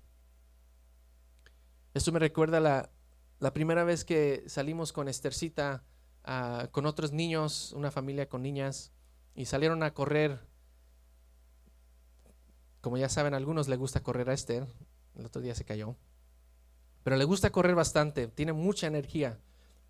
Esto 1.93 2.11
me 2.11 2.17
recuerda 2.17 2.59
la, 2.59 2.89
la 3.39 3.53
primera 3.53 3.83
vez 3.83 4.03
que 4.03 4.43
salimos 4.47 4.91
con 4.91 5.07
Estercita, 5.07 5.83
uh, 6.25 6.71
con 6.71 6.87
otros 6.87 7.11
niños, 7.11 7.71
una 7.73 7.91
familia 7.91 8.27
con 8.27 8.41
niñas, 8.41 8.93
y 9.35 9.45
salieron 9.45 9.83
a 9.83 9.93
correr. 9.93 10.39
Como 12.81 12.97
ya 12.97 13.09
saben, 13.09 13.35
algunos 13.35 13.67
le 13.67 13.75
gusta 13.75 14.01
correr 14.01 14.27
a 14.31 14.33
Esther, 14.33 14.65
el 15.13 15.27
otro 15.27 15.43
día 15.43 15.53
se 15.53 15.63
cayó, 15.63 15.95
pero 17.03 17.15
le 17.15 17.25
gusta 17.25 17.51
correr 17.51 17.75
bastante, 17.75 18.27
tiene 18.27 18.53
mucha 18.53 18.87
energía. 18.87 19.39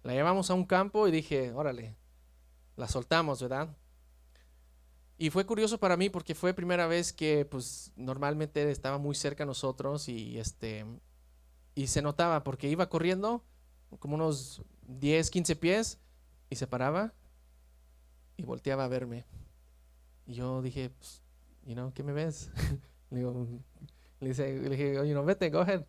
La 0.03 0.11
llevamos 0.11 0.49
a 0.49 0.55
un 0.55 0.65
campo 0.65 1.07
y 1.07 1.11
dije, 1.11 1.53
órale, 1.53 1.95
la 2.75 2.89
soltamos, 2.89 3.41
¿verdad? 3.41 3.77
Y 5.17 5.29
fue 5.29 5.45
curioso 5.45 5.79
para 5.79 5.97
mí 5.97 6.09
porque 6.09 6.35
fue 6.35 6.53
primera 6.53 6.87
vez 6.87 7.13
que 7.13 7.45
pues 7.45 7.91
normalmente 7.95 8.69
estaba 8.71 8.97
muy 8.97 9.15
cerca 9.15 9.43
a 9.43 9.47
nosotros 9.47 10.09
y 10.09 10.39
este 10.39 10.85
y 11.75 11.87
se 11.87 12.01
notaba 12.01 12.43
porque 12.43 12.69
iba 12.69 12.89
corriendo 12.89 13.43
como 13.99 14.15
unos 14.15 14.63
10, 14.87 15.29
15 15.29 15.55
pies 15.55 15.99
y 16.49 16.55
se 16.55 16.67
paraba 16.67 17.13
y 18.37 18.43
volteaba 18.43 18.85
a 18.85 18.87
verme. 18.87 19.25
Y 20.25 20.33
yo 20.33 20.61
dije, 20.61 20.89
pues, 20.89 21.21
you 21.65 21.73
know, 21.73 21.93
¿qué 21.93 22.03
me 22.03 22.13
ves? 22.13 22.49
le, 23.09 23.19
digo, 23.19 23.47
le, 24.19 24.69
dije, 24.69 24.99
oye, 24.99 25.13
no, 25.13 25.23
vete, 25.23 25.49
go 25.49 25.59
ahead. 25.59 25.85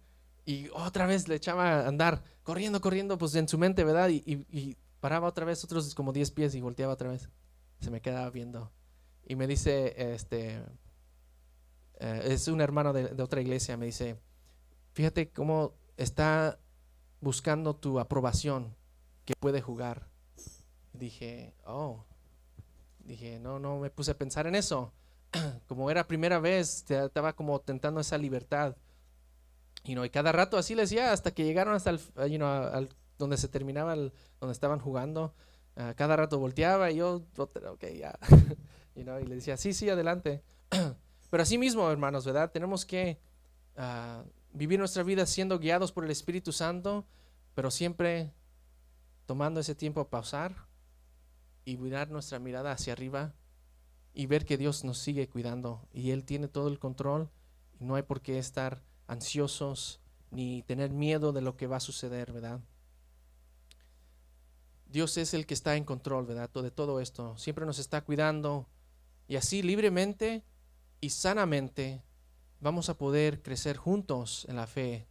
Y 0.47 0.69
otra 0.75 1.07
vez 1.07 1.29
le 1.29 1.37
echaba 1.37 1.81
a 1.81 1.89
andar, 1.89 2.23
corriendo, 2.43 2.81
corriendo, 2.81 3.17
pues 3.17 3.35
en 3.35 3.49
su 3.49 3.59
mente, 3.59 3.85
¿verdad? 3.85 4.11
Y, 4.11 4.77
paraba 5.01 5.29
otra 5.29 5.45
vez, 5.45 5.63
otros 5.65 5.95
como 5.95 6.13
10 6.13 6.31
pies 6.31 6.55
y 6.55 6.61
volteaba 6.61 6.95
otra 6.95 7.11
vez. 7.11 7.29
Se 7.81 7.91
me 7.91 8.01
quedaba 8.01 8.31
viendo. 8.31 8.73
Y 9.27 9.37
me 9.37 9.47
dice, 9.47 9.95
este, 10.15 10.63
eh, 12.01 12.23
es 12.25 12.49
un 12.49 12.61
hermano 12.61 12.93
de, 12.93 13.23
otra 13.23 13.41
iglesia, 13.41 13.77
me 13.77 13.87
dice, 13.87 14.19
fíjate 14.93 15.31
cómo 15.31 15.75
está 15.97 16.59
buscando 17.21 17.75
tu 17.75 17.99
aprobación, 17.99 18.75
que 19.25 19.35
puede 19.39 19.61
jugar. 19.61 20.09
Dije, 20.93 21.55
oh, 21.65 22.05
dije, 23.01 23.39
no, 23.41 23.59
no 23.59 23.79
me 23.79 23.91
puse 23.91 24.11
a 24.11 24.19
pensar 24.19 24.47
en 24.47 24.55
eso. 24.55 24.93
Como 25.67 25.91
era 25.91 26.07
primera 26.07 26.39
vez, 26.39 26.89
estaba 26.91 27.35
como 27.35 27.61
tentando 27.61 28.01
esa 28.01 28.19
libertad 28.19 28.77
y 29.85 30.11
cada 30.11 30.33
rato 30.33 30.57
así 30.57 30.75
le 30.75 30.83
decía 30.83 31.13
hasta 31.13 31.33
que 31.33 31.45
llegaron 31.45 31.75
hasta 31.75 31.91
el, 31.91 32.01
al, 32.43 32.89
donde 33.19 33.37
se 33.37 33.49
terminaba, 33.49 33.95
donde 33.95 34.53
estaban 34.53 34.79
jugando. 34.81 35.35
Uh, 35.77 35.93
cada 35.97 36.17
rato 36.17 36.39
volteaba 36.39 36.91
y 36.91 36.97
yo, 36.97 37.23
ok, 37.37 37.85
ya. 37.99 38.19
y 38.95 39.03
le 39.05 39.35
decía, 39.35 39.57
sí, 39.57 39.73
sí, 39.73 39.89
adelante. 39.89 40.43
Pero 41.31 41.43
así 41.43 41.59
mismo, 41.59 41.91
hermanos, 41.91 42.25
¿verdad? 42.25 42.51
Tenemos 42.53 42.85
que 42.85 43.19
uh, 43.77 44.25
vivir 44.53 44.79
nuestra 44.79 45.03
vida 45.03 45.27
siendo 45.27 45.59
guiados 45.59 45.93
por 45.93 46.05
el 46.05 46.11
Espíritu 46.11 46.53
Santo, 46.53 47.05
pero 47.55 47.71
siempre 47.71 48.33
tomando 49.27 49.61
ese 49.61 49.75
tiempo 49.75 50.01
a 50.01 50.11
pausar 50.11 50.55
y 51.65 51.77
mirar 51.77 52.11
nuestra 52.11 52.39
mirada 52.39 52.73
hacia 52.73 52.93
arriba 52.93 53.35
y 54.13 54.27
ver 54.27 54.45
que 54.45 54.57
Dios 54.57 54.85
nos 54.85 54.99
sigue 54.99 55.29
cuidando 55.29 55.89
y 55.93 56.11
Él 56.11 56.25
tiene 56.25 56.47
todo 56.47 56.69
el 56.69 56.79
control 56.79 57.31
y 57.81 57.85
no 57.85 57.97
hay 57.97 58.03
por 58.03 58.21
qué 58.21 58.39
estar 58.39 58.83
ansiosos 59.09 60.01
ni 60.31 60.63
tener 60.63 60.91
miedo 60.91 61.33
de 61.33 61.41
lo 61.41 61.57
que 61.57 61.67
va 61.67 61.77
a 61.77 61.81
suceder, 61.81 62.33
¿verdad? 62.33 62.61
Dios 64.87 65.17
es 65.17 65.35
el 65.35 65.47
que 65.47 65.55
está 65.55 65.75
en 65.75 65.85
control, 65.85 66.27
¿verdad? 66.27 66.51
De 66.51 66.71
todo 66.71 67.01
esto. 67.01 67.37
Siempre 67.37 67.67
nos 67.67 67.81
está 67.81 68.05
cuidando 68.05 68.69
y 69.29 69.37
así 69.37 69.63
libremente 69.63 70.45
y 71.01 71.11
sanamente 71.11 72.03
vamos 72.61 72.89
a 72.89 72.99
poder 72.99 73.43
crecer 73.43 73.77
juntos 73.77 74.47
en 74.49 74.57
la 74.57 74.67
fe, 74.67 75.07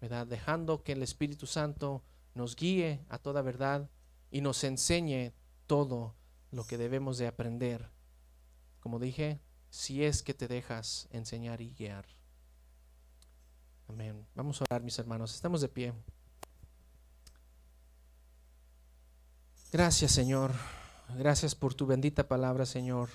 ¿verdad? 0.00 0.26
Dejando 0.26 0.82
que 0.82 0.92
el 0.92 1.02
Espíritu 1.02 1.46
Santo 1.46 2.02
nos 2.34 2.56
guíe 2.56 3.04
a 3.08 3.18
toda 3.18 3.42
verdad 3.42 3.88
y 4.30 4.40
nos 4.40 4.62
enseñe 4.64 5.32
todo 5.66 6.14
lo 6.50 6.66
que 6.66 6.78
debemos 6.78 7.18
de 7.18 7.26
aprender. 7.26 7.90
Como 8.80 8.98
dije, 8.98 9.40
si 9.70 10.04
es 10.04 10.22
que 10.22 10.34
te 10.34 10.48
dejas 10.48 11.08
enseñar 11.10 11.60
y 11.60 11.72
guiar. 11.74 12.06
Amén. 13.88 14.26
Vamos 14.34 14.60
a 14.60 14.64
orar, 14.64 14.82
mis 14.82 14.98
hermanos. 14.98 15.34
Estamos 15.34 15.60
de 15.60 15.68
pie. 15.68 15.92
Gracias, 19.72 20.12
Señor. 20.12 20.52
Gracias 21.16 21.54
por 21.54 21.74
tu 21.74 21.86
bendita 21.86 22.26
palabra, 22.26 22.66
Señor. 22.66 23.10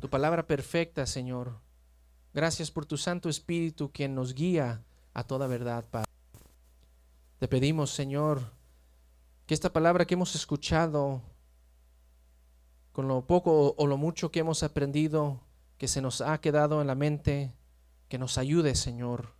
Tu 0.00 0.10
palabra 0.10 0.46
perfecta, 0.46 1.06
Señor. 1.06 1.58
Gracias 2.34 2.70
por 2.70 2.84
tu 2.84 2.98
Santo 2.98 3.30
Espíritu, 3.30 3.90
quien 3.92 4.14
nos 4.14 4.34
guía 4.34 4.84
a 5.14 5.24
toda 5.24 5.46
verdad, 5.46 5.86
Padre. 5.90 6.10
Te 7.38 7.48
pedimos, 7.48 7.90
Señor, 7.90 8.52
que 9.46 9.54
esta 9.54 9.72
palabra 9.72 10.04
que 10.04 10.14
hemos 10.14 10.34
escuchado, 10.34 11.22
con 12.92 13.08
lo 13.08 13.26
poco 13.26 13.74
o 13.78 13.86
lo 13.86 13.96
mucho 13.96 14.30
que 14.30 14.40
hemos 14.40 14.62
aprendido, 14.62 15.40
que 15.78 15.88
se 15.88 16.02
nos 16.02 16.20
ha 16.20 16.38
quedado 16.42 16.82
en 16.82 16.86
la 16.86 16.94
mente, 16.94 17.54
que 18.08 18.18
nos 18.18 18.36
ayude, 18.36 18.74
Señor, 18.74 19.34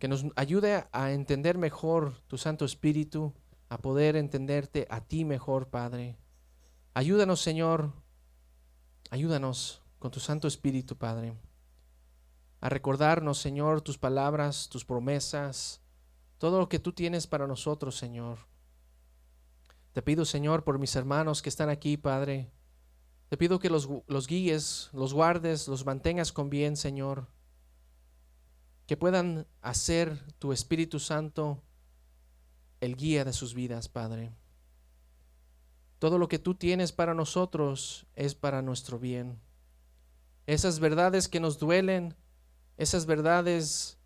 que 0.00 0.08
nos 0.08 0.26
ayude 0.34 0.86
a 0.90 1.12
entender 1.12 1.56
mejor 1.56 2.20
tu 2.26 2.36
Santo 2.36 2.64
Espíritu, 2.64 3.32
a 3.68 3.78
poder 3.78 4.16
entenderte 4.16 4.88
a 4.90 5.00
ti 5.00 5.24
mejor, 5.24 5.68
Padre. 5.68 6.16
Ayúdanos, 6.94 7.40
Señor, 7.40 7.92
ayúdanos 9.12 9.82
con 9.98 10.10
tu 10.10 10.20
Santo 10.20 10.48
Espíritu, 10.48 10.96
Padre, 10.96 11.34
a 12.60 12.68
recordarnos, 12.68 13.38
Señor, 13.38 13.82
tus 13.82 13.98
palabras, 13.98 14.68
tus 14.68 14.84
promesas, 14.84 15.80
todo 16.38 16.58
lo 16.58 16.68
que 16.68 16.78
tú 16.78 16.92
tienes 16.92 17.26
para 17.26 17.46
nosotros, 17.46 17.96
Señor. 17.96 18.38
Te 19.92 20.00
pido, 20.00 20.24
Señor, 20.24 20.64
por 20.64 20.78
mis 20.78 20.96
hermanos 20.96 21.42
que 21.42 21.48
están 21.48 21.68
aquí, 21.68 21.96
Padre. 21.96 22.50
Te 23.28 23.36
pido 23.36 23.58
que 23.58 23.68
los, 23.70 23.86
guíes, 24.26 24.88
los 24.92 25.12
guardes, 25.12 25.68
los 25.68 25.84
mantengas 25.84 26.32
con 26.32 26.50
bien, 26.50 26.76
Señor 26.76 27.28
que 28.86 28.96
puedan 28.96 29.46
hacer 29.60 30.18
tu 30.38 30.52
Espíritu 30.52 30.98
Santo 30.98 31.62
el 32.80 32.96
guía 32.96 33.24
de 33.24 33.32
sus 33.32 33.54
vidas, 33.54 33.88
Padre. 33.88 34.32
Todo 36.02 36.18
lo 36.18 36.26
que 36.26 36.40
tú 36.40 36.56
tienes 36.56 36.90
para 36.90 37.14
nosotros 37.14 38.08
es 38.16 38.34
para 38.34 38.60
nuestro 38.60 38.98
bien. 38.98 39.38
Esas 40.48 40.80
verdades 40.80 41.28
que 41.28 41.38
nos 41.38 41.60
duelen, 41.60 42.16
esas 42.76 43.06
verdades 43.06 44.00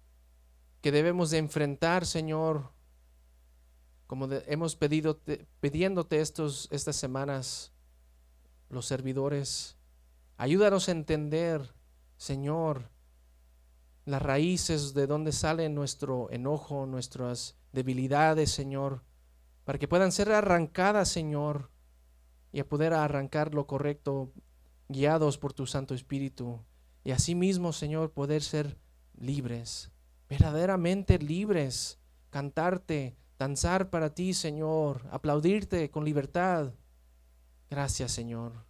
que 0.83 0.93
debemos 0.93 1.31
de 1.31 1.39
enfrentar, 1.39 2.05
Señor, 2.05 2.71
como 4.07 4.29
hemos 4.31 4.77
pedido, 4.77 5.23
pidiéndote 5.61 6.21
estos, 6.21 6.69
estas 6.71 6.97
semanas, 6.97 7.73
los 8.69 8.85
servidores, 8.85 9.79
ayúdanos 10.37 10.91
a 10.91 10.93
entender, 10.93 11.73
Señor, 12.19 12.91
las 14.05 14.21
raíces 14.21 14.93
de 14.93 15.07
donde 15.07 15.33
sale 15.33 15.71
nuestro 15.71 16.31
enojo, 16.31 16.85
nuestras 16.85 17.57
debilidades, 17.73 18.51
Señor, 18.51 19.03
para 19.65 19.79
que 19.79 19.89
puedan 19.89 20.13
ser 20.13 20.31
arrancadas, 20.31 21.09
Señor, 21.09 21.71
y 22.57 22.61
a 22.61 22.67
poder 22.67 22.95
arrancar 22.95 23.53
lo 23.53 23.67
correcto, 23.67 24.33
guiados 24.89 25.37
por 25.37 25.53
tu 25.53 25.67
Santo 25.67 25.93
Espíritu, 25.93 26.65
y 27.05 27.11
asimismo, 27.11 27.71
Señor, 27.75 28.13
poder 28.13 28.43
ser 28.43 28.79
libres, 29.15 29.93
verdaderamente 30.27 31.19
libres, 31.19 31.99
cantarte, 32.31 33.15
danzar 33.39 33.91
para 33.91 34.15
ti, 34.15 34.33
Señor, 34.33 35.07
aplaudirte 35.11 35.91
con 35.91 36.07
libertad. 36.07 36.73
Gracias, 37.69 38.13
Señor. 38.13 38.65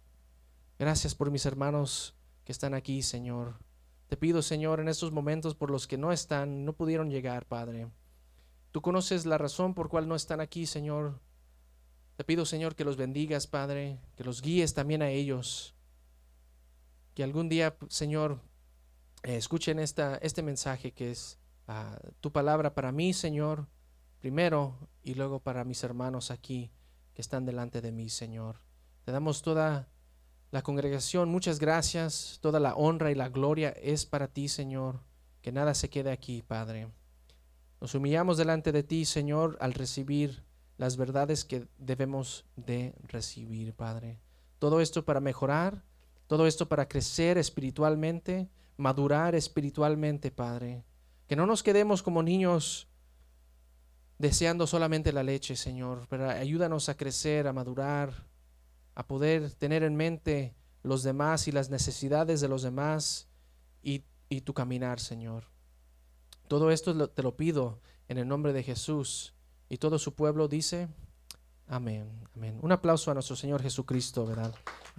Gracias 0.77 1.15
por 1.15 1.31
mis 1.31 1.45
hermanos 1.45 2.13
que 2.43 2.51
están 2.51 2.73
aquí, 2.73 3.01
Señor. 3.01 3.57
Te 4.07 4.17
pido, 4.17 4.41
Señor, 4.41 4.81
en 4.81 4.89
estos 4.89 5.13
momentos 5.13 5.55
por 5.55 5.71
los 5.71 5.87
que 5.87 5.97
no 5.97 6.11
están, 6.11 6.65
no 6.65 6.73
pudieron 6.73 7.09
llegar, 7.09 7.45
Padre. 7.45 7.87
Tú 8.73 8.81
conoces 8.81 9.25
la 9.25 9.37
razón 9.37 9.73
por 9.73 9.87
cual 9.87 10.09
no 10.09 10.15
están 10.15 10.41
aquí, 10.41 10.65
Señor. 10.65 11.21
Te 12.17 12.23
pido, 12.23 12.45
Señor, 12.45 12.75
que 12.75 12.83
los 12.83 12.97
bendigas, 12.97 13.45
Padre, 13.45 13.99
que 14.15 14.23
los 14.23 14.41
guíes 14.41 14.73
también 14.73 15.03
a 15.03 15.09
ellos. 15.09 15.75
Que 17.13 17.23
algún 17.23 17.47
día, 17.47 17.77
Señor, 17.89 18.41
eh, 19.21 19.37
escuchen 19.37 19.77
esta, 19.77 20.17
este 20.17 20.41
mensaje 20.41 20.93
que 20.93 21.11
es 21.11 21.37
ah, 21.67 21.99
tu 22.19 22.31
palabra 22.31 22.73
para 22.73 22.91
mí, 22.91 23.13
Señor, 23.13 23.67
primero, 24.19 24.89
y 25.03 25.13
luego 25.13 25.39
para 25.39 25.63
mis 25.63 25.83
hermanos 25.83 26.31
aquí 26.31 26.71
que 27.13 27.21
están 27.21 27.45
delante 27.45 27.81
de 27.81 27.91
mí, 27.91 28.09
Señor. 28.09 28.61
Te 29.05 29.11
damos 29.11 29.43
toda 29.43 29.87
la 30.49 30.63
congregación, 30.63 31.29
muchas 31.29 31.59
gracias. 31.59 32.39
Toda 32.41 32.59
la 32.59 32.73
honra 32.75 33.11
y 33.11 33.15
la 33.15 33.29
gloria 33.29 33.69
es 33.69 34.07
para 34.07 34.27
ti, 34.27 34.47
Señor. 34.47 35.01
Que 35.43 35.51
nada 35.51 35.75
se 35.75 35.91
quede 35.91 36.11
aquí, 36.11 36.41
Padre. 36.41 36.89
Nos 37.79 37.93
humillamos 37.93 38.37
delante 38.37 38.71
de 38.71 38.81
ti, 38.81 39.05
Señor, 39.05 39.55
al 39.61 39.75
recibir 39.75 40.46
las 40.77 40.97
verdades 40.97 41.43
que 41.43 41.67
debemos 41.77 42.45
de 42.55 42.93
recibir, 43.03 43.73
Padre. 43.73 44.19
Todo 44.59 44.81
esto 44.81 45.05
para 45.05 45.19
mejorar, 45.19 45.83
todo 46.27 46.47
esto 46.47 46.67
para 46.67 46.87
crecer 46.87 47.37
espiritualmente, 47.37 48.49
madurar 48.77 49.35
espiritualmente, 49.35 50.31
Padre. 50.31 50.83
Que 51.27 51.35
no 51.35 51.45
nos 51.45 51.63
quedemos 51.63 52.03
como 52.03 52.23
niños 52.23 52.87
deseando 54.17 54.65
solamente 54.65 55.11
la 55.11 55.23
leche, 55.23 55.55
Señor, 55.55 56.07
pero 56.09 56.29
ayúdanos 56.29 56.89
a 56.89 56.97
crecer, 56.97 57.47
a 57.47 57.53
madurar, 57.53 58.25
a 58.95 59.05
poder 59.05 59.51
tener 59.51 59.83
en 59.83 59.95
mente 59.95 60.55
los 60.83 61.03
demás 61.03 61.47
y 61.47 61.51
las 61.51 61.69
necesidades 61.69 62.41
de 62.41 62.47
los 62.47 62.63
demás 62.63 63.27
y, 63.83 64.03
tu 64.41 64.53
caminar, 64.53 64.99
Señor. 64.99 65.45
Todo 66.47 66.71
esto 66.71 67.09
te 67.09 67.23
lo 67.23 67.37
pido 67.37 67.79
en 68.07 68.17
el 68.17 68.27
nombre 68.27 68.53
de 68.53 68.63
Jesús. 68.63 69.33
Y 69.69 69.77
todo 69.77 69.99
su 69.99 70.13
pueblo 70.13 70.47
dice, 70.47 70.87
amén, 71.67 72.09
amén. 72.35 72.59
Un 72.61 72.71
aplauso 72.71 73.11
a 73.11 73.13
nuestro 73.13 73.35
Señor 73.35 73.61
Jesucristo, 73.61 74.25
¿verdad? 74.25 74.53